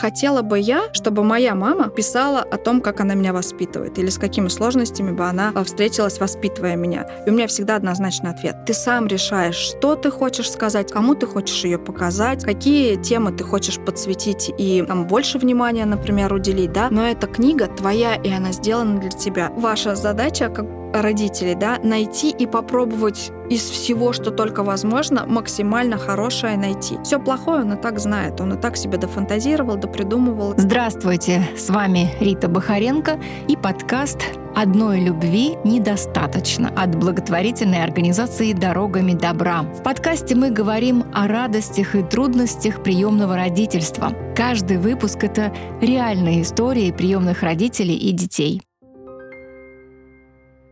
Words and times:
хотела 0.00 0.42
бы 0.42 0.58
я, 0.58 0.84
чтобы 0.92 1.22
моя 1.24 1.54
мама 1.54 1.88
писала 1.88 2.40
о 2.40 2.56
том, 2.56 2.80
как 2.80 3.00
она 3.00 3.14
меня 3.14 3.32
воспитывает, 3.32 3.98
или 3.98 4.08
с 4.08 4.18
какими 4.18 4.48
сложностями 4.48 5.12
бы 5.12 5.26
она 5.26 5.52
э, 5.54 5.62
встретилась, 5.62 6.18
воспитывая 6.18 6.76
меня. 6.76 7.06
И 7.26 7.30
у 7.30 7.32
меня 7.32 7.46
всегда 7.46 7.76
однозначный 7.76 8.30
ответ. 8.30 8.56
Ты 8.66 8.72
сам 8.72 9.06
решаешь, 9.06 9.56
что 9.56 9.96
ты 9.96 10.10
хочешь 10.10 10.50
сказать, 10.50 10.90
кому 10.90 11.14
ты 11.14 11.26
хочешь 11.26 11.64
ее 11.64 11.78
показать, 11.78 12.44
какие 12.44 12.96
темы 12.96 13.32
ты 13.32 13.44
хочешь 13.44 13.78
подсветить 13.78 14.50
и 14.56 14.82
там 14.86 15.06
больше 15.06 15.38
внимания, 15.38 15.84
например, 15.84 16.32
уделить, 16.32 16.72
да. 16.72 16.88
Но 16.90 17.06
эта 17.06 17.26
книга 17.26 17.66
твоя, 17.66 18.14
и 18.14 18.32
она 18.32 18.52
сделана 18.52 19.00
для 19.00 19.10
тебя. 19.10 19.52
Ваша 19.56 19.94
задача, 19.96 20.48
как 20.48 20.79
родителей, 20.92 21.54
да, 21.54 21.78
найти 21.82 22.30
и 22.30 22.46
попробовать 22.46 23.32
из 23.50 23.68
всего, 23.68 24.12
что 24.12 24.30
только 24.30 24.62
возможно, 24.62 25.26
максимально 25.26 25.98
хорошее 25.98 26.56
найти. 26.56 26.98
Все 27.02 27.18
плохое 27.18 27.62
он 27.62 27.72
и 27.72 27.76
так 27.76 27.98
знает, 27.98 28.40
он 28.40 28.54
и 28.54 28.60
так 28.60 28.76
себе 28.76 28.96
дофантазировал, 28.96 29.76
допридумывал. 29.76 30.54
Здравствуйте, 30.56 31.48
с 31.56 31.68
вами 31.68 32.10
Рита 32.20 32.48
Бахаренко 32.48 33.20
и 33.48 33.56
подкаст 33.56 34.18
«Одной 34.54 35.00
любви 35.00 35.56
недостаточно» 35.64 36.72
от 36.76 36.94
благотворительной 36.96 37.82
организации 37.82 38.52
«Дорогами 38.52 39.14
добра». 39.14 39.62
В 39.62 39.82
подкасте 39.82 40.34
мы 40.36 40.50
говорим 40.50 41.04
о 41.12 41.26
радостях 41.26 41.96
и 41.96 42.02
трудностях 42.02 42.82
приемного 42.82 43.36
родительства. 43.36 44.12
Каждый 44.36 44.78
выпуск— 44.78 45.18
это 45.24 45.52
реальные 45.80 46.42
истории 46.42 46.92
приемных 46.92 47.42
родителей 47.42 47.96
и 47.96 48.12
детей. 48.12 48.62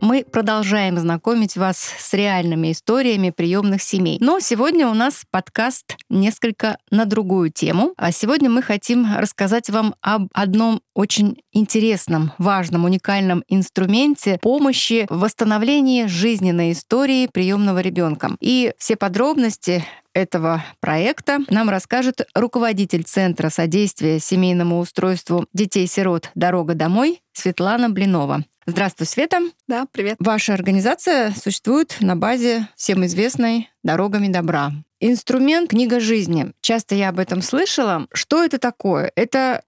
Мы 0.01 0.23
продолжаем 0.23 0.97
знакомить 0.97 1.57
вас 1.57 1.77
с 1.77 2.13
реальными 2.13 2.71
историями 2.71 3.31
приемных 3.31 3.81
семей. 3.81 4.17
Но 4.21 4.39
сегодня 4.39 4.87
у 4.87 4.93
нас 4.93 5.23
подкаст 5.29 5.97
несколько 6.09 6.77
на 6.89 7.05
другую 7.05 7.51
тему. 7.51 7.93
А 7.97 8.11
сегодня 8.13 8.49
мы 8.49 8.61
хотим 8.61 9.05
рассказать 9.17 9.69
вам 9.69 9.95
об 10.01 10.29
одном 10.33 10.81
очень 10.99 11.41
интересном, 11.53 12.33
важном, 12.37 12.83
уникальном 12.83 13.45
инструменте 13.47 14.37
помощи 14.41 15.07
в 15.09 15.19
восстановлении 15.19 16.07
жизненной 16.07 16.73
истории 16.73 17.27
приемного 17.31 17.79
ребенка. 17.79 18.35
И 18.41 18.73
все 18.77 18.97
подробности 18.97 19.85
этого 20.13 20.61
проекта 20.81 21.39
нам 21.49 21.69
расскажет 21.69 22.27
руководитель 22.35 23.03
Центра 23.03 23.49
содействия 23.49 24.19
семейному 24.19 24.79
устройству 24.79 25.45
детей-сирот 25.53 26.31
«Дорога 26.35 26.73
домой» 26.73 27.21
Светлана 27.31 27.89
Блинова. 27.89 28.43
Здравствуй, 28.65 29.07
Света. 29.07 29.39
Да, 29.67 29.87
привет. 29.91 30.17
Ваша 30.19 30.53
организация 30.53 31.31
существует 31.31 31.95
на 32.01 32.17
базе 32.17 32.67
всем 32.75 33.05
известной 33.05 33.69
«Дорогами 33.83 34.27
добра». 34.27 34.73
Инструмент 34.99 35.69
«Книга 35.69 36.01
жизни». 36.01 36.51
Часто 36.59 36.93
я 36.93 37.07
об 37.09 37.19
этом 37.19 37.41
слышала. 37.41 38.07
Что 38.13 38.43
это 38.43 38.59
такое? 38.59 39.13
Это 39.15 39.63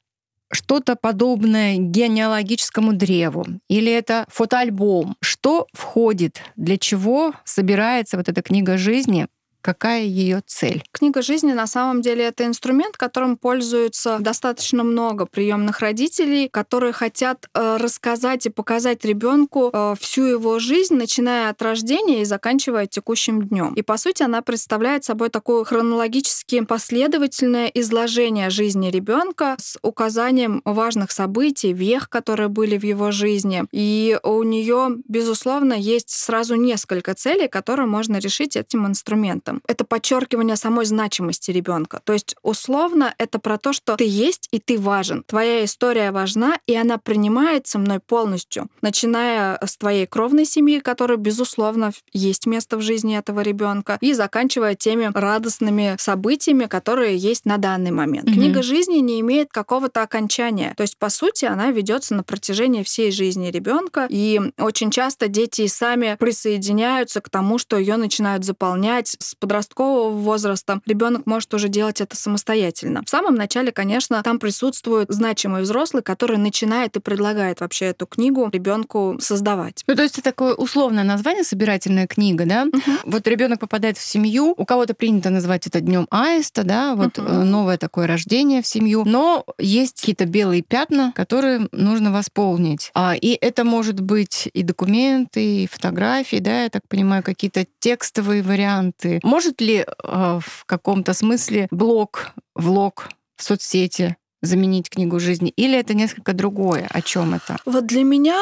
что-то 0.52 0.96
подобное 0.96 1.78
генеалогическому 1.78 2.94
древу? 2.94 3.46
Или 3.70 3.92
это 3.92 4.26
фотоальбом? 4.30 5.16
Что 5.22 5.68
входит? 5.74 6.42
Для 6.56 6.78
чего 6.78 7.34
собирается 7.46 8.18
вот 8.18 8.30
эта 8.30 8.42
книга 8.42 8.78
жизни? 8.78 9.28
Какая 9.62 10.04
ее 10.04 10.42
цель? 10.46 10.84
Книга 10.92 11.22
жизни 11.22 11.54
на 11.54 11.68
самом 11.68 12.02
деле 12.02 12.26
это 12.26 12.46
инструмент, 12.46 12.98
которым 12.98 13.38
пользуются 13.38 14.18
достаточно 14.20 14.84
много 14.84 15.28
приемных 15.28 15.82
родителей, 15.82 16.50
которые 16.50 16.94
хотят 16.94 17.48
э, 17.54 17.78
рассказать 17.78 18.48
и 18.48 18.50
показать 18.50 19.06
ребенку 19.06 19.70
э, 19.72 19.96
всю 20.00 20.24
его 20.24 20.58
жизнь, 20.58 20.96
начиная 20.96 21.50
от 21.50 21.62
рождения 21.62 22.22
и 22.22 22.26
заканчивая 22.26 22.88
текущим 22.88 23.48
днем. 23.48 23.74
И 23.76 23.84
по 23.84 23.98
сути 23.98 24.24
она 24.24 24.42
представляет 24.42 25.04
собой 25.04 25.30
такое 25.30 25.64
хронологически 25.64 26.62
последовательное 26.66 27.68
изложение 27.68 28.50
жизни 28.50 28.90
ребенка 28.90 29.56
с 29.60 29.78
указанием 29.84 30.62
важных 30.66 31.12
событий, 31.12 31.72
вех, 31.72 32.10
которые 32.10 32.50
были 32.50 32.78
в 32.78 32.84
его 32.84 33.12
жизни. 33.12 33.66
И 33.72 34.18
у 34.24 34.42
нее, 34.42 34.98
безусловно, 35.08 35.74
есть 35.74 36.10
сразу 36.10 36.56
несколько 36.56 37.14
целей, 37.14 37.48
которые 37.48 37.86
можно 37.86 38.18
решить 38.18 38.56
этим 38.56 38.88
инструментом 38.88 39.51
этом. 39.52 39.62
Это 39.68 39.86
подчеркивание 39.86 40.56
самой 40.56 40.86
значимости 40.86 41.52
ребенка. 41.52 42.02
То 42.04 42.14
есть, 42.14 42.36
условно, 42.44 43.14
это 43.18 43.40
про 43.40 43.58
то, 43.58 43.74
что 43.74 43.96
ты 43.96 44.06
есть 44.08 44.48
и 44.52 44.60
ты 44.60 44.80
важен. 44.80 45.24
Твоя 45.28 45.64
история 45.64 46.12
важна, 46.12 46.58
и 46.68 46.76
она 46.76 46.98
принимается 46.98 47.80
мной 47.80 48.00
полностью. 48.00 48.70
Начиная 48.82 49.60
с 49.64 49.78
твоей 49.78 50.06
кровной 50.08 50.46
семьи, 50.46 50.80
которая, 50.80 51.18
безусловно, 51.18 51.92
есть 52.14 52.46
место 52.46 52.78
в 52.78 52.82
жизни 52.82 53.18
этого 53.18 53.42
ребенка, 53.42 53.98
и 54.02 54.14
заканчивая 54.14 54.76
теми 54.76 55.12
радостными 55.14 55.96
событиями, 56.00 56.66
которые 56.66 57.18
есть 57.18 57.46
на 57.46 57.58
данный 57.58 57.92
момент. 57.92 58.28
Mm-hmm. 58.28 58.34
Книга 58.34 58.64
жизни 58.64 58.98
не 58.98 59.20
имеет 59.20 59.52
какого-то 59.52 60.02
окончания. 60.02 60.74
То 60.78 60.84
есть, 60.84 60.98
по 60.98 61.10
сути, 61.10 61.46
она 61.46 61.72
ведется 61.72 62.16
на 62.16 62.24
протяжении 62.24 62.84
всей 62.84 63.12
жизни 63.12 63.50
ребенка, 63.52 64.08
и 64.10 64.40
очень 64.58 64.92
часто 64.92 65.28
дети 65.28 65.68
сами 65.68 66.16
присоединяются 66.20 67.22
к 67.22 67.30
тому, 67.30 67.58
что 67.58 67.78
ее 67.78 67.98
начинают 67.98 68.46
заполнять 68.46 69.16
с 69.20 69.36
подросткового 69.42 70.12
возраста 70.12 70.80
ребенок 70.86 71.26
может 71.26 71.54
уже 71.54 71.68
делать 71.68 72.00
это 72.00 72.16
самостоятельно. 72.16 73.02
В 73.06 73.10
самом 73.10 73.36
начале, 73.36 73.72
конечно, 73.72 74.22
там 74.24 74.40
присутствует 74.40 75.10
значимый 75.10 75.64
взрослый, 75.64 76.04
который 76.04 76.38
начинает 76.38 76.96
и 76.96 77.00
предлагает 77.00 77.60
вообще 77.60 77.88
эту 77.88 78.06
книгу 78.06 78.50
ребенку 78.54 79.18
создавать. 79.20 79.84
Ну, 79.88 79.96
то 79.96 80.04
есть 80.04 80.20
это 80.20 80.30
такое 80.30 80.54
условное 80.54 81.04
название 81.04 81.44
собирательная 81.44 82.08
книга, 82.08 82.46
да? 82.46 82.68
Угу. 82.72 82.92
Вот 83.06 83.28
ребенок 83.28 83.60
попадает 83.60 83.98
в 83.98 84.02
семью, 84.02 84.54
у 84.56 84.66
кого-то 84.66 84.94
принято 84.94 85.30
называть 85.30 85.68
это 85.68 85.82
днем 85.82 86.08
аиста, 86.12 86.64
да, 86.64 86.96
вот 86.96 87.18
угу. 87.18 87.30
новое 87.32 87.78
такое 87.78 88.08
рождение 88.08 88.62
в 88.62 88.68
семью, 88.68 89.04
но 89.06 89.44
есть 89.58 90.00
какие-то 90.00 90.26
белые 90.26 90.62
пятна, 90.62 91.12
которые 91.16 91.68
нужно 91.72 92.12
восполнить. 92.12 92.92
А, 92.94 93.16
и 93.20 93.38
это 93.42 93.64
может 93.64 94.00
быть 94.00 94.50
и 94.54 94.64
документы, 94.64 95.64
и 95.64 95.68
фотографии, 95.68 96.38
да, 96.38 96.64
я 96.64 96.70
так 96.70 96.88
понимаю, 96.88 97.24
какие-то 97.24 97.66
текстовые 97.80 98.44
варианты. 98.44 99.20
Может 99.32 99.62
ли 99.62 99.86
э, 99.86 100.40
в 100.46 100.66
каком-то 100.66 101.14
смысле 101.14 101.70
блог, 101.72 102.32
влог 102.54 103.08
в 103.38 103.44
соцсети 103.44 104.18
заменить 104.42 104.90
книгу 104.90 105.22
жизни, 105.22 105.54
или 105.56 105.78
это 105.80 105.94
несколько 105.94 106.34
другое? 106.34 106.86
О 106.90 107.02
чем 107.02 107.36
это? 107.36 107.56
Вот 107.66 107.86
для 107.86 108.04
меня 108.04 108.36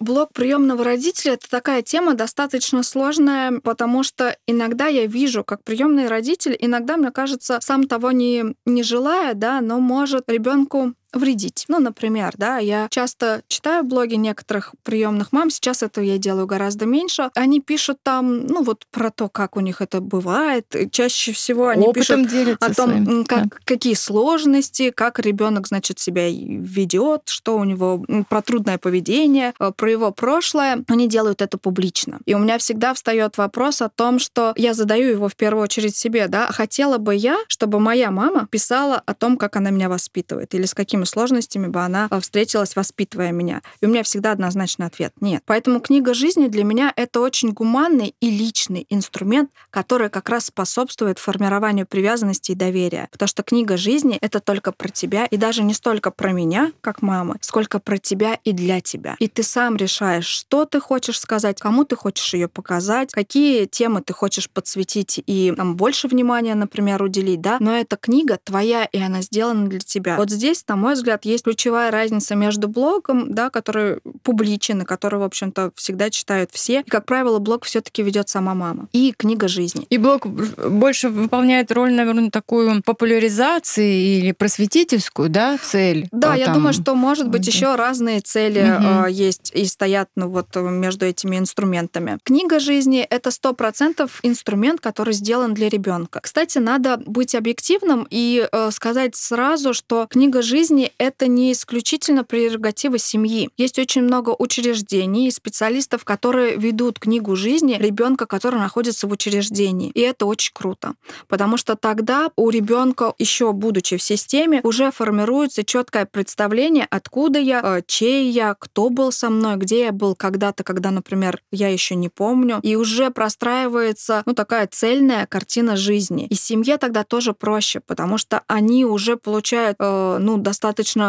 блог 0.00 0.32
приемного 0.32 0.82
родителя 0.82 1.34
это 1.34 1.50
такая 1.50 1.82
тема 1.82 2.14
достаточно 2.14 2.82
сложная, 2.82 3.60
потому 3.60 4.02
что 4.02 4.34
иногда 4.46 4.86
я 4.86 5.04
вижу, 5.04 5.44
как 5.44 5.62
приемный 5.62 6.08
родитель, 6.08 6.56
иногда, 6.58 6.96
мне 6.96 7.10
кажется, 7.10 7.58
сам 7.60 7.86
того 7.86 8.10
не, 8.10 8.44
не 8.64 8.82
желая, 8.82 9.34
да, 9.34 9.60
но 9.60 9.78
может 9.78 10.30
ребенку 10.30 10.94
вредить. 11.16 11.64
Ну, 11.68 11.78
например, 11.78 12.34
да, 12.36 12.58
я 12.58 12.88
часто 12.90 13.42
читаю 13.48 13.84
блоги 13.84 14.14
некоторых 14.14 14.72
приемных 14.82 15.32
мам, 15.32 15.50
сейчас 15.50 15.82
это 15.82 16.00
я 16.00 16.18
делаю 16.18 16.46
гораздо 16.46 16.86
меньше. 16.86 17.30
Они 17.34 17.60
пишут 17.60 17.98
там, 18.02 18.46
ну, 18.46 18.62
вот 18.62 18.86
про 18.90 19.10
то, 19.10 19.28
как 19.28 19.56
у 19.56 19.60
них 19.60 19.80
это 19.80 20.00
бывает. 20.00 20.66
чаще 20.90 21.32
всего 21.32 21.68
они 21.68 21.86
Опытом 21.86 22.26
пишут 22.26 22.62
о 22.62 22.74
том, 22.74 22.90
своим, 22.90 23.24
как, 23.24 23.48
да. 23.48 23.56
какие 23.64 23.94
сложности, 23.94 24.90
как 24.90 25.18
ребенок, 25.18 25.68
значит, 25.68 25.98
себя 25.98 26.28
ведет, 26.28 27.22
что 27.26 27.56
у 27.56 27.64
него 27.64 28.04
про 28.28 28.42
трудное 28.42 28.78
поведение, 28.78 29.54
э, 29.58 29.72
про 29.76 29.90
его 29.90 30.10
прошлое. 30.12 30.84
Они 30.88 31.08
делают 31.08 31.42
это 31.42 31.58
публично. 31.58 32.20
И 32.26 32.34
у 32.34 32.38
меня 32.38 32.58
всегда 32.58 32.94
встает 32.94 33.38
вопрос 33.38 33.82
о 33.82 33.88
том, 33.88 34.18
что 34.18 34.52
я 34.56 34.74
задаю 34.74 35.10
его 35.10 35.28
в 35.28 35.36
первую 35.36 35.64
очередь 35.64 35.96
себе, 35.96 36.28
да, 36.28 36.48
хотела 36.48 36.98
бы 36.98 37.14
я, 37.14 37.38
чтобы 37.48 37.80
моя 37.80 38.10
мама 38.10 38.46
писала 38.50 39.02
о 39.04 39.14
том, 39.14 39.36
как 39.36 39.56
она 39.56 39.70
меня 39.70 39.88
воспитывает 39.88 40.54
или 40.54 40.66
с 40.66 40.74
какими 40.74 41.03
какими 41.04 41.14
сложностями 41.14 41.68
бы 41.68 41.80
она 41.80 42.08
э, 42.10 42.20
встретилась, 42.20 42.76
воспитывая 42.76 43.32
меня. 43.32 43.62
И 43.80 43.86
у 43.86 43.88
меня 43.88 44.02
всегда 44.02 44.32
однозначный 44.32 44.86
ответ— 44.86 45.12
нет. 45.20 45.42
Поэтому 45.46 45.80
книга 45.80 46.14
жизни 46.14 46.48
для 46.48 46.64
меня— 46.64 46.92
это 46.96 47.20
очень 47.20 47.52
гуманный 47.52 48.14
и 48.20 48.30
личный 48.30 48.86
инструмент, 48.90 49.50
который 49.70 50.08
как 50.08 50.28
раз 50.28 50.46
способствует 50.46 51.18
формированию 51.18 51.86
привязанности 51.86 52.52
и 52.52 52.54
доверия. 52.54 53.08
Потому 53.10 53.28
что 53.28 53.42
книга 53.42 53.76
жизни— 53.76 54.18
это 54.20 54.40
только 54.40 54.72
про 54.72 54.88
тебя, 54.88 55.26
и 55.26 55.36
даже 55.36 55.62
не 55.62 55.74
столько 55.74 56.10
про 56.10 56.32
меня, 56.32 56.72
как 56.80 57.02
мама, 57.02 57.36
сколько 57.40 57.78
про 57.78 57.98
тебя 57.98 58.38
и 58.44 58.52
для 58.52 58.80
тебя. 58.80 59.16
И 59.18 59.28
ты 59.28 59.42
сам 59.42 59.76
решаешь, 59.76 60.26
что 60.26 60.64
ты 60.64 60.80
хочешь 60.80 61.18
сказать, 61.20 61.60
кому 61.60 61.84
ты 61.84 61.96
хочешь 61.96 62.34
ее 62.34 62.48
показать, 62.48 63.12
какие 63.12 63.66
темы 63.66 64.02
ты 64.02 64.12
хочешь 64.12 64.48
подсветить 64.50 65.22
и 65.26 65.52
там, 65.56 65.76
больше 65.76 66.08
внимания, 66.08 66.54
например, 66.54 67.02
уделить, 67.02 67.40
да. 67.40 67.56
Но 67.60 67.76
эта 67.76 67.96
книга 67.96 68.38
твоя, 68.42 68.84
и 68.84 68.98
она 68.98 69.22
сделана 69.22 69.68
для 69.68 69.80
тебя. 69.80 70.16
Вот 70.16 70.30
здесь 70.30 70.62
там 70.62 70.83
мой 70.84 70.94
взгляд, 70.94 71.24
есть 71.24 71.44
ключевая 71.44 71.90
разница 71.90 72.34
между 72.34 72.68
блогом, 72.68 73.34
да, 73.34 73.48
который 73.48 74.00
публичен, 74.22 74.82
и 74.82 74.84
который, 74.84 75.18
в 75.18 75.22
общем-то, 75.22 75.70
всегда 75.74 76.10
читают 76.10 76.50
все. 76.52 76.80
И, 76.80 76.90
как 76.90 77.06
правило, 77.06 77.38
блог 77.38 77.64
все 77.64 77.80
таки 77.80 78.02
ведет 78.02 78.28
сама 78.28 78.54
мама. 78.54 78.88
И 78.92 79.14
книга 79.16 79.48
жизни. 79.48 79.86
И 79.88 79.96
блог 79.96 80.26
больше 80.26 81.08
выполняет 81.08 81.72
роль, 81.72 81.94
наверное, 81.94 82.30
такую 82.30 82.82
популяризации 82.82 84.18
или 84.18 84.32
просветительскую, 84.32 85.30
да, 85.30 85.56
цель? 85.56 86.06
Да, 86.12 86.34
а, 86.34 86.36
я 86.36 86.46
там... 86.46 86.56
думаю, 86.56 86.74
что, 86.74 86.94
может 86.94 87.30
быть, 87.30 87.46
еще 87.46 87.76
разные 87.76 88.20
цели 88.20 88.60
угу. 88.60 89.06
есть 89.06 89.52
и 89.54 89.64
стоят 89.64 90.10
ну, 90.16 90.28
вот 90.28 90.54
между 90.56 91.06
этими 91.06 91.38
инструментами. 91.38 92.18
Книга 92.24 92.60
жизни— 92.60 93.00
это 93.10 93.30
сто 93.30 93.54
процентов 93.54 94.20
инструмент, 94.22 94.82
который 94.82 95.14
сделан 95.14 95.54
для 95.54 95.70
ребенка. 95.70 96.20
Кстати, 96.20 96.58
надо 96.58 96.98
быть 97.06 97.34
объективным 97.34 98.06
и 98.10 98.46
э, 98.52 98.70
сказать 98.70 99.16
сразу, 99.16 99.72
что 99.72 100.06
книга 100.10 100.42
жизни— 100.42 100.73
это 100.98 101.26
не 101.26 101.52
исключительно 101.52 102.24
прерогатива 102.24 102.98
семьи. 102.98 103.50
Есть 103.56 103.78
очень 103.78 104.02
много 104.02 104.34
учреждений 104.38 105.28
и 105.28 105.30
специалистов, 105.30 106.04
которые 106.04 106.56
ведут 106.56 106.98
книгу 106.98 107.36
жизни 107.36 107.76
ребенка, 107.78 108.26
который 108.26 108.58
находится 108.58 109.06
в 109.06 109.12
учреждении. 109.12 109.90
И 109.90 110.00
это 110.00 110.26
очень 110.26 110.52
круто, 110.52 110.94
потому 111.28 111.56
что 111.56 111.76
тогда 111.76 112.30
у 112.36 112.50
ребенка, 112.50 113.14
еще 113.18 113.52
будучи 113.52 113.96
в 113.96 114.02
системе, 114.02 114.60
уже 114.64 114.90
формируется 114.90 115.64
четкое 115.64 116.06
представление, 116.06 116.86
откуда 116.90 117.38
я, 117.38 117.60
э, 117.62 117.82
чей 117.86 118.30
я, 118.30 118.54
кто 118.58 118.90
был 118.90 119.12
со 119.12 119.30
мной, 119.30 119.56
где 119.56 119.84
я 119.84 119.92
был 119.92 120.14
когда-то, 120.14 120.64
когда, 120.64 120.90
например, 120.90 121.40
я 121.52 121.68
еще 121.68 121.94
не 121.94 122.08
помню. 122.08 122.60
И 122.62 122.76
уже 122.76 123.10
простраивается 123.10 124.22
ну, 124.26 124.34
такая 124.34 124.66
цельная 124.66 125.26
картина 125.26 125.76
жизни. 125.76 126.26
И 126.30 126.34
семье 126.34 126.78
тогда 126.78 127.04
тоже 127.04 127.32
проще, 127.32 127.80
потому 127.80 128.18
что 128.18 128.42
они 128.46 128.84
уже 128.84 129.16
получают 129.16 129.76
э, 129.78 130.18
ну, 130.20 130.36
достаточно 130.38 130.63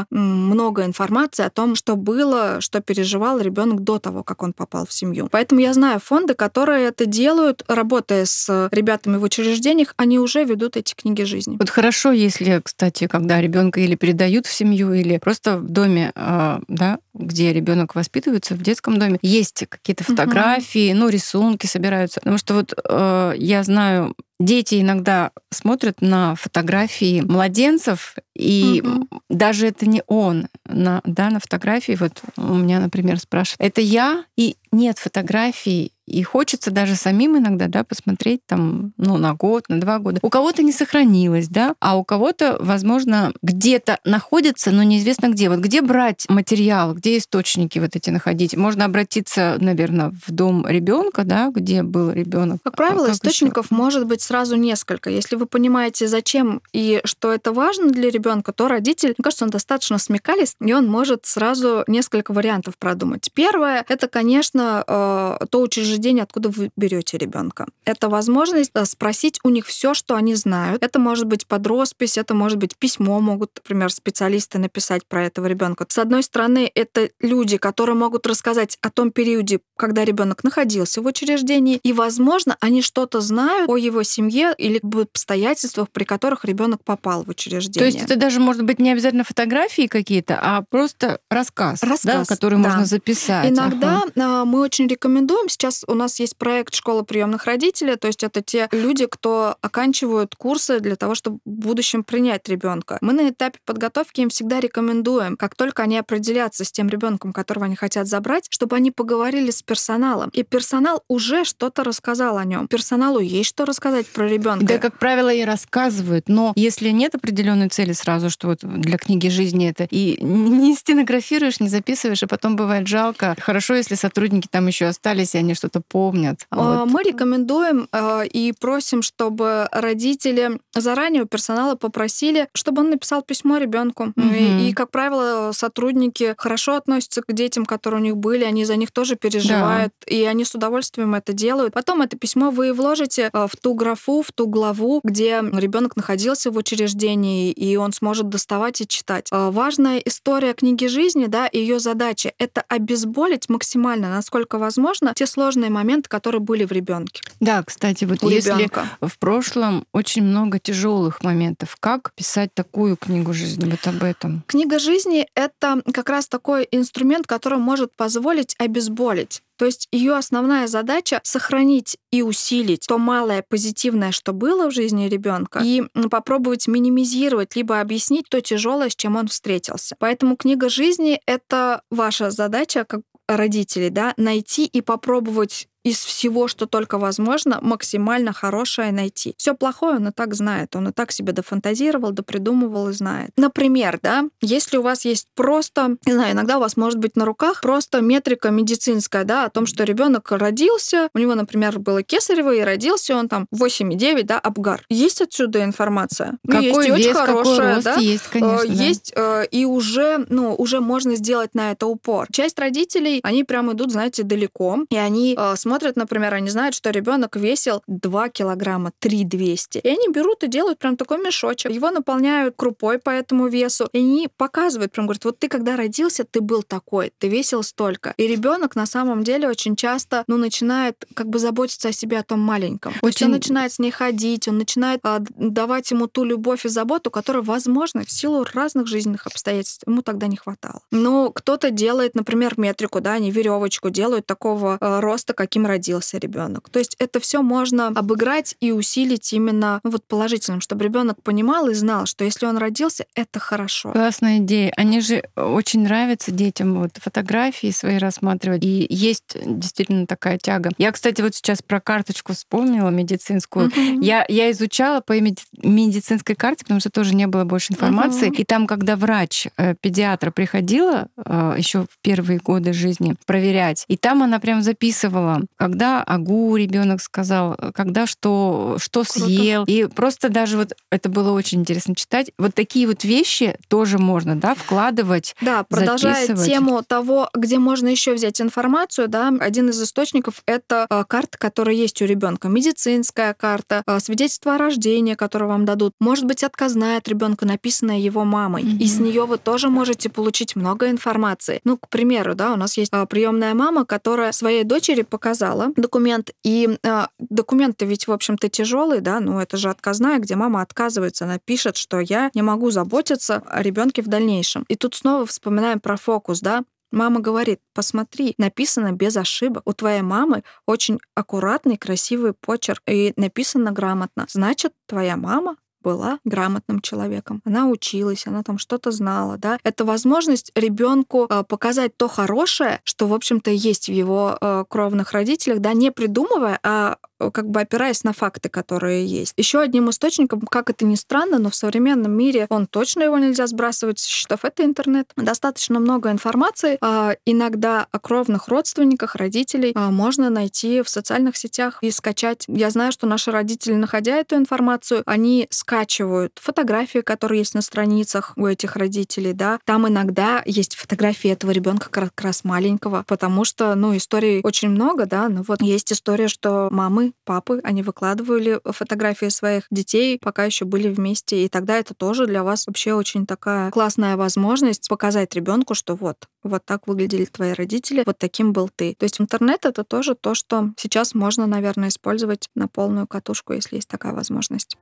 много 0.10 0.86
информации 0.86 1.46
о 1.46 1.50
том, 1.50 1.75
что 1.75 1.96
было, 1.96 2.62
что 2.62 2.81
переживал 2.81 3.40
ребенок 3.40 3.81
до 3.84 4.00
того, 4.00 4.24
как 4.24 4.44
он 4.44 4.54
попал 4.54 4.86
в 4.86 4.94
семью. 4.94 5.28
Поэтому 5.31 5.62
я 5.62 5.74
знаю 5.74 6.00
фонды, 6.00 6.34
которые 6.34 6.88
это 6.88 7.06
делают, 7.06 7.63
работая 7.68 8.25
с 8.25 8.69
ребятами 8.72 9.18
в 9.18 9.24
учреждениях, 9.24 9.94
они 9.98 10.19
уже 10.19 10.44
ведут 10.44 10.78
эти 10.78 10.94
книги 10.94 11.24
жизни. 11.24 11.57
Вот 11.57 11.69
хорошо, 11.69 12.12
если, 12.12 12.62
кстати, 12.63 13.07
когда 13.07 13.42
ребенка 13.42 13.80
или 13.80 13.96
передают 13.96 14.46
в 14.46 14.52
семью, 14.52 14.94
или 14.94 15.18
просто 15.18 15.58
в 15.58 15.69
доме, 15.69 16.12
э, 16.16 16.60
да, 16.68 17.00
где 17.13 17.54
ребенок 17.54 17.96
воспитывается 17.96 18.56
в 18.56 18.62
детском 18.62 19.00
доме, 19.00 19.19
есть 19.22 19.66
какие-то 19.69 20.04
фотографии, 20.04 20.92
угу. 20.92 21.00
ну, 21.00 21.10
рисунки 21.10 21.66
собираются. 21.66 22.19
Потому 22.19 22.38
что 22.38 22.54
вот 22.56 22.74
э, 22.88 23.34
я 23.38 23.63
знаю, 23.63 24.16
дети 24.40 24.82
иногда 24.82 25.32
смотрят 25.52 26.02
на 26.02 26.36
фотографии 26.36 27.22
младенцев, 27.22 28.16
и 28.36 28.84
угу. 28.86 29.22
даже 29.30 29.68
это 29.68 29.88
не 29.88 30.04
он, 30.08 30.48
на, 30.68 31.02
да, 31.06 31.30
на 31.30 31.40
фотографии, 31.40 31.98
вот 32.00 32.22
у 32.38 32.56
меня, 32.56 32.80
например, 32.80 33.20
спрашивают, 33.20 33.62
это 33.62 33.82
я, 33.82 34.26
и 34.36 34.58
нет 34.72 35.00
фотографий, 35.00 35.94
и 36.06 36.24
хочется 36.24 36.72
даже 36.72 36.96
самим 36.96 37.38
иногда, 37.38 37.68
да, 37.68 37.84
посмотреть 37.84 38.42
там, 38.46 38.94
ну, 38.98 39.18
на 39.18 39.34
год, 39.34 39.66
на 39.69 39.80
два 39.81 40.00
года. 40.00 40.19
У 40.22 40.30
кого-то 40.30 40.62
не 40.62 40.72
сохранилось, 40.72 41.48
да, 41.48 41.75
а 41.80 41.98
у 41.98 42.04
кого-то, 42.04 42.57
возможно, 42.60 43.34
где-то 43.42 44.00
находится, 44.06 44.72
но 44.72 44.84
неизвестно 44.84 45.30
где. 45.30 45.50
Вот 45.50 45.60
где 45.60 45.81
брать 45.81 46.25
материал, 46.30 46.94
где 46.94 47.18
источники 47.18 47.80
вот 47.80 47.96
эти 47.96 48.12
находить? 48.12 48.56
Можно 48.56 48.86
обратиться, 48.86 49.57
наверное, 49.60 50.12
в 50.25 50.31
дом 50.31 50.68
ребенка, 50.68 51.24
да, 51.24 51.50
где 51.54 51.81
был 51.84 52.12
ребенок. 52.12 52.60
Как 52.63 52.75
правило, 52.75 53.08
как 53.08 53.16
источников 53.16 53.66
еще? 53.66 53.75
может 53.75 54.06
быть 54.06 54.22
сразу 54.22 54.56
несколько. 54.56 55.10
Если 55.10 55.36
вы 55.36 55.48
понимаете, 55.48 56.08
зачем 56.08 56.62
и 56.72 57.01
что 57.04 57.34
это 57.34 57.51
важно 57.51 57.90
для 57.90 58.10
ребенка, 58.10 58.54
то 58.54 58.68
родитель, 58.68 59.16
мне 59.18 59.24
кажется, 59.24 59.46
он 59.46 59.51
достаточно 59.51 59.98
смекалист, 59.98 60.58
и 60.60 60.74
он 60.74 60.88
может 60.88 61.25
сразу 61.25 61.84
несколько 61.88 62.31
вариантов 62.31 62.78
продумать. 62.78 63.31
Первое, 63.34 63.84
это, 63.88 64.08
конечно, 64.08 64.84
э, 64.88 65.46
то 65.50 65.62
учреждение, 65.62 65.95
учреждение, 65.96 66.24
откуда 66.24 66.50
вы 66.50 66.70
берете 66.76 67.18
ребенка. 67.18 67.68
Это 67.86 68.10
возможность 68.10 68.72
э, 68.74 68.86
спросить 68.86 69.40
у 69.44 69.50
них 69.50 69.66
все, 69.66 69.94
что 69.94 70.16
они 70.16 70.36
знают. 70.36 70.84
Это 70.84 71.00
может 71.00 71.26
быть 71.26 71.48
под 71.48 71.66
роспись, 71.68 72.18
это 72.18 72.34
может 72.34 72.58
быть 72.58 72.76
письмо, 72.78 73.20
могут, 73.20 73.52
например, 73.56 73.92
специалисты 73.92 74.60
написать 74.60 75.06
про 75.06 75.26
этого 75.26 75.48
ребенка. 75.48 75.86
С 75.88 75.98
одной 75.98 76.24
стороны, 76.24 76.72
это 76.76 77.10
люди, 77.20 77.58
которые 77.58 77.96
могут 77.96 78.28
рассказать 78.28 78.78
о 78.82 78.90
том 78.90 79.12
периоде, 79.12 79.60
когда 79.78 80.06
ребенок 80.06 80.44
находился 80.44 81.02
в 81.02 81.06
учреждении, 81.06 81.78
и, 81.78 81.94
возможно, 81.94 82.58
они 82.60 82.82
что-то 82.82 83.22
знают 83.22 83.70
о 83.70 83.78
его 83.78 84.04
семье 84.04 84.54
или 84.58 84.80
об 84.82 84.98
обстоятельствах, 84.98 85.90
при 85.90 86.04
которых 86.04 86.46
ребенок 86.46 86.84
попал 86.84 87.24
в 87.24 87.30
учреждение. 87.30 87.80
То 87.80 87.86
есть 87.86 88.06
это 88.06 88.20
даже 88.20 88.40
может 88.40 88.64
быть 88.64 88.80
не 88.80 88.92
обязательно 88.92 89.24
фотографии 89.24 89.88
какие-то, 89.88 90.40
а 90.42 90.62
просто 90.62 91.20
рассказ, 91.30 91.84
рассказ 91.84 92.28
да, 92.28 92.36
который 92.36 92.62
да. 92.62 92.70
можно 92.70 92.86
записать. 92.86 93.50
Иногда 93.50 94.02
ага. 94.16 94.46
мы 94.46 94.60
очень 94.60 94.88
рекомендуем 94.88 95.50
сейчас 95.50 95.85
у 95.88 95.94
нас 95.94 96.20
есть 96.20 96.38
проект 96.38 96.76
«Школа 96.76 97.04
приемных 97.04 97.46
родителей», 97.46 97.96
то 97.96 98.08
есть 98.08 98.24
это 98.24 98.42
те 98.42 98.68
люди, 98.72 99.06
кто 99.06 99.56
оканчивают 99.62 100.36
курсы 100.36 100.80
для 100.80 100.96
того, 100.96 101.16
чтобы 101.16 101.40
в 101.46 101.50
будущем 101.50 102.04
принять 102.04 102.48
ребенка. 102.50 102.98
Мы 103.02 103.14
на 103.14 103.30
этапе 103.30 103.60
подготовки 103.66 104.22
им 104.22 104.30
всегда 104.30 104.60
рекомендуем, 104.60 105.38
как 105.38 105.56
только 105.56 105.84
они 105.84 105.98
определятся 105.98 106.64
с 106.66 106.72
тем 106.72 106.88
ребенком, 106.90 107.34
которого 107.34 107.66
они 107.66 107.76
хотят 107.76 108.08
забрать, 108.08 108.48
чтобы 108.50 108.76
они 108.76 108.92
поговорили 108.92 109.52
с 109.52 109.62
персоналом. 109.62 110.30
И 110.30 110.44
персонал 110.44 111.04
уже 111.08 111.44
что-то 111.46 111.84
рассказал 111.84 112.38
о 112.38 112.46
нем. 112.46 112.68
Персоналу 112.68 113.20
есть 113.20 113.50
что 113.50 113.66
рассказать 113.66 114.08
про 114.08 114.28
ребенка. 114.28 114.66
Да, 114.66 114.78
как 114.78 115.00
правило, 115.00 115.34
и 115.34 115.44
рассказывают. 115.44 116.28
Но 116.28 116.54
если 116.56 116.90
нет 116.90 117.16
определенной 117.16 117.70
цели 117.70 117.94
сразу, 117.94 118.30
что 118.30 118.48
вот 118.48 118.60
для 118.62 118.98
книги 118.98 119.28
жизни 119.28 119.70
это 119.70 119.88
и 119.90 120.22
не 120.24 120.76
стенографируешь, 120.76 121.60
не 121.60 121.70
записываешь, 121.70 122.24
и 122.24 122.28
потом 122.28 122.56
бывает 122.56 122.88
жалко. 122.88 123.36
Хорошо, 123.40 123.76
если 123.76 123.96
сотрудники 123.96 124.48
там 124.50 124.68
еще 124.68 124.86
остались, 124.86 125.36
и 125.36 125.38
они 125.38 125.54
что-то 125.54 125.75
что-то 125.75 125.81
помнят. 125.88 126.39
А 126.50 126.83
вот. 126.83 126.92
Мы 126.92 127.04
рекомендуем 127.04 127.88
э, 127.92 128.27
и 128.27 128.54
просим, 128.54 129.01
чтобы 129.01 129.68
родители 129.72 130.60
заранее 130.74 131.24
у 131.24 131.25
персонала 131.25 131.75
попросили, 131.75 132.48
чтобы 132.54 132.81
он 132.81 132.89
написал 132.89 133.22
письмо 133.22 133.57
ребенку. 133.57 134.13
Угу. 134.16 134.27
И, 134.36 134.69
и, 134.69 134.74
как 134.74 134.92
правило, 134.92 135.51
сотрудники 135.54 136.36
хорошо 136.38 136.75
относятся 136.75 137.22
к 137.22 137.33
детям, 137.33 137.66
которые 137.66 138.01
у 138.01 138.04
них 138.04 138.18
были, 138.18 138.44
они 138.44 138.66
за 138.66 138.75
них 138.75 138.92
тоже 138.92 139.16
переживают, 139.16 139.94
да. 140.06 140.16
и 140.16 140.24
они 140.24 140.45
с 140.45 140.56
удовольствием 140.56 141.16
это 141.16 141.33
делают. 141.33 141.74
Потом 141.74 142.01
это 142.01 142.18
письмо 142.18 142.51
вы 142.51 142.74
вложите 142.74 143.30
в 143.33 143.51
ту 143.62 143.74
графу, 143.74 144.22
в 144.22 144.31
ту 144.31 144.48
главу, 144.48 145.01
где 145.04 145.42
ребенок 145.42 145.95
находился 145.95 146.51
в 146.51 146.57
учреждении, 146.57 147.51
и 147.51 147.75
он 147.77 147.92
сможет 147.94 148.30
доставать 148.30 148.81
и 148.81 148.88
читать. 148.88 149.27
Важная 149.31 149.98
история 150.00 150.54
книги 150.54 150.86
жизни, 150.88 151.25
да, 151.25 151.50
ее 151.51 151.80
задача— 151.80 152.33
это 152.38 152.63
обезболить 152.68 153.50
максимально, 153.50 154.10
насколько 154.10 154.57
возможно, 154.57 155.13
те 155.16 155.25
сложные 155.25 155.65
сложные 155.66 155.70
моменты, 155.70 156.10
которые 156.10 156.42
были 156.42 156.66
в 156.66 156.72
ребенке. 156.72 157.22
Да, 157.40 157.64
кстати, 157.64 158.06
вот 158.06 158.24
если 158.24 158.52
ребенка. 158.52 158.86
в 159.02 159.18
прошлом 159.20 159.86
очень 159.94 160.24
много 160.24 160.60
тяжелых 160.60 161.24
моментов, 161.24 161.76
как 161.80 162.12
писать 162.16 162.54
такую 162.54 162.98
книгу 162.98 163.34
жизни? 163.34 163.70
Вот 163.70 163.88
об 163.88 164.04
этом. 164.04 164.44
Книга 164.48 164.80
жизни 164.80 165.28
это 165.36 165.82
как 165.94 166.10
раз 166.10 166.28
такой 166.28 166.68
инструмент, 166.72 167.28
который 167.28 167.60
может 167.60 167.96
позволить 167.96 168.56
обезболить. 168.60 169.42
То 169.58 169.66
есть 169.66 169.88
ее 169.92 170.16
основная 170.18 170.68
задача 170.68 171.22
сохранить 171.24 171.98
и 172.12 172.22
усилить 172.22 172.86
то 172.88 172.98
малое 172.98 173.42
позитивное, 173.48 174.12
что 174.12 174.34
было 174.34 174.70
в 174.70 174.74
жизни 174.74 175.08
ребенка, 175.08 175.62
и 175.64 175.84
попробовать 176.12 176.68
минимизировать 176.68 177.56
либо 177.56 177.80
объяснить 177.80 178.26
то 178.30 178.42
тяжелое, 178.42 178.90
с 178.90 178.96
чем 178.96 179.16
он 179.16 179.28
встретился. 179.28 179.96
Поэтому 179.98 180.36
книга 180.36 180.68
жизни 180.68 181.22
это 181.26 181.82
ваша 181.89 182.32
задача 182.32 182.84
как 182.84 183.01
родителей, 183.27 183.89
да, 183.89 184.13
найти 184.17 184.65
и 184.65 184.82
попробовать 184.82 185.67
из 185.86 186.04
всего, 186.04 186.48
что 186.48 186.65
только 186.65 186.98
возможно, 186.98 187.60
максимально 187.62 188.34
хорошее 188.34 188.92
найти. 188.92 189.36
Все 189.38 189.54
плохое 189.54 189.98
он 189.98 190.08
и 190.08 190.12
так 190.12 190.34
знает, 190.34 190.75
он 190.75 190.89
и 190.89 190.92
так 190.92 191.12
себе 191.12 191.32
дофантазировал, 191.32 192.12
допридумывал 192.12 192.89
и 192.89 192.94
знает. 192.94 193.30
Например, 193.38 194.00
да, 194.01 194.25
если 194.42 194.77
у 194.77 194.82
вас 194.82 195.06
есть 195.06 195.27
просто, 195.36 195.98
не 196.06 196.13
знаю, 196.13 196.34
иногда 196.34 196.58
у 196.58 196.60
вас 196.60 196.75
может 196.75 197.00
быть 197.00 197.15
на 197.15 197.24
руках 197.24 197.62
просто 197.62 198.01
метрика 198.01 198.50
медицинская, 198.50 199.24
да, 199.24 199.46
о 199.46 199.50
том, 199.50 199.68
что 199.68 199.84
ребенок 199.84 200.32
родился, 200.32 201.10
у 201.13 201.20
него, 201.20 201.36
например, 201.36 201.77
было 201.77 202.01
кесарево, 202.01 202.56
и 202.56 202.62
родился 202.62 203.15
он 203.15 203.30
там 203.30 203.46
8,9, 203.54 204.24
да, 204.24 204.39
обгар. 204.39 204.84
Есть 204.89 205.22
отсюда 205.22 205.63
информация? 205.63 206.39
Ну, 206.44 206.51
какой 206.51 206.88
есть 206.88 206.98
вес, 206.98 207.06
очень 207.06 207.13
хорошая, 207.13 207.82
да? 207.84 207.96
Есть, 207.98 208.27
конечно. 208.27 208.65
Э, 208.65 208.74
есть, 208.74 209.13
да. 209.15 209.44
Э, 209.44 209.48
и 209.51 209.65
уже, 209.65 210.25
ну, 210.30 210.56
уже 210.56 210.80
можно 210.80 211.15
сделать 211.15 211.54
на 211.54 211.72
это 211.72 211.86
упор. 211.86 212.25
Часть 212.32 212.58
родителей, 212.58 213.20
они 213.22 213.44
прям 213.44 213.72
идут, 213.72 213.92
знаете, 213.92 214.24
далеко, 214.24 214.80
и 214.89 214.98
они 214.98 215.38
смотрят 215.56 215.75
смотрят, 215.75 215.98
например, 215.98 216.34
они 216.34 216.50
знают, 216.50 216.74
что 216.74 216.89
ребенок 216.89 217.36
весил 217.36 217.84
2 217.88 218.29
килограмма, 218.29 218.91
3 219.00 219.25
200. 219.25 219.79
И 219.79 219.88
они 219.89 220.08
берут 220.10 220.44
и 220.44 220.48
делают 220.48 220.79
прям 220.79 220.96
такой 220.96 221.17
мешочек. 221.17 221.70
Его 221.70 221.91
наполняют 221.91 222.55
крупой 222.55 222.98
по 222.98 223.10
этому 223.10 223.48
весу. 223.48 223.89
И 223.91 223.98
они 223.98 224.29
показывают, 224.38 224.94
прям 224.94 225.08
говорят, 225.08 225.25
вот 225.25 225.38
ты 225.38 225.50
когда 225.50 225.75
родился, 225.75 226.24
ты 226.24 226.39
был 226.39 226.63
такой, 226.63 227.12
ты 227.17 227.27
весил 227.27 227.62
столько. 227.62 228.13
И 228.15 228.25
ребенок 228.25 228.77
на 228.77 228.86
самом 228.86 229.24
деле 229.24 229.50
очень 229.50 229.75
часто, 229.75 230.24
ну, 230.27 230.38
начинает 230.38 231.05
как 231.13 231.27
бы 231.27 231.39
заботиться 231.39 231.89
о 231.89 231.91
себе, 231.91 232.20
о 232.20 232.24
том 232.24 232.39
маленьком. 232.39 232.94
Очень... 232.94 233.01
То 233.01 233.08
есть 233.08 233.22
он 233.24 233.32
начинает 233.32 233.72
с 233.74 233.79
ней 233.79 233.91
ходить, 233.91 234.48
он 234.48 234.58
начинает 234.58 235.01
а, 235.03 235.20
давать 235.38 235.91
ему 235.91 236.08
ту 236.08 236.24
любовь 236.24 236.65
и 236.65 236.70
заботу, 236.70 237.12
которая, 237.12 237.44
возможно, 237.44 238.05
в 238.05 238.12
силу 238.12 238.46
разных 238.53 238.88
жизненных 238.88 239.27
обстоятельств 239.27 239.84
ему 239.86 240.01
тогда 240.01 240.27
не 240.27 240.38
хватало. 240.38 240.79
Но 240.91 241.32
кто-то 241.32 241.70
делает, 241.70 242.15
например, 242.15 242.53
метрику, 242.58 243.01
да, 243.01 243.13
они 243.13 243.29
веревочку 243.29 243.89
делают 243.89 244.25
такого 244.25 244.77
э, 244.79 245.00
роста, 245.01 245.34
каким 245.34 245.64
родился 245.65 246.17
ребенок. 246.17 246.69
То 246.69 246.79
есть 246.79 246.95
это 247.00 247.19
все 247.19 247.41
можно 247.41 247.88
обыграть 247.88 248.55
и 248.60 248.72
усилить 248.72 249.31
именно 249.34 249.79
ну, 249.84 249.91
вот 249.91 250.03
положительным, 250.05 250.62
чтобы 250.62 250.84
ребенок 250.84 251.22
понимал 251.22 251.69
и 251.69 251.74
знал, 251.74 252.05
что 252.05 252.24
если 252.24 252.45
он 252.45 252.57
родился, 252.57 253.05
это 253.15 253.39
хорошо. 253.39 253.91
Классная 253.91 254.39
идея. 254.39 254.74
Они 254.77 255.01
же 255.01 255.24
очень 255.36 255.84
нравятся 255.84 256.31
детям 256.31 256.75
вот 256.75 256.91
фотографии 256.98 257.72
свои 257.72 257.98
рассматривать. 257.98 258.63
И 258.63 258.86
есть 258.89 259.38
действительно 259.43 260.07
такая 260.07 260.38
тяга. 260.38 260.72
Я, 260.77 260.91
кстати, 260.91 261.22
вот 261.22 261.36
сейчас 261.36 261.62
про 261.62 261.79
карточку 261.79 262.34
вспомнила 262.34 262.89
медицинскую. 262.89 263.69
Uh-huh. 263.69 264.03
Я, 264.03 264.25
я 264.27 264.51
изучала 264.51 265.01
по 265.01 265.19
медицинской 265.19 266.36
карте, 266.36 266.63
потому 266.63 266.79
что 266.79 266.89
тоже 266.89 267.15
не 267.15 267.27
было 267.27 267.43
больше 267.43 267.74
информации. 267.74 268.29
Uh-huh. 268.29 268.41
И 268.41 268.43
там, 268.43 268.67
когда 268.67 268.95
врач, 268.95 269.48
э, 269.57 269.75
педиатр 269.79 270.31
приходила 270.31 271.07
э, 271.17 271.55
еще 271.57 271.84
в 271.84 271.98
первые 272.01 272.39
годы 272.39 272.74
жизни 272.74 273.15
проверять, 273.25 273.86
и 273.88 273.98
там 273.98 274.24
она 274.24 274.39
прям 274.39 274.62
записывала, 274.62 275.41
когда 275.58 276.04
агу 276.04 276.56
ребенок 276.56 277.02
сказал, 277.02 277.58
когда 277.74 278.06
что, 278.08 278.78
что 278.80 279.04
съел. 279.04 279.64
И 279.66 279.86
просто 279.86 280.30
даже 280.30 280.58
вот 280.58 280.74
это 280.92 281.10
было 281.10 281.32
очень 281.32 281.62
интересно 281.62 281.96
читать. 281.96 282.32
Вот 282.38 282.54
такие 282.54 282.88
вот 282.88 283.04
вещи 283.04 283.58
тоже 283.68 283.98
можно, 283.98 284.36
да, 284.36 284.56
вкладывать. 284.56 285.36
Да, 285.42 285.64
продолжая 285.64 286.28
тему 286.36 286.84
того, 286.86 287.30
где 287.34 287.60
можно 287.60 287.88
еще 287.88 288.14
взять 288.14 288.42
информацию, 288.42 289.08
да, 289.08 289.32
один 289.40 289.70
из 289.70 289.82
источников 289.82 290.42
это 290.46 290.86
э, 290.90 291.04
карта, 291.08 291.38
которая 291.38 291.76
есть 291.76 292.02
у 292.02 292.06
ребенка, 292.06 292.48
медицинская 292.48 293.34
карта, 293.34 293.84
свидетельство 294.00 294.56
о 294.56 294.58
рождении, 294.58 295.14
которое 295.14 295.46
вам 295.46 295.66
дадут, 295.66 295.94
может 296.00 296.26
быть 296.26 296.44
отказная 296.44 296.98
от 296.98 297.08
ребенка, 297.08 297.46
написанная 297.46 297.98
его 297.98 298.24
мамой, 298.26 298.64
mm-hmm. 298.64 298.78
и 298.78 298.88
с 298.88 299.00
нее 299.00 299.26
вы 299.26 299.38
тоже 299.38 299.70
можете 299.70 300.10
получить 300.10 300.56
много 300.56 300.90
информации. 300.90 301.62
Ну, 301.64 301.78
к 301.78 301.90
примеру, 301.90 302.36
да, 302.36 302.54
у 302.54 302.56
нас 302.56 302.78
есть 302.78 302.92
приемная 303.10 303.54
мама, 303.54 303.86
которая 303.86 304.32
своей 304.32 304.64
дочери 304.64 305.04
показала 305.04 305.45
документ, 305.75 306.32
и 306.44 306.78
а, 306.86 307.10
документы 307.20 307.86
ведь, 307.86 308.08
в 308.08 308.12
общем-то, 308.12 308.50
тяжелые, 308.50 309.02
да, 309.02 309.20
ну 309.20 309.40
это 309.40 309.58
же 309.58 309.70
отказная, 309.70 310.20
где 310.20 310.36
мама 310.36 310.62
отказывается, 310.62 311.25
она 311.25 311.40
пишет, 311.40 311.78
что 311.78 312.00
я 312.00 312.32
не 312.34 312.42
могу 312.42 312.72
заботиться 312.72 313.44
о 313.48 313.62
ребенке 313.62 314.02
в 314.02 314.08
дальнейшем. 314.08 314.66
И 314.68 314.75
тут 314.75 314.96
снова 314.96 315.25
вспоминаем 315.25 315.80
про 315.80 315.98
фокус, 315.98 316.40
да, 316.42 316.64
Мама 316.92 317.20
говорит, 317.20 317.60
посмотри, 317.74 318.36
написано 318.38 318.94
без 318.94 319.18
ошибок. 319.18 319.64
У 319.66 319.74
твоей 319.74 320.02
мамы 320.02 320.44
очень 320.66 321.00
аккуратный, 321.14 321.78
красивый 321.78 322.32
почерк 322.32 322.82
и 322.88 323.12
написано 323.18 323.74
грамотно. 323.74 324.28
Значит, 324.30 324.72
твоя 324.88 325.18
мама 325.18 325.58
была 325.86 326.20
грамотным 326.25 326.82
человеком. 326.82 327.42
Она 327.46 327.68
училась, 327.68 328.25
она 328.25 328.42
там 328.42 328.58
что-то 328.58 328.92
знала, 328.92 329.38
да. 329.38 329.60
Это 329.63 329.86
возможность 329.86 330.51
ребенку 330.56 331.27
э, 331.30 331.44
показать 331.48 331.96
то 331.96 332.08
хорошее, 332.08 332.82
что, 332.84 333.08
в 333.08 333.13
общем-то, 333.13 333.51
есть 333.51 333.88
в 333.88 333.92
его 333.92 334.36
э, 334.42 334.65
кровных 334.68 335.12
родителях, 335.12 335.60
да, 335.60 335.74
не 335.74 335.92
придумывая, 335.92 336.60
а 336.63 336.98
как 337.19 337.50
бы 337.50 337.62
опираясь 337.62 338.03
на 338.03 338.13
факты, 338.13 338.50
которые 338.50 339.05
есть. 339.05 339.34
Еще 339.38 339.60
одним 339.60 339.89
источником, 339.89 340.41
как 340.41 340.69
это 340.69 340.86
ни 340.86 340.95
странно, 340.95 341.39
но 341.39 341.50
в 341.50 341.55
современном 341.55 342.12
мире 342.12 342.48
он 342.50 342.67
точно 342.67 343.03
его 343.03 343.17
нельзя 343.17 343.48
сбрасывать 343.48 344.00
со 344.00 344.10
счетов, 344.10 344.43
это 344.43 344.63
интернет. 344.63 345.12
Достаточно 345.15 345.79
много 345.79 346.12
информации, 346.12 346.77
а, 346.81 347.15
иногда 347.25 347.88
о 347.91 348.00
кровных 348.00 348.48
родственниках, 348.48 349.15
родителей 349.15 349.72
а, 349.75 349.91
можно 349.91 350.29
найти 350.29 350.81
в 350.81 350.89
социальных 350.89 351.38
сетях 351.38 351.79
и 351.81 351.91
скачать. 351.91 352.45
Я 352.48 352.69
знаю, 352.69 352.91
что 352.91 353.07
наши 353.07 353.31
родители, 353.31 353.74
находя 353.74 354.17
эту 354.17 354.36
информацию, 354.36 355.03
они 355.05 355.48
скачивают 355.50 356.34
фотографии, 356.41 357.00
которые 357.00 357.39
есть 357.39 357.53
на 357.53 357.62
страницах 357.62 358.34
у 358.36 358.45
этих 358.45 358.75
родителей, 358.75 359.34
да. 359.34 359.60
Там 359.65 359.88
иногда 359.88 360.41
есть 360.45 360.75
фотографии 360.75 361.29
этого 361.29 361.51
ребенка 361.51 361.89
как 361.89 362.19
раз 362.22 362.43
маленького, 362.43 363.03
потому 363.07 363.45
что, 363.45 363.75
ну, 363.75 363.95
историй 363.95 364.41
очень 364.43 364.69
много, 364.69 365.05
да, 365.05 365.29
но 365.29 365.43
вот 365.43 365.62
есть 365.62 365.91
история, 365.91 366.27
что 366.27 366.69
мамы 366.72 367.05
папы, 367.24 367.60
они 367.64 367.84
выкладывали 367.84 368.60
фотографии 368.66 369.30
своих 369.30 369.64
детей, 369.72 370.20
пока 370.20 370.46
еще 370.46 370.66
были 370.66 370.88
вместе. 370.88 371.46
И 371.46 371.50
тогда 371.50 371.78
это 371.78 371.94
тоже 371.94 372.28
для 372.28 372.44
вас 372.44 372.68
вообще 372.68 372.94
очень 372.94 373.26
такая 373.26 373.72
классная 373.72 374.18
возможность 374.18 374.88
показать 374.90 375.36
ребенку, 375.36 375.74
что 375.74 375.96
вот, 375.96 376.28
вот 376.44 376.66
так 376.66 376.88
выглядели 376.88 377.26
твои 377.26 377.54
родители, 377.54 378.04
вот 378.06 378.18
таким 378.18 378.54
был 378.54 378.70
ты. 378.76 378.96
То 378.98 379.04
есть 379.04 379.20
интернет— 379.20 379.60
это 379.66 379.84
тоже 379.84 380.16
то, 380.16 380.36
что 380.36 380.72
сейчас 380.78 381.14
можно, 381.14 381.48
наверное, 381.48 381.90
использовать 381.90 382.50
на 382.56 382.68
полную 382.68 383.08
катушку, 383.08 383.54
если 383.54 383.78
есть 383.78 383.90
такая 383.90 384.14
возможность. 384.14 384.78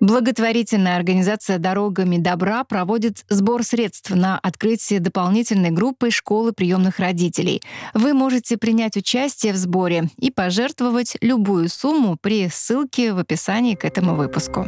Благотворительная 0.00 0.96
организация 0.96 1.58
«Дорогами 1.58 2.18
добра» 2.18 2.64
проводит 2.64 3.24
сбор 3.30 3.62
средств 3.62 4.10
на 4.10 4.38
открытие 4.38 5.00
дополнительной 5.00 5.70
группы 5.70 6.10
школы 6.10 6.52
приемных 6.52 6.98
родителей. 6.98 7.62
Вы 7.94 8.12
можете 8.12 8.58
принять 8.58 8.96
участие 8.98 9.54
в 9.54 9.56
сборе 9.56 10.10
и 10.18 10.30
пожертвовать 10.30 11.16
любую 11.22 11.70
сумму 11.70 12.18
при 12.20 12.48
ссылке 12.48 13.14
в 13.14 13.18
описании 13.18 13.74
к 13.74 13.86
этому 13.86 14.14
выпуску. 14.14 14.66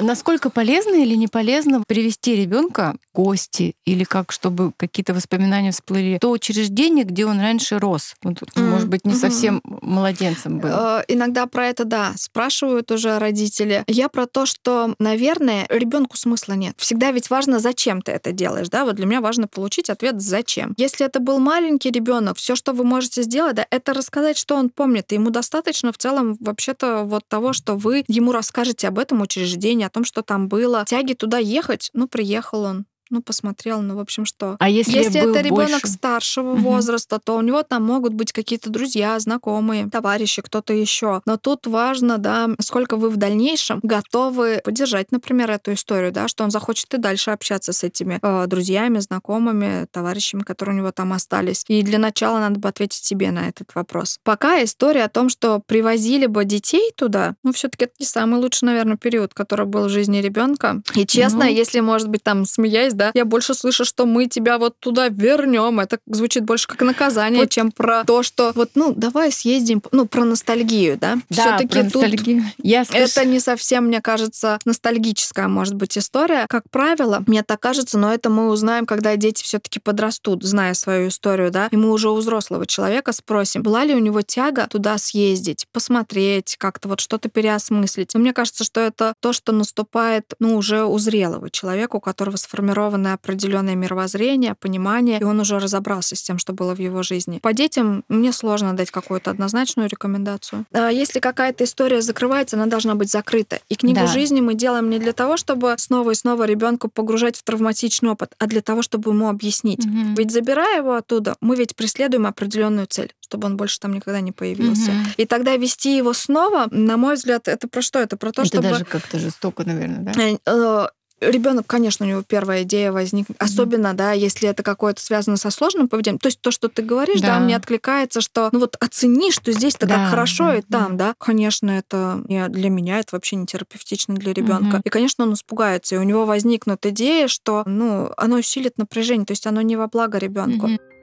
Насколько 0.00 0.50
полезно 0.50 0.96
или 0.96 1.14
не 1.14 1.28
полезно 1.28 1.82
привести 1.86 2.34
ребенка 2.34 2.96
в 3.14 3.22
гости 3.22 3.76
или 3.84 4.04
как, 4.04 4.32
чтобы 4.32 4.72
какие-то 4.76 5.14
воспоминания 5.14 5.70
всплыли, 5.70 6.18
то 6.18 6.30
учреждение, 6.30 7.04
где 7.04 7.26
он 7.26 7.40
раньше 7.40 7.78
рос, 7.78 8.14
вот, 8.22 8.38
mm-hmm. 8.38 8.70
может 8.70 8.88
быть, 8.88 9.04
не 9.04 9.14
совсем 9.14 9.58
mm-hmm. 9.64 9.78
младенцем 9.82 10.58
был. 10.58 10.70
Э, 10.70 11.04
иногда 11.08 11.46
про 11.46 11.66
это, 11.66 11.84
да, 11.84 12.12
спрашивают 12.16 12.90
уже 12.90 13.18
родители. 13.18 13.84
Я 13.86 14.08
про 14.08 14.26
то, 14.26 14.46
что, 14.46 14.94
наверное, 14.98 15.66
ребенку 15.68 16.16
смысла 16.16 16.54
нет. 16.54 16.74
Всегда 16.78 17.12
ведь 17.12 17.30
важно, 17.30 17.58
зачем 17.58 18.02
ты 18.02 18.12
это 18.12 18.32
делаешь, 18.32 18.68
да? 18.68 18.84
Вот 18.84 18.96
для 18.96 19.06
меня 19.06 19.20
важно 19.20 19.48
получить 19.48 19.90
ответ 19.90 20.20
«зачем?». 20.20 20.74
Если 20.76 21.06
это 21.06 21.20
был 21.20 21.38
маленький 21.38 21.90
ребенок, 21.90 22.36
все, 22.36 22.56
что 22.56 22.72
вы 22.72 22.84
можете 22.84 23.22
сделать, 23.22 23.56
да, 23.56 23.66
это 23.70 23.92
рассказать, 23.92 24.36
что 24.36 24.56
он 24.56 24.70
помнит. 24.70 25.12
И 25.12 25.16
ему 25.16 25.30
достаточно 25.30 25.92
в 25.92 25.98
целом 25.98 26.36
вообще-то 26.40 27.04
вот 27.04 27.24
того, 27.28 27.52
что 27.52 27.76
вы 27.76 28.04
ему 28.08 28.32
расскажете 28.32 28.88
об 28.88 28.98
этом 28.98 29.20
учреждении, 29.20 29.86
о 29.86 29.90
том, 29.90 30.04
что 30.04 30.22
там 30.22 30.48
было. 30.48 30.84
Тяги 30.86 31.14
туда 31.14 31.38
ехать, 31.38 31.90
ну, 31.92 32.08
приехал 32.08 32.62
он 32.62 32.86
ну, 33.14 33.22
посмотрел, 33.22 33.80
ну, 33.80 33.94
в 33.96 34.00
общем, 34.00 34.26
что. 34.26 34.56
А 34.58 34.68
если, 34.68 34.98
если 34.98 35.20
это 35.20 35.40
ребенок 35.40 35.82
больше? 35.82 35.86
старшего 35.86 36.52
угу. 36.52 36.62
возраста, 36.62 37.20
то 37.22 37.36
у 37.36 37.40
него 37.42 37.62
там 37.62 37.84
могут 37.84 38.12
быть 38.12 38.32
какие-то 38.32 38.70
друзья, 38.70 39.18
знакомые, 39.20 39.88
товарищи, 39.88 40.42
кто-то 40.42 40.72
еще. 40.72 41.22
Но 41.26 41.36
тут 41.36 41.66
важно, 41.68 42.18
да, 42.18 42.50
сколько 42.60 42.96
вы 42.96 43.10
в 43.10 43.16
дальнейшем 43.16 43.78
готовы 43.82 44.60
поддержать, 44.64 45.12
например, 45.12 45.50
эту 45.52 45.74
историю, 45.74 46.10
да, 46.10 46.26
что 46.26 46.42
он 46.42 46.50
захочет 46.50 46.92
и 46.92 46.98
дальше 46.98 47.30
общаться 47.30 47.72
с 47.72 47.84
этими 47.84 48.18
э, 48.20 48.46
друзьями, 48.48 48.98
знакомыми, 48.98 49.86
товарищами, 49.92 50.42
которые 50.42 50.74
у 50.74 50.78
него 50.78 50.90
там 50.90 51.12
остались. 51.12 51.64
И 51.68 51.82
для 51.82 51.98
начала 51.98 52.40
надо 52.40 52.58
бы 52.58 52.68
ответить 52.68 53.04
себе 53.04 53.30
на 53.30 53.48
этот 53.48 53.74
вопрос. 53.76 54.18
Пока 54.24 54.62
история 54.64 55.04
о 55.04 55.08
том, 55.08 55.28
что 55.28 55.60
привозили 55.64 56.26
бы 56.26 56.44
детей 56.44 56.90
туда, 56.96 57.36
ну, 57.44 57.52
все-таки 57.52 57.84
это 57.84 57.94
не 58.00 58.06
самый 58.06 58.40
лучший, 58.40 58.66
наверное, 58.66 58.96
период, 58.96 59.34
который 59.34 59.66
был 59.66 59.84
в 59.84 59.90
жизни 59.90 60.18
ребенка. 60.18 60.82
И 60.94 61.06
честно, 61.06 61.44
ну... 61.44 61.50
если, 61.50 61.78
может 61.78 62.08
быть, 62.08 62.24
там 62.24 62.44
смеясь, 62.44 62.94
да, 62.94 63.03
я 63.14 63.24
больше 63.24 63.54
слышу, 63.54 63.84
что 63.84 64.06
мы 64.06 64.26
тебя 64.26 64.58
вот 64.58 64.78
туда 64.78 65.08
вернем. 65.08 65.80
Это 65.80 65.98
звучит 66.06 66.44
больше 66.44 66.68
как 66.68 66.82
наказание, 66.82 67.42
вот. 67.42 67.50
чем 67.50 67.70
про 67.70 68.04
то, 68.04 68.22
что 68.22 68.52
вот, 68.54 68.70
ну, 68.74 68.92
давай 68.94 69.32
съездим, 69.32 69.82
ну, 69.92 70.06
про 70.06 70.24
ностальгию, 70.24 70.98
да. 70.98 71.18
Да, 71.28 71.56
Все-таки 71.56 71.82
тут 71.90 72.02
ностальгию. 72.02 72.44
Я 72.58 72.84
слышу... 72.84 73.04
это 73.04 73.24
не 73.24 73.40
совсем, 73.40 73.86
мне 73.86 74.00
кажется, 74.00 74.58
ностальгическая, 74.64 75.48
может 75.48 75.74
быть, 75.74 75.98
история. 75.98 76.46
Как 76.48 76.64
правило, 76.70 77.22
мне 77.26 77.42
так 77.42 77.60
кажется, 77.60 77.98
но 77.98 78.12
это 78.12 78.30
мы 78.30 78.48
узнаем, 78.48 78.86
когда 78.86 79.16
дети 79.16 79.42
все-таки 79.42 79.80
подрастут, 79.80 80.42
зная 80.44 80.74
свою 80.74 81.08
историю, 81.08 81.50
да, 81.50 81.68
и 81.70 81.76
мы 81.76 81.90
уже 81.90 82.10
у 82.10 82.16
взрослого 82.16 82.66
человека 82.66 83.12
спросим, 83.12 83.62
была 83.62 83.84
ли 83.84 83.94
у 83.94 83.98
него 83.98 84.22
тяга 84.22 84.66
туда 84.68 84.98
съездить, 84.98 85.66
посмотреть, 85.72 86.56
как-то 86.58 86.88
вот 86.88 87.00
что-то 87.00 87.28
переосмыслить. 87.28 88.10
Но 88.14 88.20
мне 88.20 88.32
кажется, 88.32 88.64
что 88.64 88.80
это 88.80 89.14
то, 89.20 89.32
что 89.32 89.52
наступает, 89.52 90.34
ну, 90.38 90.56
уже 90.56 90.84
у 90.84 90.98
зрелого 90.98 91.50
человека, 91.50 91.96
у 91.96 92.00
которого 92.00 92.36
сформирован 92.36 92.93
сформированное 92.94 93.14
определенное 93.14 93.74
мировоззрение, 93.74 94.54
понимание, 94.54 95.20
и 95.20 95.24
он 95.24 95.40
уже 95.40 95.58
разобрался 95.58 96.16
с 96.16 96.22
тем, 96.22 96.38
что 96.38 96.52
было 96.52 96.74
в 96.74 96.78
его 96.78 97.02
жизни. 97.02 97.38
По 97.38 97.52
детям 97.52 98.04
мне 98.08 98.32
сложно 98.32 98.74
дать 98.74 98.90
какую-то 98.90 99.30
однозначную 99.30 99.88
рекомендацию. 99.88 100.64
А 100.72 100.90
если 100.90 101.20
какая-то 101.20 101.64
история 101.64 102.00
закрывается, 102.02 102.56
она 102.56 102.66
должна 102.66 102.94
быть 102.94 103.10
закрыта. 103.10 103.60
И 103.68 103.74
книгу 103.74 104.00
да. 104.00 104.06
жизни 104.06 104.40
мы 104.40 104.54
делаем 104.54 104.90
не 104.90 104.98
для 104.98 105.12
того, 105.12 105.36
чтобы 105.36 105.74
снова 105.78 106.12
и 106.12 106.14
снова 106.14 106.44
ребенка 106.44 106.88
погружать 106.88 107.36
в 107.36 107.42
травматичный 107.42 108.10
опыт, 108.10 108.32
а 108.38 108.46
для 108.46 108.60
того, 108.60 108.82
чтобы 108.82 109.10
ему 109.10 109.28
объяснить. 109.28 109.84
Угу. 109.84 110.14
Ведь 110.16 110.30
забирая 110.30 110.78
его 110.78 110.94
оттуда, 110.94 111.36
мы 111.40 111.56
ведь 111.56 111.74
преследуем 111.74 112.26
определенную 112.26 112.86
цель, 112.86 113.12
чтобы 113.20 113.46
он 113.46 113.56
больше 113.56 113.80
там 113.80 113.92
никогда 113.92 114.20
не 114.20 114.32
появился. 114.32 114.90
Угу. 114.90 115.10
И 115.16 115.24
тогда 115.26 115.56
вести 115.56 115.96
его 115.96 116.12
снова, 116.12 116.66
на 116.70 116.96
мой 116.96 117.14
взгляд, 117.14 117.48
это 117.48 117.68
про 117.68 117.82
что? 117.82 117.98
Это 117.98 118.16
про 118.16 118.32
то, 118.32 118.42
это 118.42 118.48
чтобы... 118.48 118.68
даже 118.68 118.84
как-то 118.84 119.18
жестоко, 119.18 119.64
наверное, 119.64 120.00
да? 120.00 120.90
Ребенок, 121.30 121.66
конечно, 121.66 122.06
у 122.06 122.08
него 122.08 122.22
первая 122.22 122.62
идея 122.62 122.92
возникнет, 122.92 123.36
mm-hmm. 123.36 123.44
особенно, 123.44 123.94
да, 123.94 124.12
если 124.12 124.48
это 124.48 124.62
какое-то 124.62 125.00
связано 125.00 125.36
со 125.36 125.50
сложным 125.50 125.88
поведением. 125.88 126.18
То 126.18 126.28
есть 126.28 126.40
то, 126.40 126.50
что 126.50 126.68
ты 126.68 126.82
говоришь, 126.82 127.20
да, 127.20 127.38
да 127.38 127.40
мне 127.40 127.56
откликается, 127.56 128.20
что 128.20 128.48
ну 128.52 128.60
вот 128.60 128.76
оцени, 128.80 129.30
что 129.30 129.52
здесь-то 129.52 129.86
да, 129.86 129.96
как 129.96 130.10
хорошо 130.10 130.44
да, 130.44 130.56
и 130.56 130.62
там, 130.62 130.96
да. 130.96 131.08
да. 131.08 131.14
Конечно, 131.18 131.70
это 131.70 132.22
для 132.26 132.70
меня 132.70 132.98
это 133.00 133.16
вообще 133.16 133.36
не 133.36 133.46
терапевтично 133.46 134.14
для 134.14 134.32
ребенка. 134.32 134.78
Mm-hmm. 134.78 134.82
И, 134.84 134.88
конечно, 134.88 135.24
он 135.24 135.34
испугается, 135.34 135.94
и 135.94 135.98
у 135.98 136.02
него 136.02 136.26
возникнут 136.26 136.84
идеи, 136.86 137.26
что, 137.26 137.62
ну, 137.66 138.10
оно 138.16 138.36
усилит 138.36 138.78
напряжение, 138.78 139.26
то 139.26 139.32
есть 139.32 139.46
оно 139.46 139.62
не 139.62 139.76
во 139.76 139.88
благо 139.88 140.18
ребенку. 140.18 140.68
Mm-hmm. 140.68 140.93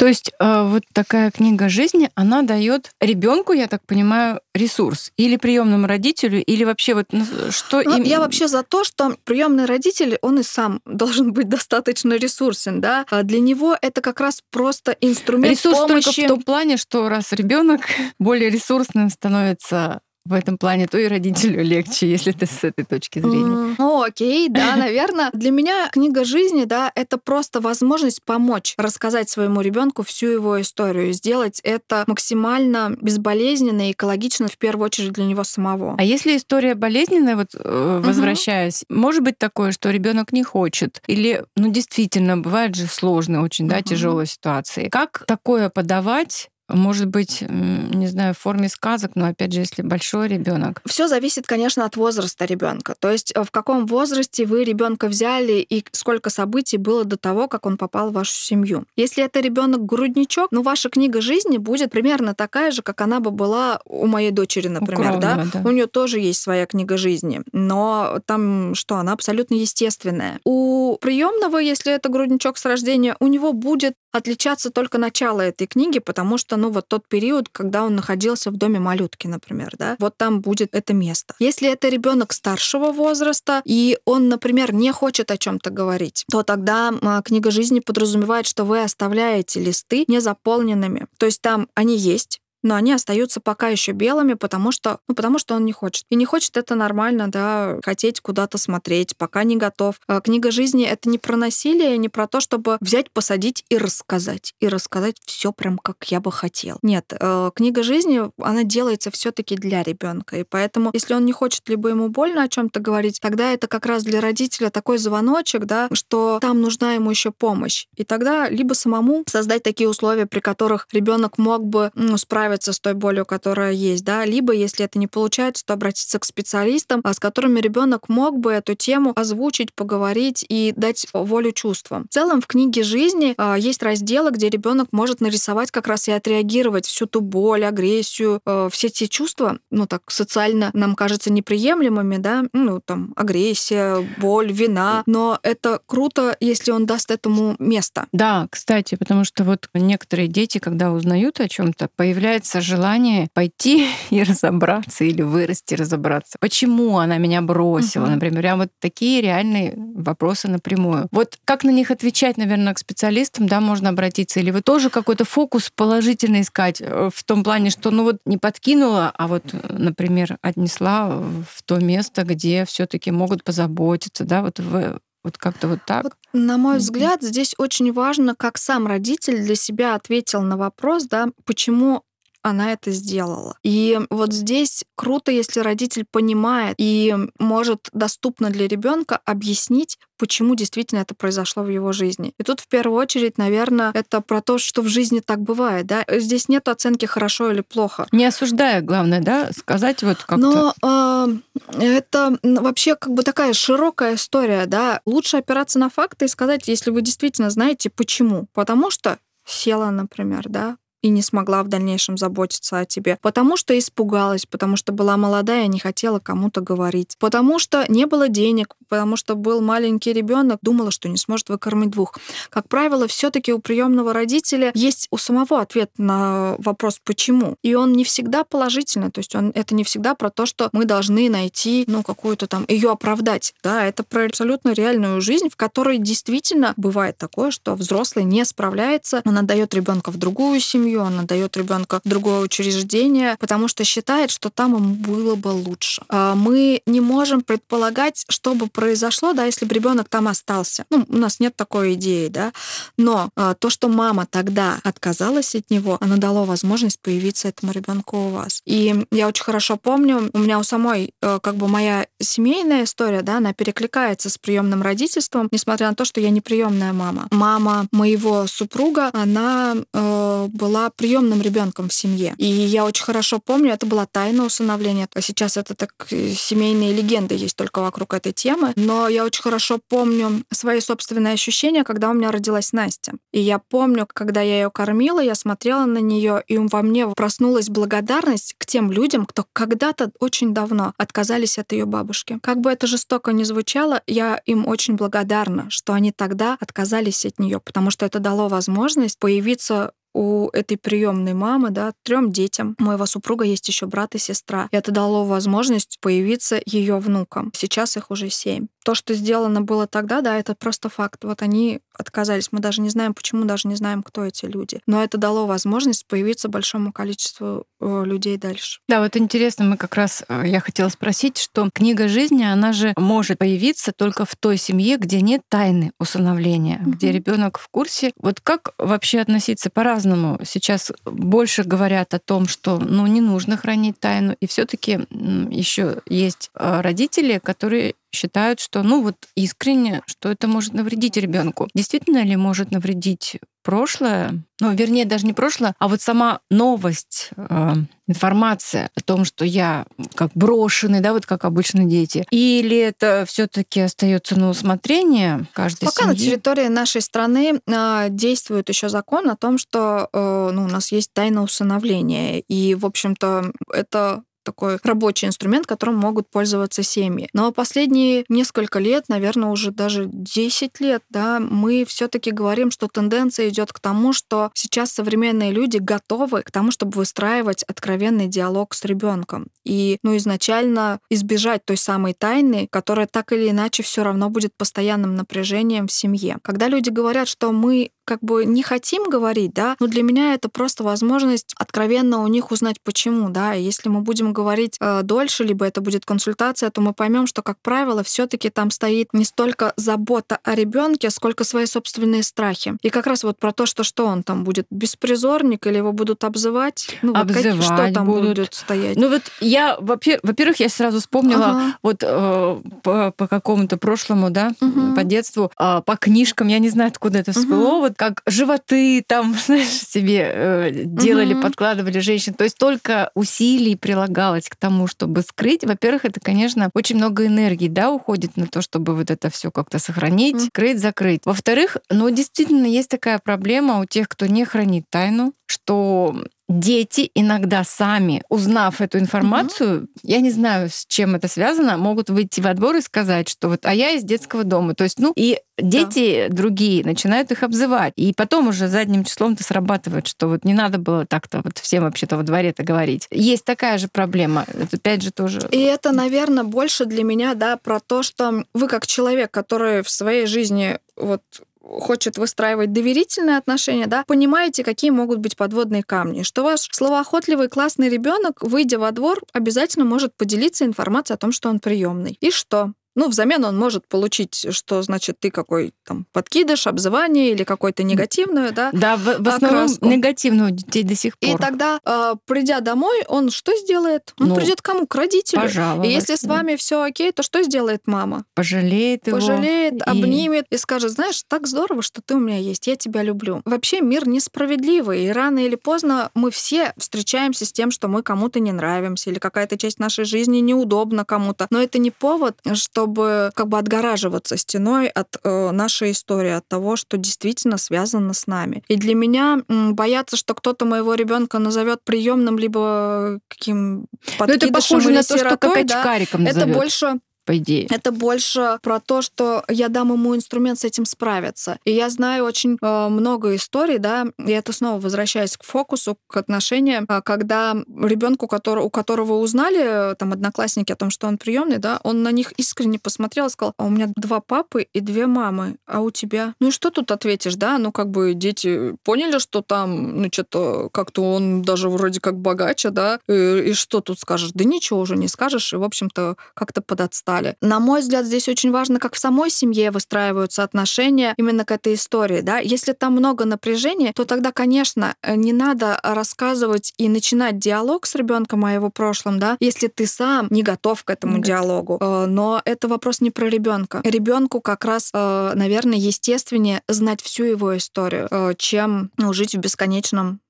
То 0.00 0.06
есть 0.06 0.32
э, 0.40 0.62
вот 0.66 0.82
такая 0.94 1.30
книга 1.30 1.68
жизни, 1.68 2.08
она 2.14 2.40
дает 2.40 2.90
ребенку, 3.02 3.52
я 3.52 3.66
так 3.66 3.84
понимаю, 3.84 4.40
ресурс 4.54 5.12
или 5.18 5.36
приемному 5.36 5.86
родителю, 5.86 6.42
или 6.42 6.64
вообще 6.64 6.94
вот 6.94 7.08
ну, 7.12 7.26
что 7.50 7.82
ну, 7.82 7.98
им... 7.98 8.04
Я 8.04 8.20
вообще 8.20 8.48
за 8.48 8.62
то, 8.62 8.82
что 8.82 9.14
приемный 9.24 9.66
родитель, 9.66 10.16
он 10.22 10.38
и 10.38 10.42
сам 10.42 10.80
должен 10.86 11.34
быть 11.34 11.50
достаточно 11.50 12.14
ресурсен, 12.14 12.80
да. 12.80 13.04
А 13.10 13.24
для 13.24 13.40
него 13.40 13.76
это 13.78 14.00
как 14.00 14.20
раз 14.20 14.40
просто 14.50 14.96
инструмент 15.02 15.58
Ресурс 15.58 15.76
помощи. 15.76 16.04
только 16.04 16.22
в 16.22 16.28
том 16.28 16.42
плане, 16.44 16.78
что 16.78 17.10
раз 17.10 17.34
ребенок 17.34 17.82
более 18.18 18.48
ресурсным 18.48 19.10
становится 19.10 20.00
в 20.26 20.32
этом 20.34 20.58
плане, 20.58 20.86
то 20.86 20.98
и 20.98 21.08
родителю 21.08 21.62
легче, 21.64 22.08
если 22.08 22.32
ты 22.32 22.46
с 22.46 22.62
этой 22.62 22.84
точки 22.84 23.18
зрения. 23.20 23.74
Ну, 23.78 24.02
окей, 24.02 24.48
да, 24.48 24.76
наверное. 24.76 25.30
Для 25.32 25.50
меня 25.50 25.88
книга 25.90 26.24
жизни, 26.24 26.64
да, 26.64 26.92
это 26.94 27.18
просто 27.18 27.60
возможность 27.60 28.22
помочь 28.24 28.74
рассказать 28.76 29.30
своему 29.30 29.60
ребенку 29.60 30.02
всю 30.02 30.28
его 30.28 30.60
историю, 30.60 31.12
сделать 31.12 31.60
это 31.62 32.04
максимально 32.06 32.96
безболезненно 33.00 33.88
и 33.88 33.92
экологично, 33.92 34.48
в 34.48 34.58
первую 34.58 34.86
очередь 34.86 35.12
для 35.12 35.24
него 35.24 35.44
самого. 35.44 35.94
А 35.98 36.04
если 36.04 36.36
история 36.36 36.74
болезненная, 36.74 37.36
вот 37.36 37.48
э, 37.54 38.00
возвращаясь, 38.04 38.84
угу. 38.88 39.00
может 39.00 39.22
быть 39.22 39.38
такое, 39.38 39.72
что 39.72 39.90
ребенок 39.90 40.32
не 40.32 40.42
хочет, 40.42 41.02
или, 41.06 41.44
ну, 41.56 41.70
действительно, 41.70 42.36
бывает 42.36 42.74
же 42.74 42.86
сложные 42.86 43.40
очень, 43.40 43.66
угу. 43.66 43.74
да, 43.74 43.82
тяжелые 43.82 44.26
ситуации. 44.26 44.88
Как 44.88 45.24
такое 45.26 45.70
подавать 45.70 46.50
может 46.72 47.06
быть, 47.06 47.42
не 47.48 48.06
знаю, 48.06 48.34
в 48.34 48.38
форме 48.38 48.68
сказок, 48.68 49.12
но 49.14 49.26
опять 49.26 49.52
же, 49.52 49.60
если 49.60 49.82
большой 49.82 50.28
ребенок. 50.28 50.82
Все 50.86 51.08
зависит, 51.08 51.46
конечно, 51.46 51.84
от 51.84 51.96
возраста 51.96 52.44
ребенка. 52.44 52.94
То 52.98 53.10
есть 53.10 53.32
э, 53.34 53.42
в 53.42 53.50
каком 53.50 53.86
возрасте 53.86 54.46
вы 54.46 54.64
ребенка 54.64 55.08
взяли 55.08 55.64
и 55.68 55.84
сколько 55.92 56.30
событий 56.30 56.76
было 56.76 57.04
до 57.04 57.16
того, 57.16 57.48
как 57.48 57.66
он 57.66 57.76
попал 57.76 58.10
в 58.10 58.14
вашу 58.14 58.32
семью. 58.32 58.84
Если 58.96 59.24
это 59.24 59.40
ребенок 59.40 59.84
грудничок, 59.84 60.48
ну 60.50 60.62
ваша 60.62 60.88
книга 60.88 61.20
жизни 61.20 61.58
будет 61.58 61.90
примерно 61.90 62.34
такая 62.34 62.70
же, 62.70 62.82
как 62.82 63.00
она 63.00 63.20
бы 63.20 63.30
была 63.30 63.80
у 63.84 64.06
моей 64.06 64.30
дочери, 64.30 64.68
например, 64.68 65.18
да? 65.18 65.46
да? 65.52 65.60
У 65.64 65.70
нее 65.70 65.86
тоже 65.86 66.18
есть 66.20 66.40
своя 66.40 66.66
книга 66.66 66.96
жизни, 66.96 67.42
но 67.52 68.20
там 68.26 68.74
что, 68.74 68.96
она 68.96 69.12
абсолютно 69.12 69.54
естественная. 69.54 70.40
У 70.44 70.96
приемного, 71.00 71.58
если 71.58 71.92
это 71.92 72.08
грудничок 72.08 72.58
с 72.58 72.64
рождения, 72.64 73.16
у 73.20 73.26
него 73.26 73.52
будет 73.52 73.94
отличаться 74.12 74.70
только 74.70 74.98
начало 74.98 75.40
этой 75.40 75.66
книги, 75.66 75.98
потому 75.98 76.38
что, 76.38 76.56
ну, 76.56 76.70
вот 76.70 76.88
тот 76.88 77.06
период, 77.08 77.48
когда 77.50 77.84
он 77.84 77.96
находился 77.96 78.50
в 78.50 78.56
доме 78.56 78.78
малютки, 78.78 79.26
например, 79.26 79.74
да, 79.78 79.96
вот 79.98 80.16
там 80.16 80.40
будет 80.40 80.74
это 80.74 80.92
место. 80.92 81.34
Если 81.38 81.70
это 81.70 81.88
ребенок 81.88 82.32
старшего 82.32 82.92
возраста, 82.92 83.62
и 83.64 83.98
он, 84.04 84.28
например, 84.28 84.74
не 84.74 84.92
хочет 84.92 85.30
о 85.30 85.38
чем-то 85.38 85.70
говорить, 85.70 86.24
то 86.30 86.42
тогда 86.42 86.92
а, 87.02 87.22
книга 87.22 87.50
жизни 87.50 87.80
подразумевает, 87.80 88.46
что 88.46 88.64
вы 88.64 88.82
оставляете 88.82 89.60
листы 89.60 90.04
незаполненными. 90.08 91.06
То 91.18 91.26
есть 91.26 91.40
там 91.40 91.68
они 91.74 91.96
есть, 91.96 92.40
но 92.62 92.74
они 92.74 92.92
остаются 92.92 93.40
пока 93.40 93.68
еще 93.68 93.92
белыми, 93.92 94.34
потому 94.34 94.72
что, 94.72 95.00
ну, 95.08 95.14
потому 95.14 95.38
что 95.38 95.54
он 95.54 95.64
не 95.64 95.72
хочет. 95.72 96.04
И 96.10 96.16
не 96.16 96.24
хочет 96.24 96.56
это 96.56 96.74
нормально, 96.74 97.28
да, 97.28 97.78
хотеть 97.84 98.20
куда-то 98.20 98.58
смотреть, 98.58 99.16
пока 99.16 99.44
не 99.44 99.56
готов. 99.56 99.96
А 100.06 100.20
книга 100.20 100.50
жизни 100.50 100.84
это 100.84 101.08
не 101.08 101.18
про 101.18 101.36
насилие, 101.36 101.96
не 101.98 102.08
про 102.08 102.26
то, 102.26 102.40
чтобы 102.40 102.78
взять, 102.80 103.10
посадить 103.10 103.64
и 103.68 103.78
рассказать. 103.78 104.54
И 104.60 104.68
рассказать 104.68 105.16
все 105.24 105.52
прям 105.52 105.78
как 105.78 106.04
я 106.10 106.20
бы 106.20 106.32
хотел. 106.32 106.78
Нет, 106.82 107.12
э, 107.18 107.50
книга 107.54 107.82
жизни, 107.82 108.22
она 108.38 108.64
делается 108.64 109.10
все-таки 109.10 109.56
для 109.56 109.82
ребенка. 109.82 110.38
И 110.38 110.44
поэтому, 110.44 110.90
если 110.92 111.14
он 111.14 111.24
не 111.24 111.32
хочет, 111.32 111.68
либо 111.68 111.88
ему 111.88 112.08
больно 112.08 112.42
о 112.44 112.48
чем-то 112.48 112.80
говорить, 112.80 113.20
тогда 113.20 113.52
это 113.52 113.66
как 113.66 113.86
раз 113.86 114.04
для 114.04 114.20
родителя 114.20 114.70
такой 114.70 114.98
звоночек, 114.98 115.64
да, 115.64 115.88
что 115.92 116.38
там 116.40 116.60
нужна 116.60 116.94
ему 116.94 117.10
еще 117.10 117.30
помощь. 117.30 117.86
И 117.96 118.04
тогда 118.04 118.48
либо 118.48 118.74
самому 118.74 119.24
создать 119.26 119.62
такие 119.62 119.88
условия, 119.88 120.26
при 120.26 120.40
которых 120.40 120.86
ребенок 120.92 121.38
мог 121.38 121.64
бы 121.64 121.90
ну, 121.94 122.16
справиться 122.16 122.49
справиться 122.50 122.72
с 122.72 122.80
той 122.80 122.94
болью, 122.94 123.24
которая 123.24 123.72
есть, 123.72 124.04
да, 124.04 124.24
либо, 124.24 124.52
если 124.52 124.84
это 124.84 124.98
не 124.98 125.06
получается, 125.06 125.64
то 125.64 125.74
обратиться 125.74 126.18
к 126.18 126.24
специалистам, 126.24 127.00
а 127.04 127.14
с 127.14 127.20
которыми 127.20 127.60
ребенок 127.60 128.08
мог 128.08 128.38
бы 128.38 128.50
эту 128.52 128.74
тему 128.74 129.12
озвучить, 129.14 129.72
поговорить 129.72 130.44
и 130.48 130.72
дать 130.76 131.06
волю 131.12 131.52
чувствам. 131.52 132.06
В 132.10 132.12
целом 132.12 132.40
в 132.40 132.48
книге 132.48 132.82
жизни 132.82 133.34
а, 133.36 133.56
есть 133.56 133.82
разделы, 133.82 134.32
где 134.32 134.48
ребенок 134.48 134.88
может 134.90 135.20
нарисовать 135.20 135.70
как 135.70 135.86
раз 135.86 136.08
и 136.08 136.12
отреагировать 136.12 136.86
всю 136.86 137.06
ту 137.06 137.20
боль, 137.20 137.64
агрессию, 137.64 138.40
а, 138.44 138.68
все 138.68 138.88
те 138.88 139.06
чувства, 139.06 139.58
ну 139.70 139.86
так 139.86 140.10
социально 140.10 140.70
нам 140.72 140.96
кажется 140.96 141.32
неприемлемыми, 141.32 142.16
да, 142.16 142.44
ну 142.52 142.80
там 142.84 143.12
агрессия, 143.14 144.04
боль, 144.18 144.50
вина, 144.50 145.04
но 145.06 145.38
это 145.44 145.80
круто, 145.86 146.36
если 146.40 146.72
он 146.72 146.84
даст 146.84 147.12
этому 147.12 147.54
место. 147.60 148.06
Да, 148.12 148.48
кстати, 148.50 148.96
потому 148.96 149.24
что 149.24 149.44
вот 149.44 149.68
некоторые 149.72 150.26
дети, 150.26 150.58
когда 150.58 150.90
узнают 150.90 151.38
о 151.38 151.48
чем-то, 151.48 151.88
появляется 151.94 152.39
появляется 152.40 152.60
желание 152.60 153.28
пойти 153.34 153.88
и 154.10 154.22
разобраться 154.22 155.04
или 155.04 155.22
вырасти, 155.22 155.74
разобраться. 155.74 156.36
Почему 156.40 156.98
она 156.98 157.18
меня 157.18 157.42
бросила, 157.42 158.04
угу. 158.04 158.12
например? 158.12 158.40
Прям 158.40 158.58
вот 158.58 158.68
такие 158.80 159.20
реальные 159.20 159.74
вопросы 159.76 160.48
напрямую. 160.48 161.08
Вот 161.10 161.38
как 161.44 161.64
на 161.64 161.70
них 161.70 161.90
отвечать, 161.90 162.36
наверное, 162.36 162.74
к 162.74 162.78
специалистам, 162.78 163.46
да, 163.46 163.60
можно 163.60 163.90
обратиться? 163.90 164.40
Или 164.40 164.50
вы 164.50 164.62
тоже 164.62 164.90
какой-то 164.90 165.24
фокус 165.24 165.70
положительно 165.74 166.40
искать 166.40 166.80
э, 166.80 167.10
в 167.14 167.24
том 167.24 167.44
плане, 167.44 167.70
что 167.70 167.90
ну 167.90 168.04
вот 168.04 168.16
не 168.24 168.38
подкинула, 168.38 169.12
а 169.16 169.26
вот, 169.26 169.44
например, 169.68 170.38
отнесла 170.42 171.08
в 171.08 171.62
то 171.64 171.78
место, 171.78 172.24
где 172.24 172.64
все 172.64 172.86
таки 172.86 173.10
могут 173.10 173.44
позаботиться, 173.44 174.24
да, 174.24 174.42
вот 174.42 174.58
в 174.58 175.00
вот 175.22 175.36
как-то 175.36 175.68
вот 175.68 175.80
так. 175.86 176.04
Вот, 176.04 176.14
на 176.32 176.56
мой 176.56 176.78
взгляд, 176.78 177.22
здесь 177.22 177.54
очень 177.58 177.92
важно, 177.92 178.34
как 178.34 178.58
сам 178.58 178.86
родитель 178.86 179.42
для 179.42 179.54
себя 179.54 179.94
ответил 179.94 180.42
на 180.42 180.56
вопрос, 180.56 181.04
да, 181.04 181.28
почему 181.44 182.04
она 182.42 182.72
это 182.72 182.90
сделала. 182.90 183.56
И 183.62 183.98
вот 184.10 184.32
здесь 184.32 184.84
круто, 184.96 185.30
если 185.30 185.60
родитель 185.60 186.04
понимает 186.10 186.74
и 186.78 187.14
может 187.38 187.88
доступно 187.92 188.50
для 188.50 188.68
ребенка 188.68 189.20
объяснить, 189.24 189.98
почему 190.18 190.54
действительно 190.54 191.00
это 191.00 191.14
произошло 191.14 191.62
в 191.62 191.68
его 191.68 191.92
жизни. 191.92 192.34
И 192.38 192.42
тут 192.42 192.60
в 192.60 192.68
первую 192.68 192.98
очередь, 192.98 193.38
наверное, 193.38 193.90
это 193.94 194.20
про 194.20 194.42
то, 194.42 194.58
что 194.58 194.82
в 194.82 194.88
жизни 194.88 195.20
так 195.20 195.40
бывает, 195.40 195.86
да. 195.86 196.04
Здесь 196.10 196.48
нет 196.48 196.68
оценки 196.68 197.06
хорошо 197.06 197.50
или 197.50 197.62
плохо. 197.62 198.06
Не 198.12 198.26
осуждая, 198.26 198.82
главное, 198.82 199.20
да, 199.20 199.50
сказать 199.56 200.02
вот 200.02 200.18
как-то. 200.18 200.36
Но 200.36 200.74
э, 200.82 201.82
это 201.82 202.38
вообще 202.42 202.96
как 202.96 203.14
бы 203.14 203.22
такая 203.22 203.52
широкая 203.54 204.14
история, 204.16 204.66
да. 204.66 205.00
Лучше 205.06 205.38
опираться 205.38 205.78
на 205.78 205.88
факты 205.88 206.26
и 206.26 206.28
сказать, 206.28 206.68
если 206.68 206.90
вы 206.90 207.00
действительно 207.02 207.50
знаете, 207.50 207.88
почему. 207.90 208.46
Потому 208.52 208.90
что 208.90 209.18
села, 209.46 209.90
например, 209.90 210.44
да, 210.48 210.76
и 211.02 211.08
не 211.08 211.22
смогла 211.22 211.62
в 211.62 211.68
дальнейшем 211.68 212.18
заботиться 212.18 212.80
о 212.80 212.84
тебе, 212.84 213.18
потому 213.22 213.56
что 213.56 213.78
испугалась, 213.78 214.46
потому 214.46 214.76
что 214.76 214.92
была 214.92 215.16
молодая 215.16 215.66
не 215.66 215.78
хотела 215.78 216.18
кому-то 216.18 216.60
говорить, 216.60 217.16
потому 217.18 217.58
что 217.58 217.84
не 217.88 218.06
было 218.06 218.28
денег, 218.28 218.74
потому 218.88 219.16
что 219.16 219.34
был 219.34 219.60
маленький 219.60 220.12
ребенок, 220.12 220.58
думала, 220.62 220.90
что 220.90 221.08
не 221.08 221.16
сможет 221.16 221.48
выкормить 221.48 221.90
двух. 221.90 222.14
Как 222.50 222.68
правило, 222.68 223.06
все-таки 223.06 223.52
у 223.52 223.60
приемного 223.60 224.12
родителя 224.12 224.72
есть 224.74 225.08
у 225.10 225.16
самого 225.16 225.60
ответ 225.60 225.90
на 225.96 226.56
вопрос 226.58 227.00
почему, 227.02 227.56
и 227.62 227.74
он 227.74 227.92
не 227.92 228.04
всегда 228.04 228.44
положительный, 228.44 229.10
то 229.10 229.20
есть 229.20 229.34
он 229.34 229.52
это 229.54 229.74
не 229.74 229.84
всегда 229.84 230.14
про 230.14 230.30
то, 230.30 230.46
что 230.46 230.68
мы 230.72 230.84
должны 230.84 231.30
найти 231.30 231.84
ну 231.86 232.02
какую-то 232.02 232.46
там 232.46 232.64
ее 232.68 232.90
оправдать, 232.90 233.54
да, 233.62 233.84
это 233.86 234.02
про 234.04 234.26
абсолютно 234.26 234.72
реальную 234.72 235.20
жизнь, 235.20 235.48
в 235.48 235.56
которой 235.56 235.98
действительно 235.98 236.74
бывает 236.76 237.16
такое, 237.16 237.50
что 237.50 237.74
взрослый 237.74 238.24
не 238.24 238.44
справляется, 238.44 239.22
он 239.24 239.38
отдает 239.38 239.74
ребенка 239.74 240.10
в 240.10 240.16
другую 240.16 240.60
семью 240.60 240.89
семью, 240.90 241.02
она 241.02 241.22
дает 241.22 241.56
ребенка 241.56 242.00
в 242.04 242.08
другое 242.08 242.40
учреждение, 242.40 243.36
потому 243.38 243.68
что 243.68 243.84
считает, 243.84 244.30
что 244.30 244.50
там 244.50 244.74
ему 244.74 244.94
было 244.94 245.34
бы 245.34 245.48
лучше. 245.48 246.02
А, 246.08 246.34
мы 246.34 246.82
не 246.86 247.00
можем 247.00 247.42
предполагать, 247.42 248.24
что 248.28 248.54
бы 248.54 248.66
произошло, 248.66 249.32
да, 249.32 249.44
если 249.44 249.66
бы 249.66 249.74
ребенок 249.74 250.08
там 250.08 250.28
остался. 250.28 250.84
Ну, 250.90 251.04
у 251.08 251.16
нас 251.16 251.40
нет 251.40 251.54
такой 251.56 251.94
идеи, 251.94 252.28
да. 252.28 252.52
Но 252.98 253.30
а, 253.36 253.54
то, 253.54 253.70
что 253.70 253.88
мама 253.88 254.26
тогда 254.26 254.78
отказалась 254.84 255.54
от 255.54 255.70
него, 255.70 255.96
она 256.00 256.16
дала 256.16 256.44
возможность 256.44 256.98
появиться 257.00 257.48
этому 257.48 257.72
ребенку 257.72 258.16
у 258.16 258.28
вас. 258.30 258.62
И 258.66 259.06
я 259.12 259.28
очень 259.28 259.44
хорошо 259.44 259.76
помню, 259.76 260.30
у 260.32 260.38
меня 260.38 260.58
у 260.58 260.62
самой 260.62 261.12
э, 261.22 261.38
как 261.42 261.56
бы 261.56 261.68
моя 261.68 262.06
семейная 262.20 262.84
история, 262.84 263.22
да, 263.22 263.36
она 263.36 263.52
перекликается 263.52 264.28
с 264.28 264.38
приемным 264.38 264.82
родительством, 264.82 265.48
несмотря 265.52 265.88
на 265.88 265.94
то, 265.94 266.04
что 266.04 266.20
я 266.20 266.30
не 266.30 266.40
приемная 266.40 266.92
мама. 266.92 267.28
Мама 267.30 267.86
моего 267.92 268.46
супруга, 268.46 269.10
она 269.12 269.76
э, 269.92 270.46
была 270.48 270.79
приемным 270.88 271.42
ребенком 271.42 271.88
в 271.88 271.92
семье. 271.92 272.34
И 272.38 272.46
я 272.46 272.86
очень 272.86 273.04
хорошо 273.04 273.38
помню, 273.38 273.72
это 273.72 273.84
была 273.84 274.06
тайна 274.06 274.46
усыновления. 274.46 275.08
А 275.12 275.20
сейчас 275.20 275.56
это 275.56 275.74
так 275.74 275.92
э, 276.10 276.30
семейные 276.30 276.94
легенды 276.94 277.34
есть 277.34 277.56
только 277.56 277.82
вокруг 277.82 278.14
этой 278.14 278.32
темы. 278.32 278.72
Но 278.76 279.08
я 279.08 279.24
очень 279.24 279.42
хорошо 279.42 279.78
помню 279.88 280.44
свои 280.50 280.80
собственные 280.80 281.34
ощущения, 281.34 281.84
когда 281.84 282.10
у 282.10 282.14
меня 282.14 282.30
родилась 282.30 282.72
Настя. 282.72 283.12
И 283.32 283.40
я 283.40 283.58
помню, 283.58 284.06
когда 284.06 284.40
я 284.40 284.62
ее 284.62 284.70
кормила, 284.70 285.20
я 285.20 285.34
смотрела 285.34 285.84
на 285.84 285.98
нее, 285.98 286.42
и 286.46 286.56
во 286.56 286.82
мне 286.82 287.06
проснулась 287.08 287.68
благодарность 287.68 288.54
к 288.58 288.66
тем 288.66 288.92
людям, 288.92 289.26
кто 289.26 289.44
когда-то 289.52 290.10
очень 290.20 290.54
давно 290.54 290.94
отказались 290.96 291.58
от 291.58 291.72
ее 291.72 291.84
бабушки. 291.84 292.38
Как 292.42 292.60
бы 292.60 292.70
это 292.70 292.86
жестоко 292.86 293.32
ни 293.32 293.42
звучало, 293.42 294.02
я 294.06 294.40
им 294.46 294.66
очень 294.66 294.94
благодарна, 294.94 295.66
что 295.70 295.92
они 295.92 296.12
тогда 296.12 296.56
отказались 296.60 297.26
от 297.26 297.38
нее, 297.38 297.60
потому 297.60 297.90
что 297.90 298.06
это 298.06 298.18
дало 298.20 298.48
возможность 298.48 299.18
появиться 299.18 299.92
у 300.12 300.48
этой 300.52 300.76
приемной 300.76 301.34
мамы, 301.34 301.70
да, 301.70 301.92
трем 302.02 302.32
детям. 302.32 302.76
У 302.78 302.84
моего 302.84 303.06
супруга 303.06 303.44
есть 303.44 303.66
еще 303.68 303.86
брат 303.86 304.14
и 304.14 304.18
сестра. 304.18 304.68
И 304.72 304.76
это 304.76 304.90
дало 304.90 305.24
возможность 305.24 305.98
появиться 306.00 306.60
ее 306.66 306.98
внукам. 306.98 307.52
Сейчас 307.54 307.96
их 307.96 308.10
уже 308.10 308.30
семь. 308.30 308.66
То, 308.84 308.94
что 308.94 309.14
сделано 309.14 309.60
было 309.60 309.86
тогда, 309.86 310.20
да, 310.20 310.38
это 310.38 310.54
просто 310.54 310.88
факт. 310.88 311.24
Вот 311.24 311.42
они 311.42 311.80
отказались. 312.00 312.48
Мы 312.50 312.60
даже 312.60 312.80
не 312.80 312.88
знаем, 312.88 313.14
почему, 313.14 313.44
даже 313.44 313.68
не 313.68 313.74
знаем, 313.74 314.02
кто 314.02 314.24
эти 314.24 314.46
люди. 314.46 314.80
Но 314.86 315.02
это 315.02 315.18
дало 315.18 315.46
возможность 315.46 316.06
появиться 316.06 316.48
большому 316.48 316.92
количеству 316.92 317.66
э, 317.80 318.02
людей 318.04 318.36
дальше. 318.38 318.80
Да, 318.88 319.00
вот 319.00 319.16
интересно, 319.16 319.64
мы 319.64 319.76
как 319.76 319.94
раз, 319.94 320.24
э, 320.28 320.44
я 320.46 320.60
хотела 320.60 320.88
спросить, 320.88 321.38
что 321.38 321.68
книга 321.72 322.08
жизни, 322.08 322.42
она 322.42 322.72
же 322.72 322.94
может 322.96 323.38
появиться 323.38 323.92
только 323.92 324.24
в 324.24 324.34
той 324.36 324.56
семье, 324.56 324.96
где 324.96 325.20
нет 325.20 325.42
тайны 325.48 325.92
усыновления, 325.98 326.80
угу. 326.80 326.92
где 326.92 327.12
ребенок 327.12 327.58
в 327.58 327.68
курсе. 327.68 328.12
Вот 328.16 328.40
как 328.40 328.72
вообще 328.78 329.20
относиться 329.20 329.70
по-разному? 329.70 330.40
Сейчас 330.44 330.90
больше 331.04 331.64
говорят 331.64 332.14
о 332.14 332.18
том, 332.18 332.48
что 332.48 332.78
ну, 332.78 333.06
не 333.06 333.20
нужно 333.20 333.56
хранить 333.56 334.00
тайну, 334.00 334.36
и 334.40 334.46
все-таки 334.46 335.00
еще 335.10 336.00
есть 336.06 336.50
э, 336.54 336.80
родители, 336.80 337.38
которые 337.42 337.94
считают, 338.12 338.60
что, 338.60 338.82
ну 338.82 339.02
вот 339.02 339.16
искренне, 339.34 340.02
что 340.06 340.30
это 340.30 340.48
может 340.48 340.74
навредить 340.74 341.16
ребенку. 341.16 341.68
Действительно 341.74 342.22
ли 342.24 342.36
может 342.36 342.70
навредить 342.70 343.38
прошлое? 343.62 344.42
Ну, 344.60 344.72
вернее, 344.72 345.04
даже 345.04 345.26
не 345.26 345.32
прошлое, 345.32 345.74
а 345.78 345.88
вот 345.88 346.00
сама 346.02 346.40
новость, 346.50 347.30
э, 347.36 347.72
информация 348.06 348.90
о 348.94 349.00
том, 349.00 349.24
что 349.24 349.44
я 349.44 349.86
как 350.14 350.30
брошенный, 350.34 351.00
да, 351.00 351.12
вот 351.12 351.26
как 351.26 351.44
обычно 351.44 351.84
дети. 351.84 352.26
Или 352.30 352.76
это 352.76 353.24
все-таки 353.26 353.80
остается 353.80 354.38
на 354.38 354.50
усмотрение 354.50 355.46
каждой 355.52 355.86
Пока 355.86 356.02
семьи? 356.02 356.12
на 356.12 356.16
территории 356.16 356.68
нашей 356.68 357.00
страны 357.00 357.60
э, 357.66 358.06
действует 358.10 358.68
еще 358.68 358.88
закон 358.88 359.30
о 359.30 359.36
том, 359.36 359.58
что 359.58 360.08
э, 360.12 360.50
ну, 360.52 360.64
у 360.64 360.68
нас 360.68 360.92
есть 360.92 361.12
тайна 361.12 361.42
усыновления. 361.42 362.40
И, 362.40 362.74
в 362.74 362.84
общем-то, 362.84 363.52
это 363.72 364.22
такой 364.42 364.78
рабочий 364.82 365.26
инструмент, 365.26 365.66
которым 365.66 365.96
могут 365.96 366.30
пользоваться 366.30 366.82
семьи. 366.82 367.28
Но 367.32 367.52
последние 367.52 368.24
несколько 368.28 368.78
лет, 368.78 369.08
наверное, 369.08 369.50
уже 369.50 369.70
даже 369.70 370.06
10 370.06 370.80
лет, 370.80 371.02
да, 371.10 371.40
мы 371.40 371.84
все-таки 371.86 372.30
говорим, 372.30 372.70
что 372.70 372.88
тенденция 372.88 373.48
идет 373.48 373.72
к 373.72 373.80
тому, 373.80 374.12
что 374.12 374.50
сейчас 374.54 374.92
современные 374.92 375.52
люди 375.52 375.78
готовы 375.78 376.42
к 376.42 376.50
тому, 376.50 376.70
чтобы 376.70 376.92
выстраивать 376.96 377.62
откровенный 377.64 378.28
диалог 378.28 378.74
с 378.74 378.84
ребенком. 378.84 379.48
И, 379.64 379.98
ну, 380.02 380.16
изначально 380.16 381.00
избежать 381.10 381.64
той 381.64 381.76
самой 381.76 382.14
тайны, 382.14 382.68
которая 382.70 383.06
так 383.06 383.32
или 383.32 383.50
иначе 383.50 383.82
все 383.82 384.02
равно 384.02 384.30
будет 384.30 384.54
постоянным 384.56 385.14
напряжением 385.14 385.86
в 385.86 385.92
семье. 385.92 386.38
Когда 386.42 386.68
люди 386.68 386.90
говорят, 386.90 387.28
что 387.28 387.52
мы 387.52 387.90
как 388.04 388.20
бы 388.22 388.44
не 388.44 388.64
хотим 388.64 389.08
говорить, 389.08 389.54
да, 389.54 389.76
но 389.78 389.86
для 389.86 390.02
меня 390.02 390.34
это 390.34 390.48
просто 390.48 390.82
возможность 390.82 391.54
откровенно 391.56 392.22
у 392.22 392.26
них 392.26 392.50
узнать, 392.50 392.80
почему, 392.82 393.30
да. 393.30 393.52
Если 393.52 393.88
мы 393.88 394.00
будем 394.00 394.29
говорить 394.32 394.76
э, 394.80 395.02
дольше, 395.02 395.44
либо 395.44 395.66
это 395.66 395.80
будет 395.80 396.04
консультация, 396.04 396.70
то 396.70 396.80
мы 396.80 396.92
поймем, 396.92 397.26
что, 397.26 397.42
как 397.42 397.58
правило, 397.60 398.02
все-таки 398.02 398.50
там 398.50 398.70
стоит 398.70 399.12
не 399.12 399.24
столько 399.24 399.72
забота 399.76 400.38
о 400.44 400.54
ребенке, 400.54 401.10
сколько 401.10 401.44
свои 401.44 401.66
собственные 401.66 402.22
страхи. 402.22 402.76
И 402.82 402.90
как 402.90 403.06
раз 403.06 403.24
вот 403.24 403.38
про 403.38 403.52
то, 403.52 403.66
что 403.66 403.84
что 403.84 404.06
он 404.06 404.22
там 404.22 404.44
будет 404.44 404.66
беспризорник 404.70 405.66
или 405.66 405.76
его 405.76 405.92
будут 405.92 406.24
обзывать, 406.24 406.96
ну, 407.02 407.14
обзывать 407.14 407.56
вот 407.56 407.64
что 407.64 407.92
там 407.92 408.06
будут. 408.06 408.28
будет 408.28 408.54
стоять. 408.54 408.96
Ну 408.96 409.08
вот 409.08 409.22
я, 409.40 409.76
во-первых, 409.80 410.60
я 410.60 410.68
сразу 410.68 411.00
вспомнила 411.00 411.46
ага. 411.46 411.76
вот 411.82 412.02
э, 412.02 412.60
по, 412.82 413.12
по 413.16 413.28
какому-то 413.28 413.76
прошлому, 413.76 414.30
да, 414.30 414.52
угу. 414.60 414.94
по 414.94 415.04
детству, 415.04 415.50
э, 415.58 415.82
по 415.84 415.96
книжкам, 415.96 416.48
я 416.48 416.58
не 416.58 416.68
знаю, 416.68 416.88
откуда 416.88 417.18
это 417.18 417.32
всплыло, 417.32 417.74
угу. 417.74 417.80
вот 417.80 417.92
как 417.96 418.22
животы 418.26 419.04
там, 419.06 419.34
знаешь, 419.46 419.68
себе 419.68 420.30
э, 420.32 420.70
делали, 420.72 421.34
угу. 421.34 421.42
подкладывали 421.42 421.98
женщин. 422.00 422.34
То 422.34 422.44
есть 422.44 422.58
только 422.58 423.10
усилий 423.14 423.76
прилагалось 424.20 424.48
к 424.50 424.56
тому, 424.56 424.86
чтобы 424.86 425.22
скрыть. 425.22 425.64
Во-первых, 425.64 426.04
это, 426.04 426.20
конечно, 426.20 426.70
очень 426.74 426.96
много 426.96 427.26
энергии, 427.26 427.68
да, 427.68 427.90
уходит 427.90 428.36
на 428.36 428.46
то, 428.46 428.60
чтобы 428.60 428.94
вот 428.94 429.10
это 429.10 429.30
все 429.30 429.50
как-то 429.50 429.78
сохранить, 429.78 430.36
угу. 430.36 430.44
скрыть, 430.44 430.78
закрыть. 430.78 431.22
Во-вторых, 431.24 431.78
ну, 431.88 432.10
действительно, 432.10 432.66
есть 432.66 432.90
такая 432.90 433.18
проблема 433.18 433.80
у 433.80 433.86
тех, 433.86 434.08
кто 434.08 434.26
не 434.26 434.44
хранит 434.44 434.84
тайну, 434.90 435.32
что 435.46 436.14
дети 436.50 437.10
иногда 437.14 437.62
сами, 437.62 438.22
узнав 438.28 438.80
эту 438.80 438.98
информацию, 438.98 439.82
угу. 439.82 439.88
я 440.02 440.20
не 440.20 440.30
знаю, 440.30 440.68
с 440.68 440.84
чем 440.86 441.14
это 441.14 441.28
связано, 441.28 441.76
могут 441.76 442.10
выйти 442.10 442.40
во 442.40 442.54
двор 442.54 442.76
и 442.76 442.80
сказать, 442.80 443.28
что 443.28 443.48
вот, 443.48 443.64
а 443.64 443.72
я 443.72 443.92
из 443.92 444.02
детского 444.02 444.42
дома. 444.42 444.74
То 444.74 444.84
есть, 444.84 444.98
ну, 444.98 445.12
и 445.14 445.38
дети 445.56 446.26
да. 446.28 446.34
другие 446.34 446.84
начинают 446.84 447.30
их 447.30 447.44
обзывать. 447.44 447.92
И 447.96 448.12
потом 448.12 448.48
уже 448.48 448.66
задним 448.66 449.04
числом-то 449.04 449.44
срабатывает, 449.44 450.08
что 450.08 450.26
вот 450.26 450.44
не 450.44 450.54
надо 450.54 450.78
было 450.78 451.06
так-то 451.06 451.40
вот 451.44 451.58
всем 451.58 451.84
вообще-то 451.84 452.16
во 452.16 452.24
дворе-то 452.24 452.64
говорить. 452.64 453.06
Есть 453.12 453.44
такая 453.44 453.78
же 453.78 453.86
проблема. 453.86 454.44
Это 454.48 454.76
опять 454.76 455.02
же 455.02 455.12
тоже... 455.12 455.40
И 455.52 455.60
это, 455.60 455.92
наверное, 455.92 456.44
больше 456.44 456.84
для 456.84 457.04
меня, 457.04 457.34
да, 457.34 457.56
про 457.58 457.78
то, 457.78 458.02
что 458.02 458.44
вы 458.54 458.66
как 458.66 458.86
человек, 458.86 459.30
который 459.30 459.82
в 459.82 459.90
своей 459.90 460.26
жизни 460.26 460.78
вот 460.96 461.22
хочет 461.62 462.18
выстраивать 462.18 462.72
доверительные 462.72 463.36
отношения, 463.36 463.86
да, 463.86 464.04
понимаете, 464.06 464.64
какие 464.64 464.90
могут 464.90 465.18
быть 465.18 465.36
подводные 465.36 465.82
камни, 465.82 466.22
что 466.22 466.42
ваш 466.42 466.68
словоохотливый 466.72 467.48
классный 467.48 467.88
ребенок, 467.88 468.42
выйдя 468.42 468.78
во 468.78 468.90
двор, 468.92 469.20
обязательно 469.32 469.84
может 469.84 470.14
поделиться 470.16 470.64
информацией 470.64 471.14
о 471.14 471.18
том, 471.18 471.32
что 471.32 471.48
он 471.48 471.60
приемный. 471.60 472.16
И 472.20 472.30
что? 472.30 472.72
Ну, 472.96 473.08
взамен 473.08 473.44
он 473.44 473.58
может 473.58 473.86
получить, 473.86 474.46
что 474.50 474.82
значит 474.82 475.20
ты 475.20 475.30
какой 475.30 475.72
там 475.84 476.06
подкидыш, 476.12 476.66
обзывание 476.66 477.30
или 477.30 477.44
какой-то 477.44 477.82
негативную, 477.82 478.52
да? 478.52 478.70
Да, 478.72 478.96
в, 478.96 479.04
в 479.18 479.28
основном 479.28 479.64
окраску. 479.64 479.86
негативную 479.86 480.48
у 480.48 480.50
детей 480.50 480.82
до 480.82 480.94
сих 480.94 481.18
пор. 481.18 481.30
И 481.30 481.36
тогда, 481.36 481.80
э, 481.84 482.14
придя 482.26 482.60
домой, 482.60 483.04
он 483.08 483.30
что 483.30 483.56
сделает? 483.56 484.12
Он 484.18 484.28
ну, 484.28 484.34
придет 484.34 484.60
кому? 484.62 484.86
К 484.86 484.94
родителю. 484.94 485.40
Пожалуйста. 485.40 485.88
И 485.88 485.92
если 485.92 486.16
с 486.16 486.24
вами 486.24 486.56
все 486.56 486.82
окей, 486.82 487.12
то 487.12 487.22
что 487.22 487.42
сделает 487.42 487.82
мама? 487.86 488.24
Пожалеет 488.34 489.06
его. 489.06 489.18
Пожалеет, 489.18 489.74
и... 489.74 489.80
обнимет 489.80 490.46
и 490.50 490.56
скажет, 490.56 490.90
знаешь, 490.90 491.22
так 491.28 491.46
здорово, 491.46 491.82
что 491.82 492.02
ты 492.02 492.14
у 492.16 492.18
меня 492.18 492.38
есть, 492.38 492.66
я 492.66 492.76
тебя 492.76 493.02
люблю. 493.02 493.42
Вообще 493.44 493.80
мир 493.80 494.08
несправедливый, 494.08 495.06
и 495.06 495.10
рано 495.10 495.38
или 495.38 495.54
поздно 495.54 496.10
мы 496.14 496.30
все 496.30 496.72
встречаемся 496.76 497.44
с 497.44 497.52
тем, 497.52 497.70
что 497.70 497.88
мы 497.88 498.02
кому-то 498.02 498.40
не 498.40 498.52
нравимся, 498.52 499.10
или 499.10 499.18
какая-то 499.18 499.56
часть 499.56 499.78
нашей 499.78 500.04
жизни 500.04 500.38
неудобна 500.38 501.04
кому-то. 501.04 501.46
Но 501.50 501.62
это 501.62 501.78
не 501.78 501.90
повод, 501.90 502.38
что 502.54 502.79
чтобы 502.80 503.30
как 503.34 503.48
бы 503.48 503.58
отгораживаться 503.58 504.36
стеной 504.36 504.88
от 504.88 505.16
э, 505.22 505.50
нашей 505.50 505.90
истории, 505.92 506.30
от 506.30 506.48
того, 506.48 506.76
что 506.76 506.96
действительно 506.96 507.58
связано 507.58 508.14
с 508.14 508.26
нами. 508.26 508.62
И 508.68 508.76
для 508.76 508.94
меня 508.94 509.40
м, 509.48 509.74
бояться, 509.74 510.16
что 510.16 510.34
кто-то 510.34 510.64
моего 510.64 510.94
ребенка 510.94 511.38
назовет 511.38 511.80
приемным 511.84 512.38
либо 512.38 513.20
каким 513.28 513.86
подкидышем 514.18 514.28
Но 514.28 514.34
это 514.34 514.52
похоже 514.52 514.90
на 514.90 515.02
то, 515.02 515.18
сиротой, 515.18 515.26
что 515.26 515.36
как 515.38 515.66
да, 515.66 516.30
это 516.30 516.46
больше 516.46 517.00
по 517.30 517.36
идее. 517.36 517.68
Это 517.70 517.92
больше 517.92 518.58
про 518.60 518.80
то, 518.80 519.02
что 519.02 519.44
я 519.48 519.68
дам 519.68 519.92
ему 519.92 520.16
инструмент 520.16 520.58
с 520.58 520.64
этим 520.64 520.84
справиться. 520.84 521.58
И 521.64 521.70
я 521.70 521.88
знаю 521.88 522.24
очень 522.24 522.58
э, 522.60 522.88
много 522.88 523.36
историй, 523.36 523.78
да, 523.78 524.06
и 524.18 524.32
это 524.32 524.52
снова 524.52 524.80
возвращаясь 524.80 525.36
к 525.36 525.44
фокусу, 525.44 525.96
к 526.08 526.16
отношениям, 526.16 526.86
э, 526.88 527.00
когда 527.02 527.54
ребенку, 527.54 528.26
который, 528.26 528.64
у 528.64 528.70
которого 528.70 529.12
узнали 529.12 529.94
там 529.94 530.12
одноклассники 530.12 530.72
о 530.72 530.76
том, 530.76 530.90
что 530.90 531.06
он 531.06 531.18
приемный, 531.18 531.58
да, 531.58 531.78
он 531.84 532.02
на 532.02 532.10
них 532.10 532.32
искренне 532.32 532.80
посмотрел 532.80 533.26
и 533.26 533.30
сказал, 533.30 533.54
а 533.58 533.66
у 533.66 533.70
меня 533.70 533.86
два 533.94 534.18
папы 534.18 534.66
и 534.72 534.80
две 534.80 535.06
мамы, 535.06 535.56
а 535.66 535.82
у 535.82 535.92
тебя? 535.92 536.34
Ну 536.40 536.48
и 536.48 536.50
что 536.50 536.70
тут 536.70 536.90
ответишь, 536.90 537.36
да? 537.36 537.58
Ну 537.58 537.70
как 537.70 537.90
бы 537.90 538.14
дети 538.14 538.74
поняли, 538.82 539.18
что 539.20 539.42
там, 539.42 540.02
ну 540.02 540.08
что-то 540.10 540.68
как-то 540.72 541.12
он 541.12 541.42
даже 541.42 541.68
вроде 541.68 542.00
как 542.00 542.18
богаче, 542.18 542.70
да, 542.70 542.98
и, 543.08 543.50
и 543.50 543.52
что 543.52 543.80
тут 543.80 544.00
скажешь? 544.00 544.32
Да 544.34 544.42
ничего 544.42 544.80
уже 544.80 544.96
не 544.96 545.06
скажешь, 545.06 545.52
и, 545.52 545.56
в 545.56 545.62
общем-то, 545.62 546.16
как-то 546.34 546.60
подотстали. 546.60 547.19
На 547.40 547.60
мой 547.60 547.80
взгляд, 547.80 548.06
здесь 548.06 548.28
очень 548.28 548.50
важно, 548.50 548.78
как 548.78 548.94
в 548.94 548.98
самой 548.98 549.30
семье 549.30 549.70
выстраиваются 549.70 550.42
отношения 550.42 551.14
именно 551.16 551.44
к 551.44 551.50
этой 551.50 551.74
истории, 551.74 552.20
да. 552.20 552.38
Если 552.38 552.72
там 552.72 552.92
много 552.92 553.24
напряжения, 553.24 553.92
то 553.94 554.04
тогда, 554.04 554.32
конечно, 554.32 554.94
не 555.06 555.32
надо 555.32 555.78
рассказывать 555.82 556.72
и 556.76 556.88
начинать 556.88 557.38
диалог 557.38 557.86
с 557.86 557.94
ребенком 557.94 558.44
о 558.44 558.52
его 558.52 558.70
прошлом, 558.70 559.18
да, 559.18 559.36
если 559.40 559.68
ты 559.68 559.86
сам 559.86 560.26
не 560.30 560.42
готов 560.42 560.84
к 560.84 560.90
этому 560.90 561.18
mm 561.18 561.30
диалогу. 561.30 561.78
Э, 561.80 562.06
но 562.06 562.40
это 562.44 562.68
вопрос 562.68 563.00
не 563.00 563.10
про 563.10 563.28
ребенка. 563.28 563.80
Ребенку 563.84 564.40
как 564.40 564.64
раз, 564.64 564.90
э, 564.92 565.32
наверное, 565.34 565.78
естественнее 565.78 566.62
знать 566.68 567.02
всю 567.02 567.24
его 567.24 567.56
историю, 567.56 568.08
э, 568.10 568.34
чем 568.36 568.90
ну, 568.96 569.12
жить 569.12 569.34
в 569.34 569.38
бесконечном 569.38 570.20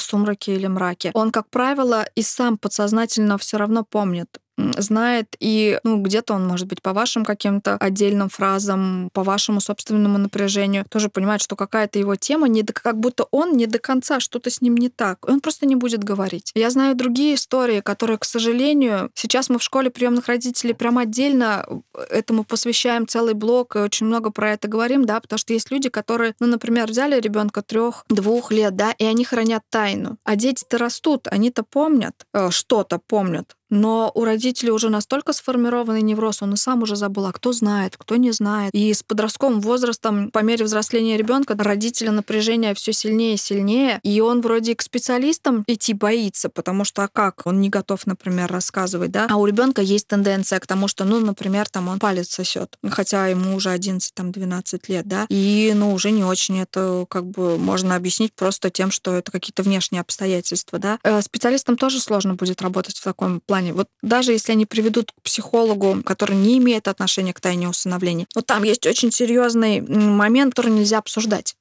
сумраке 0.00 0.54
или 0.54 0.66
мраке. 0.66 1.10
Он, 1.14 1.30
как 1.30 1.48
правило, 1.48 2.04
и 2.14 2.22
сам 2.22 2.58
подсознательно 2.58 3.38
все 3.38 3.56
равно 3.56 3.84
помнит 3.84 4.39
знает, 4.76 5.36
и 5.40 5.78
ну, 5.84 6.00
где-то 6.02 6.34
он, 6.34 6.46
может 6.46 6.66
быть, 6.66 6.82
по 6.82 6.92
вашим 6.92 7.24
каким-то 7.24 7.76
отдельным 7.76 8.28
фразам, 8.28 9.10
по 9.12 9.22
вашему 9.22 9.60
собственному 9.60 10.18
напряжению, 10.18 10.84
тоже 10.88 11.08
понимает, 11.08 11.42
что 11.42 11.56
какая-то 11.56 11.98
его 11.98 12.16
тема, 12.16 12.48
не 12.48 12.62
до, 12.62 12.72
как 12.72 12.98
будто 12.98 13.26
он 13.30 13.56
не 13.56 13.66
до 13.66 13.78
конца, 13.78 14.20
что-то 14.20 14.50
с 14.50 14.60
ним 14.60 14.76
не 14.76 14.88
так. 14.88 15.28
Он 15.28 15.40
просто 15.40 15.66
не 15.66 15.76
будет 15.76 16.04
говорить. 16.04 16.52
Я 16.54 16.70
знаю 16.70 16.94
другие 16.94 17.34
истории, 17.34 17.80
которые, 17.80 18.18
к 18.18 18.24
сожалению, 18.24 19.10
сейчас 19.14 19.48
мы 19.48 19.58
в 19.58 19.62
школе 19.62 19.90
приемных 19.90 20.26
родителей 20.26 20.74
прям 20.74 20.98
отдельно 20.98 21.66
этому 22.10 22.44
посвящаем 22.44 23.06
целый 23.06 23.34
блок 23.34 23.76
и 23.76 23.80
очень 23.80 24.06
много 24.06 24.30
про 24.30 24.52
это 24.52 24.68
говорим, 24.68 25.04
да, 25.04 25.20
потому 25.20 25.38
что 25.38 25.52
есть 25.52 25.70
люди, 25.70 25.88
которые, 25.88 26.34
ну, 26.40 26.46
например, 26.46 26.88
взяли 26.88 27.20
ребенка 27.20 27.62
трех, 27.62 28.04
двух 28.08 28.52
лет, 28.52 28.76
да, 28.76 28.92
и 28.92 29.04
они 29.04 29.24
хранят 29.24 29.62
тайну. 29.70 30.18
А 30.24 30.36
дети-то 30.36 30.78
растут, 30.78 31.28
они-то 31.28 31.62
помнят, 31.62 32.14
э, 32.32 32.50
что-то 32.50 32.98
помнят, 32.98 33.56
но 33.70 34.10
у 34.14 34.24
родителей 34.24 34.72
уже 34.72 34.90
настолько 34.90 35.32
сформированный 35.32 36.02
невроз, 36.02 36.42
он 36.42 36.54
и 36.54 36.56
сам 36.56 36.82
уже 36.82 36.96
забыл, 36.96 37.26
а 37.26 37.32
кто 37.32 37.52
знает, 37.52 37.96
кто 37.96 38.16
не 38.16 38.32
знает. 38.32 38.74
И 38.74 38.92
с 38.92 39.02
подростковым 39.02 39.60
возрастом, 39.60 40.30
по 40.30 40.40
мере 40.40 40.64
взросления 40.64 41.16
ребенка, 41.16 41.54
родителя 41.56 42.10
напряжение 42.10 42.74
все 42.74 42.92
сильнее 42.92 43.34
и 43.34 43.36
сильнее, 43.36 44.00
и 44.02 44.20
он 44.20 44.40
вроде 44.40 44.74
к 44.74 44.82
специалистам 44.82 45.64
идти 45.66 45.94
боится, 45.94 46.48
потому 46.48 46.84
что 46.84 47.04
а 47.04 47.08
как? 47.08 47.42
Он 47.46 47.60
не 47.60 47.68
готов, 47.68 48.06
например, 48.06 48.50
рассказывать, 48.50 49.10
да? 49.10 49.26
А 49.30 49.36
у 49.36 49.46
ребенка 49.46 49.82
есть 49.82 50.08
тенденция 50.08 50.58
к 50.58 50.66
тому, 50.66 50.88
что, 50.88 51.04
ну, 51.04 51.20
например, 51.20 51.68
там 51.68 51.88
он 51.88 51.98
палец 51.98 52.30
сосет, 52.30 52.76
хотя 52.88 53.28
ему 53.28 53.54
уже 53.54 53.70
11, 53.70 54.12
там, 54.14 54.32
12 54.32 54.88
лет, 54.88 55.06
да? 55.06 55.26
И, 55.28 55.72
ну, 55.74 55.92
уже 55.92 56.10
не 56.10 56.24
очень 56.24 56.60
это 56.60 57.06
как 57.08 57.26
бы 57.26 57.58
можно 57.58 57.96
объяснить 57.96 58.34
просто 58.34 58.70
тем, 58.70 58.90
что 58.90 59.14
это 59.14 59.30
какие-то 59.30 59.62
внешние 59.62 60.00
обстоятельства, 60.00 60.78
да? 60.78 60.98
Э, 61.04 61.22
специалистам 61.22 61.76
тоже 61.76 62.00
сложно 62.00 62.34
будет 62.34 62.62
работать 62.62 62.96
в 62.96 63.04
таком 63.04 63.40
плане 63.40 63.59
плане. 63.60 63.72
Вот 63.72 63.88
даже 64.02 64.32
если 64.32 64.52
они 64.52 64.66
приведут 64.66 65.12
к 65.12 65.22
психологу, 65.22 66.02
который 66.04 66.36
не 66.36 66.58
имеет 66.58 66.88
отношения 66.88 67.32
к 67.32 67.40
тайне 67.40 67.68
усыновления, 67.68 68.26
вот 68.34 68.46
там 68.46 68.62
есть 68.62 68.86
очень 68.86 69.12
серьезный 69.12 69.80
момент, 69.80 70.54
который 70.54 70.72
нельзя 70.72 70.98
обсуждать 70.98 71.54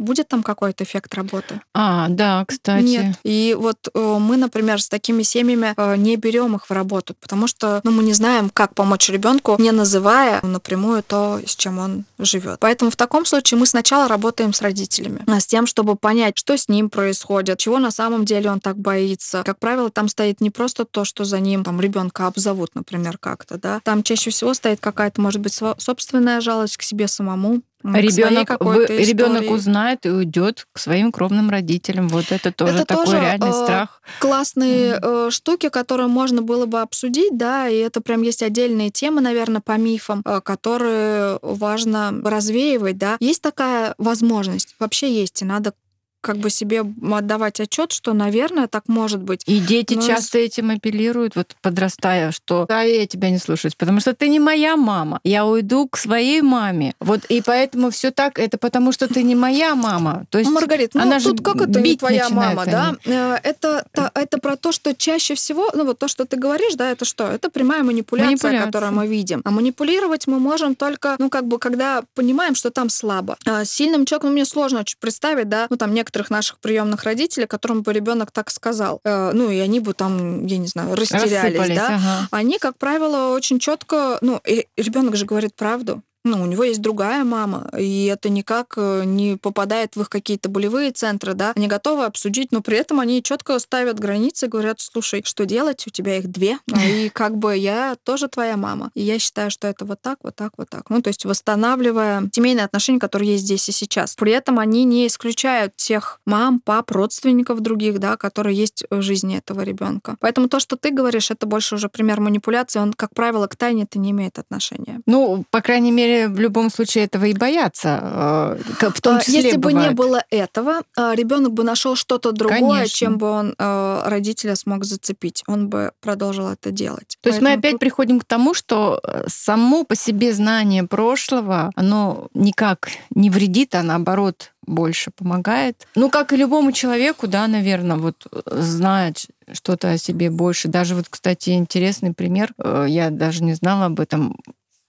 будет 0.00 0.28
там 0.28 0.42
какой-то 0.42 0.82
эффект 0.82 1.14
работы? 1.14 1.60
А, 1.74 2.08
да, 2.08 2.44
кстати. 2.48 2.84
Нет. 2.84 3.16
И 3.22 3.54
вот 3.58 3.76
э, 3.94 4.16
мы, 4.18 4.36
например, 4.36 4.80
с 4.80 4.88
такими 4.88 5.22
семьями 5.22 5.74
э, 5.76 5.96
не 5.96 6.16
берем 6.16 6.56
их 6.56 6.68
в 6.68 6.72
работу, 6.72 7.14
потому 7.20 7.46
что 7.46 7.80
ну, 7.84 7.90
мы 7.90 8.02
не 8.02 8.14
знаем, 8.14 8.50
как 8.50 8.74
помочь 8.74 9.10
ребенку, 9.10 9.56
не 9.58 9.72
называя 9.72 10.40
напрямую 10.42 11.02
то, 11.02 11.40
с 11.46 11.54
чем 11.54 11.78
он 11.78 12.04
живет. 12.24 12.58
Поэтому 12.60 12.90
в 12.90 12.96
таком 12.96 13.24
случае 13.24 13.58
мы 13.58 13.66
сначала 13.66 14.08
работаем 14.08 14.52
с 14.52 14.62
родителями, 14.62 15.24
с 15.26 15.46
тем, 15.46 15.66
чтобы 15.66 15.96
понять, 15.96 16.36
что 16.36 16.56
с 16.56 16.68
ним 16.68 16.90
происходит, 16.90 17.58
чего 17.58 17.78
на 17.78 17.90
самом 17.90 18.24
деле 18.24 18.50
он 18.50 18.60
так 18.60 18.78
боится. 18.78 19.42
Как 19.44 19.58
правило, 19.58 19.90
там 19.90 20.08
стоит 20.08 20.40
не 20.40 20.50
просто 20.50 20.84
то, 20.84 21.04
что 21.04 21.24
за 21.24 21.40
ним 21.40 21.64
там 21.64 21.80
ребенка 21.80 22.26
обзовут, 22.26 22.74
например, 22.74 23.18
как-то, 23.18 23.58
да. 23.58 23.80
Там 23.84 24.02
чаще 24.02 24.30
всего 24.30 24.54
стоит 24.54 24.80
какая-то, 24.80 25.20
может 25.20 25.40
быть, 25.40 25.58
собственная 25.78 26.40
жалость 26.40 26.76
к 26.76 26.82
себе 26.82 27.08
самому, 27.08 27.62
Ребенок, 27.82 28.50
ребенок 28.90 29.50
узнает 29.50 30.04
и 30.04 30.10
уйдет 30.10 30.66
к 30.72 30.78
своим 30.78 31.10
кровным 31.12 31.48
родителям. 31.48 32.08
Вот 32.08 32.26
это 32.30 32.52
тоже 32.52 32.74
это 32.74 32.84
такой 32.84 33.06
тоже, 33.06 33.20
реальный 33.20 33.48
э, 33.48 33.52
страх. 33.52 34.02
Классные 34.18 34.92
mm. 34.92 35.28
э, 35.28 35.30
штуки, 35.30 35.70
которые 35.70 36.08
можно 36.08 36.42
было 36.42 36.66
бы 36.66 36.82
обсудить, 36.82 37.38
да, 37.38 37.68
и 37.68 37.76
это 37.76 38.02
прям 38.02 38.20
есть 38.20 38.42
отдельные 38.42 38.90
темы, 38.90 39.22
наверное, 39.22 39.62
по 39.62 39.78
мифам, 39.78 40.20
э, 40.26 40.42
которые 40.42 41.38
важно 41.40 42.09
развеивать, 42.10 42.98
да. 42.98 43.16
Есть 43.20 43.42
такая 43.42 43.94
возможность, 43.98 44.74
вообще 44.78 45.12
есть, 45.12 45.42
и 45.42 45.44
надо 45.44 45.74
как 46.20 46.38
бы 46.38 46.50
себе 46.50 46.84
отдавать 47.12 47.60
отчет, 47.60 47.92
что, 47.92 48.12
наверное, 48.12 48.66
так 48.66 48.84
может 48.88 49.22
быть. 49.22 49.42
И 49.46 49.58
дети 49.60 49.94
Но... 49.94 50.02
часто 50.02 50.38
этим 50.38 50.70
апеллируют, 50.70 51.36
вот 51.36 51.54
подрастая, 51.62 52.32
что 52.32 52.66
да, 52.68 52.82
я 52.82 53.06
тебя 53.06 53.30
не 53.30 53.38
слушаюсь, 53.38 53.74
потому 53.74 54.00
что 54.00 54.14
ты 54.14 54.28
не 54.28 54.40
моя 54.40 54.76
мама. 54.76 55.20
Я 55.24 55.46
уйду 55.46 55.88
к 55.88 55.96
своей 55.96 56.42
маме. 56.42 56.94
Вот 57.00 57.24
и 57.28 57.42
поэтому 57.42 57.90
все 57.90 58.10
так, 58.10 58.38
это 58.38 58.58
потому 58.58 58.92
что 58.92 59.08
ты 59.08 59.22
не 59.22 59.34
моя 59.34 59.74
мама. 59.74 60.26
То 60.30 60.38
есть 60.38 60.50
Маргарит, 60.50 60.94
ну 60.94 61.02
она 61.02 61.20
тут 61.20 61.42
как 61.42 61.56
это 61.62 61.80
не 61.80 61.96
твоя 61.96 62.28
мама, 62.28 62.64
да? 62.66 62.96
Э, 63.04 63.38
это, 63.42 63.84
это, 63.92 64.10
это 64.14 64.38
про 64.38 64.56
то, 64.56 64.72
что 64.72 64.94
чаще 64.94 65.34
всего, 65.34 65.70
ну 65.74 65.84
вот 65.84 65.98
то, 65.98 66.08
что 66.08 66.24
ты 66.24 66.36
говоришь, 66.36 66.74
да, 66.74 66.90
это 66.90 67.04
что? 67.04 67.26
Это 67.26 67.50
прямая 67.50 67.82
манипуляция, 67.82 68.30
манипуляция, 68.30 68.66
которую 68.66 68.92
мы 68.92 69.06
видим. 69.06 69.42
А 69.44 69.50
манипулировать 69.50 70.26
мы 70.26 70.38
можем 70.38 70.74
только, 70.74 71.16
ну 71.18 71.30
как 71.30 71.46
бы, 71.46 71.58
когда 71.58 72.02
понимаем, 72.14 72.54
что 72.54 72.70
там 72.70 72.88
слабо. 72.88 73.36
А 73.46 73.64
сильным 73.64 74.04
человеком 74.06 74.32
мне 74.32 74.44
сложно 74.44 74.84
представить, 75.00 75.48
да, 75.48 75.66
ну 75.70 75.76
там 75.76 75.94
некоторые 75.94 76.09
некоторых 76.10 76.30
наших 76.30 76.58
приемных 76.58 77.04
родителей, 77.04 77.46
которым 77.46 77.82
бы 77.82 77.92
ребенок 77.92 78.32
так 78.32 78.50
сказал, 78.50 79.00
э, 79.04 79.30
ну 79.32 79.48
и 79.48 79.58
они 79.58 79.78
бы 79.78 79.94
там, 79.94 80.44
я 80.46 80.58
не 80.58 80.66
знаю, 80.66 80.96
растерялись, 80.96 81.76
да, 81.76 81.94
ага. 81.94 82.28
они, 82.32 82.58
как 82.58 82.76
правило, 82.78 83.32
очень 83.32 83.60
четко, 83.60 84.18
ну, 84.20 84.40
ребенок 84.76 85.14
же 85.14 85.24
говорит 85.24 85.54
правду, 85.54 86.02
ну, 86.24 86.42
у 86.42 86.46
него 86.46 86.64
есть 86.64 86.80
другая 86.80 87.24
мама, 87.24 87.70
и 87.78 88.06
это 88.06 88.28
никак 88.28 88.74
э, 88.76 89.04
не 89.04 89.36
попадает 89.36 89.96
в 89.96 90.02
их 90.02 90.10
какие-то 90.10 90.48
болевые 90.48 90.90
центры, 90.90 91.34
да, 91.34 91.52
они 91.56 91.66
готовы 91.66 92.04
обсудить, 92.04 92.52
но 92.52 92.60
при 92.60 92.76
этом 92.76 93.00
они 93.00 93.22
четко 93.22 93.58
ставят 93.58 93.98
границы, 93.98 94.46
говорят, 94.46 94.80
слушай, 94.80 95.22
что 95.24 95.46
делать, 95.46 95.86
у 95.86 95.90
тебя 95.90 96.18
их 96.18 96.28
две, 96.28 96.58
и 96.84 97.08
как 97.14 97.36
бы 97.36 97.56
я 97.56 97.96
тоже 98.04 98.28
твоя 98.28 98.56
мама, 98.56 98.90
и 98.94 99.02
я 99.02 99.18
считаю, 99.18 99.50
что 99.50 99.66
это 99.66 99.84
вот 99.84 100.00
так, 100.02 100.18
вот 100.22 100.36
так, 100.36 100.52
вот 100.58 100.68
так, 100.68 100.90
ну, 100.90 101.00
то 101.00 101.08
есть 101.08 101.24
восстанавливая 101.24 102.28
семейные 102.32 102.64
отношения, 102.64 102.98
которые 102.98 103.32
есть 103.32 103.44
здесь 103.44 103.68
и 103.68 103.72
сейчас. 103.72 104.14
При 104.14 104.32
этом 104.32 104.58
они 104.58 104.84
не 104.84 105.06
исключают 105.06 105.76
тех 105.76 106.20
мам, 106.26 106.60
пап, 106.60 106.90
родственников 106.90 107.60
других, 107.60 107.98
да, 107.98 108.16
которые 108.16 108.56
есть 108.56 108.84
в 108.90 109.00
жизни 109.00 109.38
этого 109.38 109.62
ребенка. 109.62 110.16
Поэтому 110.20 110.48
то, 110.48 110.60
что 110.60 110.76
ты 110.76 110.90
говоришь, 110.90 111.30
это 111.30 111.46
больше 111.46 111.76
уже 111.76 111.88
пример 111.88 112.20
манипуляции, 112.20 112.78
он, 112.78 112.92
как 112.92 113.14
правило, 113.14 113.46
к 113.46 113.56
тайне 113.56 113.84
это 113.84 113.98
не 113.98 114.10
имеет 114.10 114.38
отношения. 114.38 115.00
Ну, 115.06 115.44
по 115.50 115.60
крайней 115.60 115.92
мере, 115.92 116.09
в 116.28 116.38
любом 116.38 116.70
случае 116.70 117.04
этого 117.04 117.24
и 117.26 117.34
боятся. 117.34 118.58
Э, 118.80 118.90
в 118.90 119.00
том 119.00 119.16
а, 119.16 119.20
числе 119.20 119.42
Если 119.42 119.56
бывает. 119.56 119.78
бы 119.78 119.88
не 119.88 119.94
было 119.94 120.24
этого, 120.30 120.82
а, 120.96 121.14
ребенок 121.14 121.52
бы 121.52 121.64
нашел 121.64 121.96
что-то 121.96 122.32
другое, 122.32 122.60
Конечно. 122.60 122.96
чем 122.96 123.18
бы 123.18 123.30
он 123.30 123.54
э, 123.58 124.02
родителя 124.06 124.56
смог 124.56 124.84
зацепить. 124.84 125.42
Он 125.46 125.68
бы 125.68 125.92
продолжил 126.00 126.48
это 126.48 126.70
делать. 126.70 127.18
То 127.20 127.30
Поэтому 127.30 127.48
есть 127.48 127.56
мы 127.56 127.58
опять 127.58 127.72
тут... 127.72 127.80
приходим 127.80 128.20
к 128.20 128.24
тому, 128.24 128.54
что 128.54 129.00
э, 129.02 129.24
само 129.28 129.84
по 129.84 129.94
себе 129.94 130.32
знание 130.32 130.84
прошлого, 130.84 131.70
оно 131.74 132.28
никак 132.34 132.90
не 133.14 133.30
вредит, 133.30 133.74
а 133.74 133.82
наоборот 133.82 134.52
больше 134.66 135.10
помогает. 135.10 135.86
Ну, 135.94 136.10
как 136.10 136.32
и 136.32 136.36
любому 136.36 136.72
человеку, 136.72 137.26
да, 137.26 137.46
наверное, 137.48 137.96
вот 137.96 138.26
знать 138.46 139.28
что-то 139.52 139.90
о 139.90 139.98
себе 139.98 140.30
больше. 140.30 140.68
Даже 140.68 140.94
вот, 140.94 141.06
кстати, 141.08 141.50
интересный 141.50 142.14
пример, 142.14 142.52
я 142.86 143.10
даже 143.10 143.42
не 143.42 143.54
знала 143.54 143.86
об 143.86 143.98
этом 143.98 144.36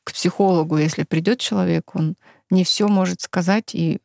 к 0.04 0.14
психологу, 0.14 0.78
если 0.78 1.04
придет 1.04 1.40
человек, 1.40 1.96
он 1.96 2.16
не 2.50 2.64
все 2.64 2.88
может 2.88 3.22
сказать 3.22 3.76
и 3.76 4.00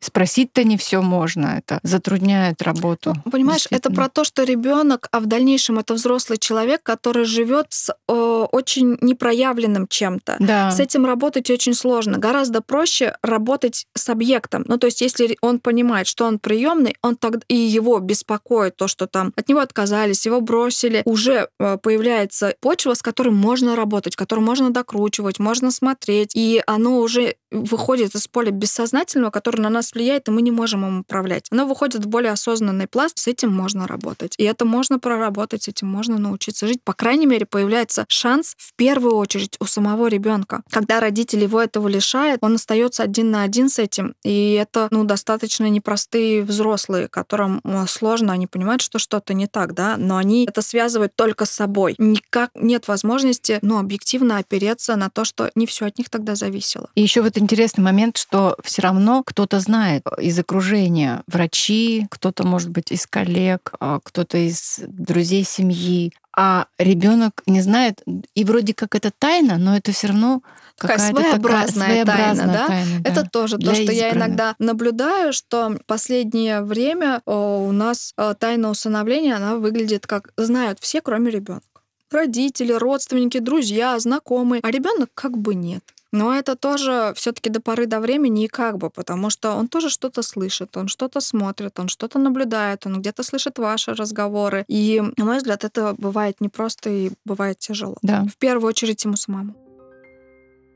Спросить-то 0.00 0.62
не 0.62 0.76
все 0.76 1.00
можно, 1.00 1.58
это 1.58 1.80
затрудняет 1.82 2.60
работу. 2.62 3.14
Ну, 3.24 3.30
понимаешь, 3.30 3.66
это 3.70 3.90
про 3.90 4.08
то, 4.08 4.24
что 4.24 4.44
ребенок, 4.44 5.08
а 5.10 5.20
в 5.20 5.26
дальнейшем 5.26 5.78
это 5.78 5.94
взрослый 5.94 6.38
человек, 6.38 6.82
который 6.82 7.24
живет 7.24 7.66
с 7.70 7.90
э, 7.90 8.12
очень 8.12 8.98
непроявленным 9.00 9.86
чем-то. 9.88 10.36
Да. 10.38 10.70
С 10.70 10.80
этим 10.80 11.06
работать 11.06 11.50
очень 11.50 11.74
сложно. 11.74 12.18
Гораздо 12.18 12.60
проще 12.60 13.16
работать 13.22 13.86
с 13.94 14.08
объектом. 14.10 14.64
Ну, 14.68 14.76
то 14.76 14.86
есть, 14.86 15.00
если 15.00 15.38
он 15.40 15.60
понимает, 15.60 16.06
что 16.06 16.26
он 16.26 16.38
приемный, 16.38 16.96
он 17.02 17.16
тогда 17.16 17.40
и 17.48 17.56
его 17.56 17.98
беспокоит 17.98 18.76
то, 18.76 18.88
что 18.88 19.06
там 19.06 19.32
от 19.34 19.48
него 19.48 19.60
отказались, 19.60 20.26
его 20.26 20.40
бросили, 20.40 21.02
уже 21.06 21.48
э, 21.58 21.78
появляется 21.82 22.54
почва, 22.60 22.94
с 22.94 23.02
которой 23.02 23.30
можно 23.30 23.76
работать, 23.76 24.14
которую 24.14 24.44
можно 24.44 24.70
докручивать, 24.70 25.38
можно 25.38 25.70
смотреть, 25.70 26.32
и 26.34 26.62
оно 26.66 26.98
уже 26.98 27.36
выходит 27.50 28.14
из 28.14 28.28
поля 28.28 28.50
бессознательного, 28.50 29.30
который 29.30 29.60
на 29.60 29.70
нас 29.70 29.85
влияет, 29.92 30.28
и 30.28 30.30
мы 30.30 30.42
не 30.42 30.50
можем 30.50 30.86
им 30.86 31.00
управлять. 31.00 31.46
Оно 31.50 31.66
выходит 31.66 32.04
в 32.04 32.08
более 32.08 32.32
осознанный 32.32 32.86
пласт, 32.86 33.18
с 33.18 33.26
этим 33.26 33.52
можно 33.52 33.86
работать. 33.86 34.34
И 34.38 34.44
это 34.44 34.64
можно 34.64 34.98
проработать, 34.98 35.64
с 35.64 35.68
этим 35.68 35.88
можно 35.88 36.18
научиться 36.18 36.66
жить. 36.66 36.82
По 36.84 36.92
крайней 36.92 37.26
мере, 37.26 37.46
появляется 37.46 38.04
шанс 38.08 38.54
в 38.58 38.74
первую 38.74 39.16
очередь 39.16 39.56
у 39.60 39.64
самого 39.64 40.06
ребенка. 40.08 40.62
Когда 40.70 41.00
родитель 41.00 41.42
его 41.42 41.60
этого 41.60 41.88
лишает, 41.88 42.38
он 42.42 42.54
остается 42.54 43.02
один 43.02 43.30
на 43.30 43.42
один 43.42 43.68
с 43.68 43.78
этим. 43.78 44.14
И 44.24 44.52
это 44.52 44.88
ну, 44.90 45.04
достаточно 45.04 45.68
непростые 45.68 46.42
взрослые, 46.42 47.08
которым 47.08 47.60
сложно, 47.88 48.32
они 48.32 48.46
понимают, 48.46 48.82
что 48.82 48.98
что-то 48.98 49.34
не 49.34 49.46
так, 49.46 49.74
да, 49.74 49.96
но 49.96 50.16
они 50.16 50.46
это 50.46 50.62
связывают 50.62 51.14
только 51.14 51.44
с 51.44 51.50
собой. 51.50 51.94
Никак 51.98 52.50
нет 52.54 52.88
возможности, 52.88 53.58
ну, 53.62 53.78
объективно 53.78 54.38
опереться 54.38 54.96
на 54.96 55.10
то, 55.10 55.24
что 55.24 55.50
не 55.54 55.66
все 55.66 55.86
от 55.86 55.98
них 55.98 56.10
тогда 56.10 56.34
зависело. 56.34 56.88
И 56.94 57.02
еще 57.02 57.22
вот 57.22 57.38
интересный 57.38 57.82
момент, 57.82 58.16
что 58.16 58.56
все 58.62 58.82
равно 58.82 59.22
кто-то 59.24 59.60
знает 59.60 59.75
из 60.18 60.38
окружения 60.38 61.22
врачи, 61.26 62.06
кто-то, 62.10 62.46
может 62.46 62.70
быть, 62.70 62.92
из 62.92 63.06
коллег, 63.06 63.72
а, 63.80 64.00
кто-то 64.02 64.38
из 64.38 64.80
друзей 64.86 65.44
семьи, 65.44 66.12
а 66.36 66.66
ребенок 66.78 67.42
не 67.46 67.62
знает, 67.62 68.02
и 68.34 68.44
вроде 68.44 68.74
как 68.74 68.94
это 68.94 69.10
тайна, 69.10 69.56
но 69.56 69.76
это 69.76 69.92
все 69.92 70.08
равно 70.08 70.42
какая-то 70.76 71.16
своеобразная, 71.16 72.04
такая 72.04 72.04
своеобразная 72.04 72.36
тайна, 72.36 72.52
да? 72.52 72.66
тайна 72.66 73.00
да? 73.00 73.10
Это 73.10 73.30
тоже 73.30 73.56
то, 73.56 73.74
что 73.74 73.82
избранных. 73.82 73.96
я 73.96 74.10
иногда 74.12 74.54
наблюдаю, 74.58 75.32
что 75.32 75.78
последнее 75.86 76.62
время 76.62 77.22
у 77.24 77.72
нас 77.72 78.14
тайна 78.38 78.70
усыновления, 78.70 79.36
она 79.36 79.56
выглядит 79.56 80.06
как 80.06 80.32
знают 80.36 80.78
все, 80.80 81.00
кроме 81.00 81.30
ребенка. 81.30 81.64
Родители, 82.10 82.72
родственники, 82.72 83.38
друзья, 83.38 83.98
знакомые, 83.98 84.60
а 84.62 84.70
ребенок 84.70 85.10
как 85.14 85.36
бы 85.38 85.54
нет. 85.54 85.82
Но 86.16 86.34
это 86.34 86.56
тоже 86.56 87.12
все-таки 87.14 87.50
до 87.50 87.60
поры 87.60 87.84
до 87.84 88.00
времени 88.00 88.44
и 88.44 88.48
как 88.48 88.78
бы, 88.78 88.88
потому 88.88 89.28
что 89.28 89.52
он 89.52 89.68
тоже 89.68 89.90
что-то 89.90 90.22
слышит, 90.22 90.74
он 90.74 90.88
что-то 90.88 91.20
смотрит, 91.20 91.78
он 91.78 91.88
что-то 91.88 92.18
наблюдает, 92.18 92.86
он 92.86 93.00
где-то 93.00 93.22
слышит 93.22 93.58
ваши 93.58 93.92
разговоры. 93.92 94.64
И, 94.66 95.02
на 95.18 95.24
мой 95.26 95.36
взгляд, 95.36 95.64
это 95.64 95.94
бывает 95.98 96.40
непросто 96.40 96.88
и 96.88 97.10
бывает 97.26 97.58
тяжело. 97.58 97.96
Да. 98.00 98.24
В 98.24 98.38
первую 98.38 98.68
очередь 98.68 99.04
ему 99.04 99.16
самому. 99.16 99.54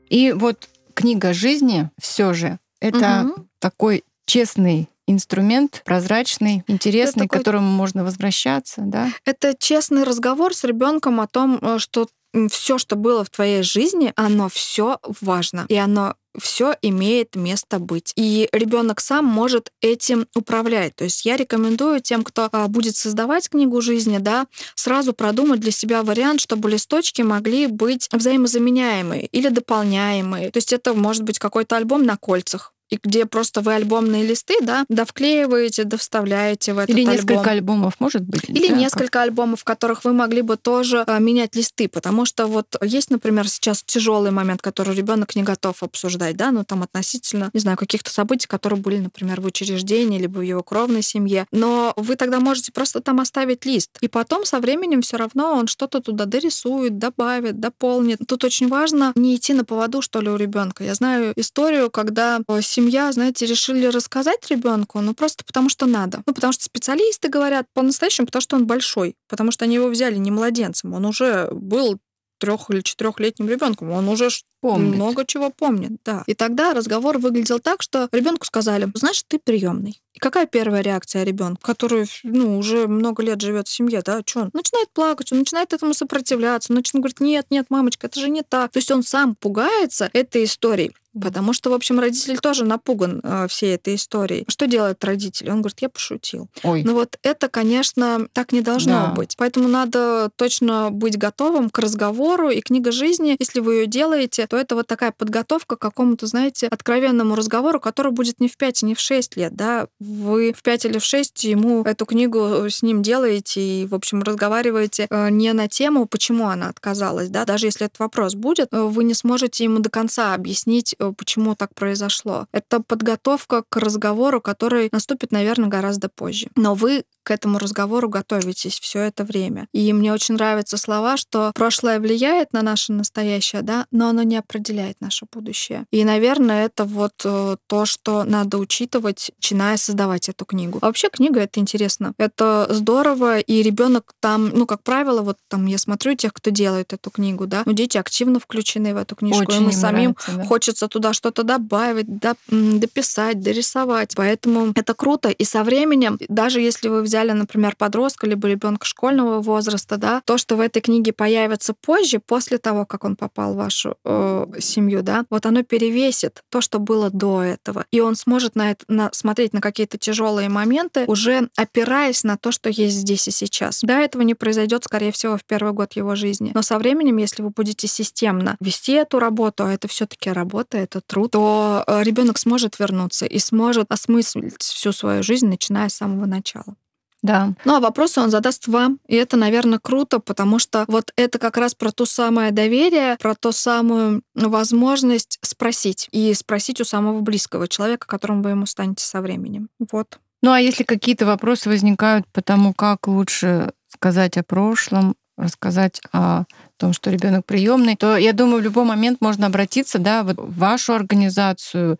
И 0.09 0.31
вот 0.31 0.69
книга 0.93 1.33
жизни 1.33 1.89
все 1.99 2.33
же 2.33 2.59
это 2.79 3.31
угу. 3.33 3.47
такой 3.57 4.03
честный 4.25 4.89
инструмент, 5.07 5.81
прозрачный, 5.85 6.63
интересный, 6.67 7.23
такой... 7.23 7.39
к 7.39 7.41
которому 7.41 7.67
можно 7.67 8.03
возвращаться, 8.03 8.83
да? 8.85 9.09
Это 9.25 9.55
честный 9.57 10.03
разговор 10.03 10.53
с 10.53 10.63
ребенком 10.63 11.19
о 11.19 11.27
том, 11.27 11.57
э, 11.61 11.79
что 11.79 12.07
все, 12.49 12.77
что 12.77 12.95
было 12.95 13.23
в 13.23 13.29
твоей 13.29 13.63
жизни, 13.63 14.13
оно 14.15 14.49
все 14.49 14.99
важно. 15.21 15.65
И 15.69 15.75
оно 15.75 16.15
все 16.39 16.75
имеет 16.81 17.35
место 17.35 17.79
быть. 17.79 18.13
И 18.15 18.47
ребенок 18.53 19.01
сам 19.01 19.25
может 19.25 19.71
этим 19.81 20.27
управлять. 20.35 20.95
То 20.95 21.03
есть 21.03 21.25
я 21.25 21.35
рекомендую 21.35 22.01
тем, 22.01 22.23
кто 22.23 22.47
а, 22.51 22.67
будет 22.67 22.95
создавать 22.95 23.49
книгу 23.49 23.81
жизни, 23.81 24.17
да, 24.17 24.47
сразу 24.75 25.13
продумать 25.13 25.59
для 25.59 25.71
себя 25.71 26.03
вариант, 26.03 26.39
чтобы 26.39 26.69
листочки 26.69 27.21
могли 27.21 27.67
быть 27.67 28.07
взаимозаменяемые 28.11 29.25
или 29.25 29.49
дополняемые. 29.49 30.51
То 30.51 30.57
есть 30.57 30.71
это 30.71 30.93
может 30.93 31.23
быть 31.23 31.39
какой-то 31.39 31.75
альбом 31.75 32.05
на 32.05 32.15
кольцах, 32.15 32.73
и 32.91 32.99
где 33.01 33.25
просто 33.25 33.61
вы 33.61 33.73
альбомные 33.73 34.25
листы, 34.25 34.55
да, 34.61 34.85
да 34.89 35.05
вклеиваете, 35.05 35.85
да 35.85 35.97
вставляете 35.97 36.73
в 36.73 36.77
этот 36.77 36.89
Или 36.89 36.99
альбом. 37.01 37.13
несколько 37.15 37.51
альбомов, 37.51 37.93
может 37.99 38.23
быть? 38.23 38.49
Или 38.49 38.67
да, 38.67 38.75
несколько 38.75 39.09
как? 39.11 39.23
альбомов, 39.23 39.61
в 39.61 39.63
которых 39.63 40.03
вы 40.03 40.11
могли 40.13 40.41
бы 40.41 40.57
тоже 40.57 41.03
а, 41.07 41.19
менять 41.19 41.55
листы, 41.55 41.87
потому 41.87 42.25
что 42.25 42.47
вот 42.47 42.75
есть, 42.83 43.09
например, 43.09 43.47
сейчас 43.49 43.81
тяжелый 43.83 44.31
момент, 44.31 44.61
который 44.61 44.93
ребенок 44.93 45.35
не 45.35 45.43
готов 45.43 45.81
обсуждать, 45.83 46.35
да, 46.35 46.51
ну 46.51 46.65
там 46.65 46.83
относительно, 46.83 47.49
не 47.53 47.61
знаю, 47.61 47.77
каких-то 47.77 48.11
событий, 48.11 48.47
которые 48.47 48.79
были, 48.79 48.97
например, 48.97 49.39
в 49.39 49.45
учреждении, 49.45 50.19
либо 50.19 50.39
в 50.39 50.41
его 50.41 50.61
кровной 50.61 51.01
семье, 51.01 51.47
но 51.51 51.93
вы 51.95 52.17
тогда 52.17 52.41
можете 52.41 52.73
просто 52.73 52.99
там 52.99 53.21
оставить 53.21 53.65
лист, 53.65 53.91
и 54.01 54.09
потом 54.09 54.45
со 54.45 54.59
временем 54.59 55.01
все 55.01 55.15
равно 55.15 55.53
он 55.53 55.67
что-то 55.67 56.01
туда 56.01 56.25
дорисует, 56.25 56.97
добавит, 56.97 57.59
дополнит. 57.59 58.19
Тут 58.27 58.43
очень 58.43 58.67
важно 58.67 59.13
не 59.15 59.37
идти 59.37 59.53
на 59.53 59.63
поводу, 59.63 60.01
что 60.01 60.19
ли, 60.19 60.29
у 60.29 60.35
ребенка. 60.35 60.83
Я 60.83 60.93
знаю 60.93 61.31
историю, 61.37 61.89
когда 61.89 62.41
семья 62.61 62.80
семья, 62.81 63.11
знаете, 63.11 63.45
решили 63.45 63.85
рассказать 63.85 64.49
ребенку, 64.49 64.99
ну 65.01 65.13
просто 65.13 65.43
потому 65.45 65.69
что 65.69 65.85
надо. 65.85 66.23
Ну 66.25 66.33
потому 66.33 66.53
что 66.53 66.63
специалисты 66.63 67.29
говорят 67.29 67.67
по-настоящему, 67.73 68.27
потому 68.27 68.41
что 68.41 68.55
он 68.55 68.65
большой, 68.65 69.15
потому 69.27 69.51
что 69.51 69.65
они 69.65 69.75
его 69.75 69.87
взяли 69.87 70.15
не 70.15 70.31
младенцем, 70.31 70.93
он 70.93 71.05
уже 71.05 71.49
был 71.51 71.99
трех 72.39 72.71
или 72.71 72.81
четырехлетним 72.81 73.47
ребенком, 73.47 73.91
он 73.91 74.09
уже 74.09 74.29
помнит. 74.61 74.95
много 74.95 75.25
чего 75.25 75.51
помнит, 75.51 75.91
да. 76.03 76.23
И 76.25 76.33
тогда 76.33 76.73
разговор 76.73 77.19
выглядел 77.19 77.59
так, 77.59 77.83
что 77.83 78.09
ребенку 78.11 78.47
сказали, 78.47 78.91
значит, 78.95 79.25
ты 79.27 79.37
приемный. 79.37 80.01
И 80.13 80.19
какая 80.19 80.47
первая 80.47 80.81
реакция 80.81 81.23
ребенка, 81.23 81.61
который 81.61 82.07
ну, 82.23 82.57
уже 82.57 82.87
много 82.87 83.21
лет 83.21 83.39
живет 83.41 83.67
в 83.67 83.71
семье, 83.71 84.01
да, 84.03 84.21
что 84.25 84.41
он 84.41 84.49
начинает 84.53 84.89
плакать, 84.91 85.31
он 85.31 85.39
начинает 85.39 85.71
этому 85.71 85.93
сопротивляться, 85.93 86.73
он 86.73 86.77
начинает 86.77 87.03
говорить, 87.03 87.19
нет, 87.19 87.45
нет, 87.51 87.67
мамочка, 87.69 88.07
это 88.07 88.19
же 88.19 88.29
не 88.29 88.41
так. 88.41 88.71
То 88.71 88.79
есть 88.79 88.89
он 88.89 89.03
сам 89.03 89.35
пугается 89.35 90.09
этой 90.11 90.45
историей. 90.45 90.91
Потому 91.19 91.51
что, 91.53 91.69
в 91.69 91.73
общем, 91.73 91.99
родитель 91.99 92.37
тоже 92.39 92.63
напуган 92.63 93.19
э, 93.23 93.47
всей 93.49 93.75
этой 93.75 93.95
историей. 93.95 94.45
Что 94.47 94.65
делает 94.65 95.03
родитель? 95.03 95.49
Он 95.49 95.61
говорит, 95.61 95.79
я 95.81 95.89
пошутил. 95.89 96.47
Ой. 96.63 96.83
Ну 96.83 96.93
вот 96.93 97.17
это, 97.21 97.49
конечно, 97.49 98.27
так 98.31 98.53
не 98.53 98.61
должно 98.61 99.07
да. 99.07 99.13
быть. 99.13 99.35
Поэтому 99.37 99.67
надо 99.67 100.29
точно 100.37 100.89
быть 100.89 101.17
готовым 101.17 101.69
к 101.69 101.79
разговору. 101.79 102.49
И 102.49 102.61
книга 102.61 102.91
жизни, 102.91 103.35
если 103.39 103.59
вы 103.59 103.75
ее 103.75 103.87
делаете, 103.87 104.47
то 104.47 104.57
это 104.57 104.75
вот 104.75 104.87
такая 104.87 105.11
подготовка 105.11 105.75
к 105.75 105.79
какому-то, 105.79 106.27
знаете, 106.27 106.67
откровенному 106.67 107.35
разговору, 107.35 107.81
который 107.81 108.13
будет 108.13 108.39
не 108.39 108.47
в 108.47 108.55
5 108.55 108.83
не 108.83 108.95
в 108.95 108.99
6 108.99 109.35
лет. 109.35 109.53
Да? 109.53 109.87
Вы 109.99 110.53
в 110.53 110.63
5 110.63 110.85
или 110.85 110.97
в 110.97 111.03
6 111.03 111.43
ему 111.43 111.83
эту 111.83 112.05
книгу 112.05 112.69
с 112.69 112.81
ним 112.81 113.01
делаете 113.01 113.61
и, 113.61 113.85
в 113.85 113.95
общем, 113.95 114.23
разговариваете 114.23 115.07
э, 115.09 115.29
не 115.29 115.51
на 115.51 115.67
тему, 115.67 116.05
почему 116.05 116.47
она 116.47 116.69
отказалась. 116.69 117.27
Да? 117.27 117.43
Даже 117.43 117.67
если 117.67 117.87
этот 117.87 117.99
вопрос 117.99 118.33
будет, 118.35 118.69
э, 118.71 118.81
вы 118.81 119.03
не 119.03 119.13
сможете 119.13 119.65
ему 119.65 119.79
до 119.79 119.89
конца 119.89 120.33
объяснить, 120.33 120.95
Э, 121.00 121.00
почему 121.17 121.55
так 121.55 121.73
произошло. 121.73 122.47
Это 122.51 122.81
подготовка 122.81 123.63
к 123.67 123.77
разговору, 123.77 124.41
который 124.41 124.89
наступит, 124.91 125.31
наверное, 125.31 125.69
гораздо 125.69 126.09
позже. 126.09 126.47
Но 126.55 126.75
вы 126.75 127.03
к 127.23 127.31
этому 127.31 127.59
разговору 127.59 128.09
готовитесь 128.09 128.79
все 128.79 128.99
это 128.99 129.23
время. 129.23 129.67
И 129.73 129.91
мне 129.93 130.13
очень 130.13 130.35
нравятся 130.35 130.77
слова, 130.77 131.17
что 131.17 131.51
прошлое 131.53 131.99
влияет 131.99 132.53
на 132.53 132.61
наше 132.61 132.91
настоящее, 132.93 133.61
да, 133.61 133.85
но 133.91 134.09
оно 134.09 134.23
не 134.23 134.37
определяет 134.37 134.99
наше 135.01 135.25
будущее. 135.31 135.85
И, 135.91 136.03
наверное, 136.03 136.65
это 136.65 136.85
вот 136.85 137.13
э, 137.23 137.57
то, 137.67 137.85
что 137.85 138.23
надо 138.23 138.57
учитывать, 138.57 139.31
начиная 139.37 139.77
создавать 139.77 140.29
эту 140.29 140.45
книгу. 140.45 140.79
А 140.81 140.87
вообще 140.87 141.09
книга 141.09 141.41
это 141.41 141.59
интересно. 141.59 142.13
Это 142.17 142.67
здорово, 142.69 143.39
и 143.39 143.61
ребенок 143.61 144.13
там, 144.19 144.49
ну, 144.49 144.65
как 144.65 144.83
правило, 144.83 145.21
вот 145.21 145.37
там 145.47 145.65
я 145.65 145.77
смотрю 145.77 146.15
тех, 146.15 146.33
кто 146.33 146.49
делает 146.49 146.93
эту 146.93 147.09
книгу, 147.09 147.47
да, 147.47 147.63
ну, 147.65 147.73
дети 147.73 147.97
активно 147.97 148.39
включены 148.39 148.93
в 148.93 148.97
эту 148.97 149.15
книжку, 149.15 149.43
Очень 149.43 149.63
им 149.63 149.71
самим 149.71 150.11
нравится, 150.11 150.31
да. 150.37 150.45
хочется 150.45 150.87
туда 150.87 151.13
что-то 151.13 151.43
добавить, 151.43 152.07
дописать, 152.49 153.39
дорисовать. 153.41 154.13
Поэтому 154.15 154.71
это 154.75 154.93
круто. 154.93 155.29
И 155.29 155.43
со 155.43 155.63
временем, 155.63 156.17
даже 156.27 156.61
если 156.61 156.87
вы 156.87 157.01
взяли, 157.11 157.33
например, 157.33 157.75
подростка 157.75 158.25
либо 158.25 158.47
ребенка 158.47 158.85
школьного 158.85 159.41
возраста, 159.41 159.97
да, 159.97 160.21
то, 160.25 160.37
что 160.37 160.55
в 160.55 160.61
этой 160.61 160.81
книге 160.81 161.11
появится 161.11 161.73
позже, 161.73 162.19
после 162.25 162.57
того, 162.57 162.85
как 162.85 163.03
он 163.03 163.17
попал 163.17 163.53
в 163.53 163.57
вашу 163.57 163.97
э, 164.05 164.45
семью, 164.59 165.03
да, 165.03 165.25
вот 165.29 165.45
оно 165.45 165.63
перевесит 165.63 166.41
то, 166.49 166.61
что 166.61 166.79
было 166.79 167.09
до 167.09 167.43
этого. 167.43 167.85
И 167.91 167.99
он 167.99 168.15
сможет 168.15 168.55
на 168.55 168.71
это, 168.71 168.85
на, 168.87 169.09
смотреть 169.11 169.51
на 169.51 169.59
какие-то 169.59 169.97
тяжелые 169.97 170.47
моменты, 170.47 171.03
уже 171.07 171.49
опираясь 171.57 172.23
на 172.23 172.37
то, 172.37 172.51
что 172.53 172.69
есть 172.69 172.95
здесь 172.95 173.27
и 173.27 173.31
сейчас. 173.31 173.81
Да, 173.83 173.99
этого 173.99 174.21
не 174.21 174.33
произойдет, 174.33 174.85
скорее 174.85 175.11
всего, 175.11 175.35
в 175.35 175.43
первый 175.43 175.73
год 175.73 175.93
его 175.93 176.15
жизни. 176.15 176.51
Но 176.53 176.61
со 176.61 176.77
временем, 176.79 177.17
если 177.17 177.43
вы 177.43 177.49
будете 177.49 177.87
системно 177.87 178.55
вести 178.61 178.93
эту 178.93 179.19
работу, 179.19 179.65
а 179.65 179.73
это 179.73 179.89
все-таки 179.89 180.31
работа, 180.31 180.77
это 180.77 181.01
труд, 181.01 181.31
то 181.31 181.83
э, 181.85 182.03
ребенок 182.03 182.37
сможет 182.37 182.79
вернуться 182.79 183.25
и 183.25 183.37
сможет 183.39 183.91
осмыслить 183.91 184.61
всю 184.61 184.93
свою 184.93 185.23
жизнь, 185.23 185.47
начиная 185.47 185.89
с 185.89 185.95
самого 185.95 186.25
начала. 186.25 186.75
Да. 187.21 187.53
Ну 187.65 187.75
а 187.75 187.79
вопросы 187.79 188.19
он 188.19 188.31
задаст 188.31 188.67
вам, 188.67 188.99
и 189.07 189.15
это, 189.15 189.37
наверное, 189.37 189.79
круто, 189.79 190.19
потому 190.19 190.57
что 190.57 190.85
вот 190.87 191.11
это 191.15 191.37
как 191.37 191.57
раз 191.57 191.75
про 191.75 191.91
то 191.91 192.05
самое 192.05 192.51
доверие, 192.51 193.17
про 193.19 193.35
ту 193.35 193.51
самую 193.51 194.23
возможность 194.33 195.37
спросить 195.41 196.07
и 196.11 196.33
спросить 196.33 196.81
у 196.81 196.85
самого 196.85 197.21
близкого 197.21 197.67
человека, 197.67 198.07
которым 198.07 198.41
вы 198.41 198.51
ему 198.51 198.65
станете 198.65 199.03
со 199.03 199.21
временем. 199.21 199.69
Вот. 199.91 200.19
Ну 200.41 200.51
а 200.51 200.59
если 200.59 200.83
какие-то 200.83 201.25
вопросы 201.25 201.69
возникают 201.69 202.25
по 202.33 202.41
тому, 202.41 202.73
как 202.73 203.07
лучше 203.07 203.73
сказать 203.87 204.37
о 204.37 204.43
прошлом, 204.43 205.15
рассказать 205.37 206.01
о 206.11 206.45
том, 206.77 206.93
что 206.93 207.09
ребенок 207.09 207.45
приемный, 207.45 207.95
то 207.95 208.17
я 208.17 208.33
думаю, 208.33 208.61
в 208.61 208.63
любой 208.63 208.85
момент 208.85 209.21
можно 209.21 209.47
обратиться, 209.47 209.99
да, 209.99 210.23
вот 210.23 210.37
в 210.37 210.57
вашу 210.57 210.93
организацию, 210.93 211.97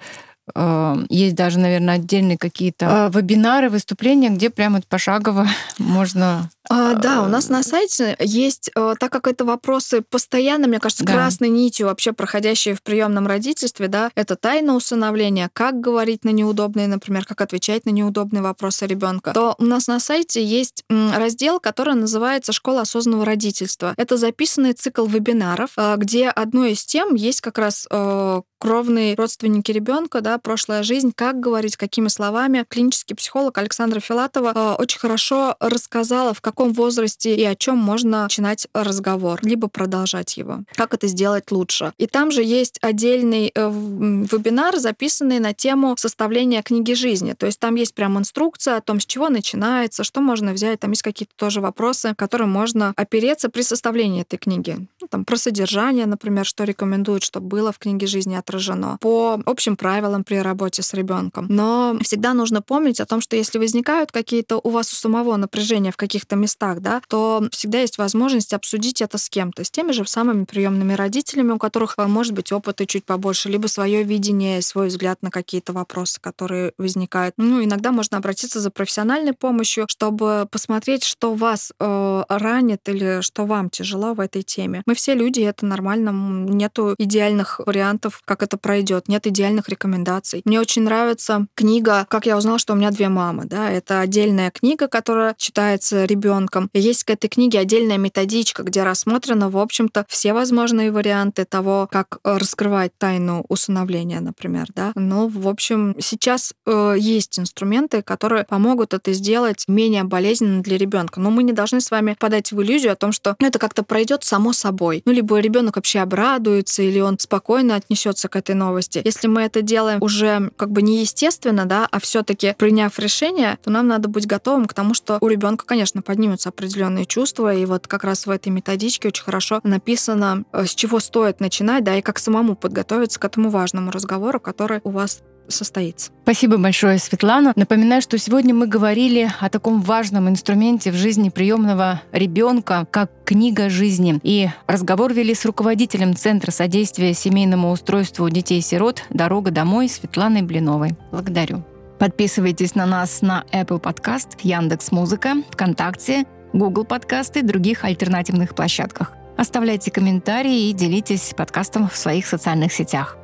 есть 1.09 1.35
даже, 1.35 1.59
наверное, 1.59 1.95
отдельные 1.95 2.37
какие-то 2.37 3.09
э, 3.13 3.17
вебинары, 3.17 3.69
выступления, 3.69 4.29
где 4.29 4.49
прямо 4.49 4.81
пошагово 4.87 5.47
можно 5.77 6.49
а, 6.69 6.93
да, 6.93 7.23
у 7.23 7.27
нас 7.27 7.49
на 7.49 7.63
сайте 7.63 8.15
есть, 8.19 8.71
э, 8.75 8.95
так 8.97 9.11
как 9.11 9.27
это 9.27 9.43
вопросы 9.43 10.01
постоянно, 10.01 10.67
мне 10.67 10.79
кажется, 10.79 11.03
да. 11.03 11.11
красной 11.11 11.49
нитью 11.49 11.87
вообще 11.87 12.13
проходящие 12.13 12.75
в 12.75 12.81
приемном 12.81 13.27
родительстве, 13.27 13.89
да, 13.89 14.09
это 14.15 14.37
тайна 14.37 14.75
усыновления, 14.75 15.49
как 15.51 15.81
говорить 15.81 16.23
на 16.23 16.29
неудобные, 16.29 16.87
например, 16.87 17.25
как 17.25 17.41
отвечать 17.41 17.85
на 17.85 17.89
неудобные 17.89 18.41
вопросы 18.41 18.85
ребенка, 18.85 19.33
то 19.33 19.55
у 19.57 19.65
нас 19.65 19.87
на 19.87 19.99
сайте 19.99 20.45
есть 20.45 20.85
раздел, 20.89 21.59
который 21.59 21.95
называется 21.95 22.53
«Школа 22.53 22.81
осознанного 22.81 23.25
родительства». 23.25 23.93
Это 23.97 24.15
записанный 24.15 24.71
цикл 24.71 25.05
вебинаров, 25.05 25.71
э, 25.75 25.95
где 25.97 26.29
одной 26.29 26.71
из 26.71 26.85
тем 26.85 27.15
есть 27.15 27.41
как 27.41 27.57
раз 27.57 27.85
э, 27.91 28.41
кровные 28.61 29.15
родственники 29.15 29.71
ребенка, 29.71 30.21
да, 30.21 30.37
прошлая 30.37 30.83
жизнь, 30.83 31.11
как 31.15 31.39
говорить, 31.39 31.77
какими 31.77 32.09
словами. 32.09 32.63
Клинический 32.69 33.15
психолог 33.15 33.57
Александра 33.57 33.99
Филатова 33.99 34.75
очень 34.77 34.99
хорошо 34.99 35.55
рассказала, 35.59 36.35
в 36.35 36.41
каком 36.41 36.71
возрасте 36.71 37.35
и 37.35 37.43
о 37.43 37.55
чем 37.55 37.79
можно 37.79 38.23
начинать 38.23 38.67
разговор, 38.75 39.39
либо 39.41 39.67
продолжать 39.67 40.37
его. 40.37 40.59
Как 40.75 40.93
это 40.93 41.07
сделать 41.07 41.51
лучше. 41.51 41.93
И 41.97 42.05
там 42.05 42.29
же 42.29 42.43
есть 42.43 42.77
отдельный 42.81 43.51
э, 43.53 43.67
вебинар, 43.67 44.77
записанный 44.77 45.39
на 45.39 45.55
тему 45.55 45.95
составления 45.97 46.61
книги 46.61 46.93
жизни. 46.93 47.33
То 47.33 47.47
есть 47.47 47.59
там 47.59 47.73
есть 47.73 47.95
прям 47.95 48.19
инструкция 48.19 48.77
о 48.77 48.81
том, 48.81 48.99
с 48.99 49.07
чего 49.07 49.29
начинается, 49.29 50.03
что 50.03 50.21
можно 50.21 50.53
взять. 50.53 50.79
Там 50.81 50.91
есть 50.91 51.01
какие-то 51.01 51.33
тоже 51.35 51.61
вопросы, 51.61 52.13
которые 52.15 52.47
можно 52.47 52.93
опереться 52.95 53.49
при 53.49 53.63
составлении 53.63 54.21
этой 54.21 54.37
книги. 54.37 54.77
Ну, 55.01 55.07
там 55.07 55.25
про 55.25 55.37
содержание, 55.37 56.05
например, 56.05 56.45
что 56.45 56.63
рекомендуют, 56.63 57.23
чтобы 57.23 57.47
было 57.47 57.71
в 57.71 57.79
книге 57.79 58.05
жизни 58.05 58.35
отражено. 58.51 58.97
По 58.99 59.39
общим 59.45 59.75
правилам 59.75 60.23
при 60.23 60.35
работе 60.35 60.81
с 60.81 60.93
ребенком. 60.93 61.47
Но 61.49 61.97
всегда 62.01 62.33
нужно 62.33 62.61
помнить 62.61 62.99
о 62.99 63.05
том, 63.05 63.21
что 63.21 63.35
если 63.35 63.57
возникают 63.57 64.11
какие-то 64.11 64.59
у 64.63 64.69
вас 64.69 64.91
у 64.91 64.95
самого 64.95 65.37
напряжения 65.37 65.91
в 65.91 65.97
каких-то 65.97 66.35
местах, 66.35 66.79
да, 66.81 67.01
то 67.07 67.43
всегда 67.51 67.79
есть 67.79 67.97
возможность 67.97 68.53
обсудить 68.53 69.01
это 69.01 69.17
с 69.17 69.29
кем-то, 69.29 69.63
с 69.63 69.71
теми 69.71 69.91
же 69.91 70.05
самыми 70.05 70.45
приемными 70.45 70.93
родителями, 70.93 71.51
у 71.51 71.57
которых 71.57 71.95
э, 71.97 72.05
может 72.07 72.33
быть 72.33 72.51
опыта 72.51 72.85
чуть 72.85 73.05
побольше, 73.05 73.49
либо 73.49 73.67
свое 73.67 74.03
видение, 74.03 74.61
свой 74.61 74.87
взгляд 74.87 75.21
на 75.21 75.31
какие-то 75.31 75.73
вопросы, 75.73 76.19
которые 76.19 76.73
возникают. 76.77 77.35
Ну, 77.37 77.63
иногда 77.63 77.91
можно 77.91 78.17
обратиться 78.17 78.59
за 78.59 78.71
профессиональной 78.71 79.33
помощью, 79.33 79.85
чтобы 79.87 80.47
посмотреть, 80.51 81.03
что 81.03 81.33
вас 81.33 81.71
э, 81.79 82.23
ранит 82.27 82.87
или 82.89 83.21
что 83.21 83.45
вам 83.45 83.69
тяжело 83.69 84.13
в 84.13 84.19
этой 84.19 84.43
теме. 84.43 84.83
Мы 84.85 84.95
все 84.95 85.13
люди, 85.13 85.41
это 85.41 85.65
нормально, 85.65 86.11
нету 86.11 86.95
идеальных 86.97 87.61
вариантов, 87.65 88.21
как 88.25 88.40
это 88.41 88.57
пройдет, 88.57 89.07
нет 89.07 89.27
идеальных 89.27 89.69
рекомендаций. 89.69 90.41
Мне 90.45 90.59
очень 90.59 90.83
нравится 90.83 91.47
книга 91.55 92.05
«Как 92.09 92.25
я 92.25 92.37
узнал, 92.37 92.57
что 92.57 92.73
у 92.73 92.75
меня 92.75 92.91
две 92.91 93.09
мамы». 93.09 93.45
Да? 93.45 93.69
Это 93.69 93.99
отдельная 93.99 94.51
книга, 94.51 94.87
которая 94.87 95.35
читается 95.37 96.05
ребенком. 96.05 96.69
Есть 96.73 97.03
к 97.03 97.09
этой 97.09 97.27
книге 97.27 97.59
отдельная 97.59 97.97
методичка, 97.97 98.63
где 98.63 98.83
рассмотрено, 98.83 99.49
в 99.49 99.57
общем-то, 99.57 100.05
все 100.07 100.33
возможные 100.33 100.91
варианты 100.91 101.45
того, 101.45 101.87
как 101.91 102.19
э, 102.23 102.37
раскрывать 102.37 102.91
тайну 102.97 103.45
усыновления, 103.49 104.19
например, 104.19 104.67
да. 104.75 104.91
Но, 104.95 105.27
в 105.27 105.47
общем, 105.47 105.95
сейчас 105.99 106.53
э, 106.65 106.95
есть 106.97 107.39
инструменты, 107.39 108.01
которые 108.01 108.45
помогут 108.45 108.93
это 108.93 109.13
сделать 109.13 109.65
менее 109.67 110.03
болезненно 110.03 110.61
для 110.61 110.77
ребенка. 110.77 111.19
Но 111.19 111.31
мы 111.31 111.43
не 111.43 111.53
должны 111.53 111.81
с 111.81 111.91
вами 111.91 112.15
подать 112.19 112.51
в 112.51 112.61
иллюзию 112.61 112.93
о 112.93 112.95
том, 112.95 113.11
что 113.11 113.35
это 113.39 113.59
как-то 113.59 113.83
пройдет 113.83 114.23
само 114.23 114.53
собой. 114.53 115.01
Ну, 115.05 115.11
либо 115.11 115.39
ребенок 115.39 115.75
вообще 115.75 115.99
обрадуется, 115.99 116.83
или 116.83 116.99
он 116.99 117.19
спокойно 117.19 117.75
отнесется 117.75 118.27
к 118.31 118.35
этой 118.35 118.55
новости. 118.55 119.01
Если 119.03 119.27
мы 119.27 119.43
это 119.43 119.61
делаем 119.61 120.01
уже 120.01 120.51
как 120.57 120.71
бы 120.71 120.81
неестественно, 120.81 121.65
да, 121.65 121.87
а 121.91 121.99
все-таки 121.99 122.55
приняв 122.57 122.97
решение, 122.97 123.57
то 123.63 123.69
нам 123.69 123.87
надо 123.87 124.09
быть 124.09 124.25
готовым 124.25 124.65
к 124.65 124.73
тому, 124.73 124.95
что 124.95 125.17
у 125.21 125.27
ребенка, 125.27 125.65
конечно, 125.65 126.01
поднимутся 126.01 126.49
определенные 126.49 127.05
чувства, 127.05 127.53
и 127.53 127.65
вот 127.65 127.87
как 127.87 128.03
раз 128.03 128.25
в 128.25 128.31
этой 128.31 128.49
методичке 128.49 129.09
очень 129.09 129.23
хорошо 129.23 129.59
написано, 129.63 130.43
э, 130.53 130.65
с 130.65 130.73
чего 130.73 130.99
стоит 130.99 131.39
начинать, 131.39 131.83
да, 131.83 131.97
и 131.97 132.01
как 132.01 132.17
самому 132.17 132.55
подготовиться 132.55 133.19
к 133.19 133.25
этому 133.25 133.49
важному 133.49 133.91
разговору, 133.91 134.39
который 134.39 134.79
у 134.83 134.89
вас 134.89 135.21
состоится. 135.51 136.11
Спасибо 136.23 136.57
большое, 136.57 136.97
Светлана. 136.97 137.53
Напоминаю, 137.55 138.01
что 138.01 138.17
сегодня 138.17 138.53
мы 138.53 138.67
говорили 138.67 139.29
о 139.39 139.49
таком 139.49 139.81
важном 139.81 140.29
инструменте 140.29 140.91
в 140.91 140.95
жизни 140.95 141.29
приемного 141.29 142.01
ребенка, 142.11 142.87
как 142.89 143.11
книга 143.25 143.69
жизни. 143.69 144.19
И 144.23 144.49
разговор 144.67 145.13
вели 145.13 145.35
с 145.35 145.45
руководителем 145.45 146.15
Центра 146.15 146.51
содействия 146.51 147.13
семейному 147.13 147.71
устройству 147.71 148.29
детей-сирот 148.29 149.03
«Дорога 149.09 149.51
домой» 149.51 149.89
Светланой 149.89 150.41
Блиновой. 150.41 150.95
Благодарю. 151.11 151.63
Подписывайтесь 151.99 152.73
на 152.73 152.87
нас 152.87 153.21
на 153.21 153.45
Apple 153.51 153.79
Podcast, 153.79 154.39
Яндекс 154.41 154.91
Музыка, 154.91 155.35
ВКонтакте, 155.51 156.25
Google 156.51 156.83
подкасты 156.83 157.39
и 157.39 157.43
других 157.43 157.83
альтернативных 157.83 158.55
площадках. 158.55 159.11
Оставляйте 159.37 159.91
комментарии 159.91 160.69
и 160.69 160.73
делитесь 160.73 161.33
подкастом 161.35 161.87
в 161.89 161.95
своих 161.95 162.25
социальных 162.25 162.73
сетях. 162.73 163.17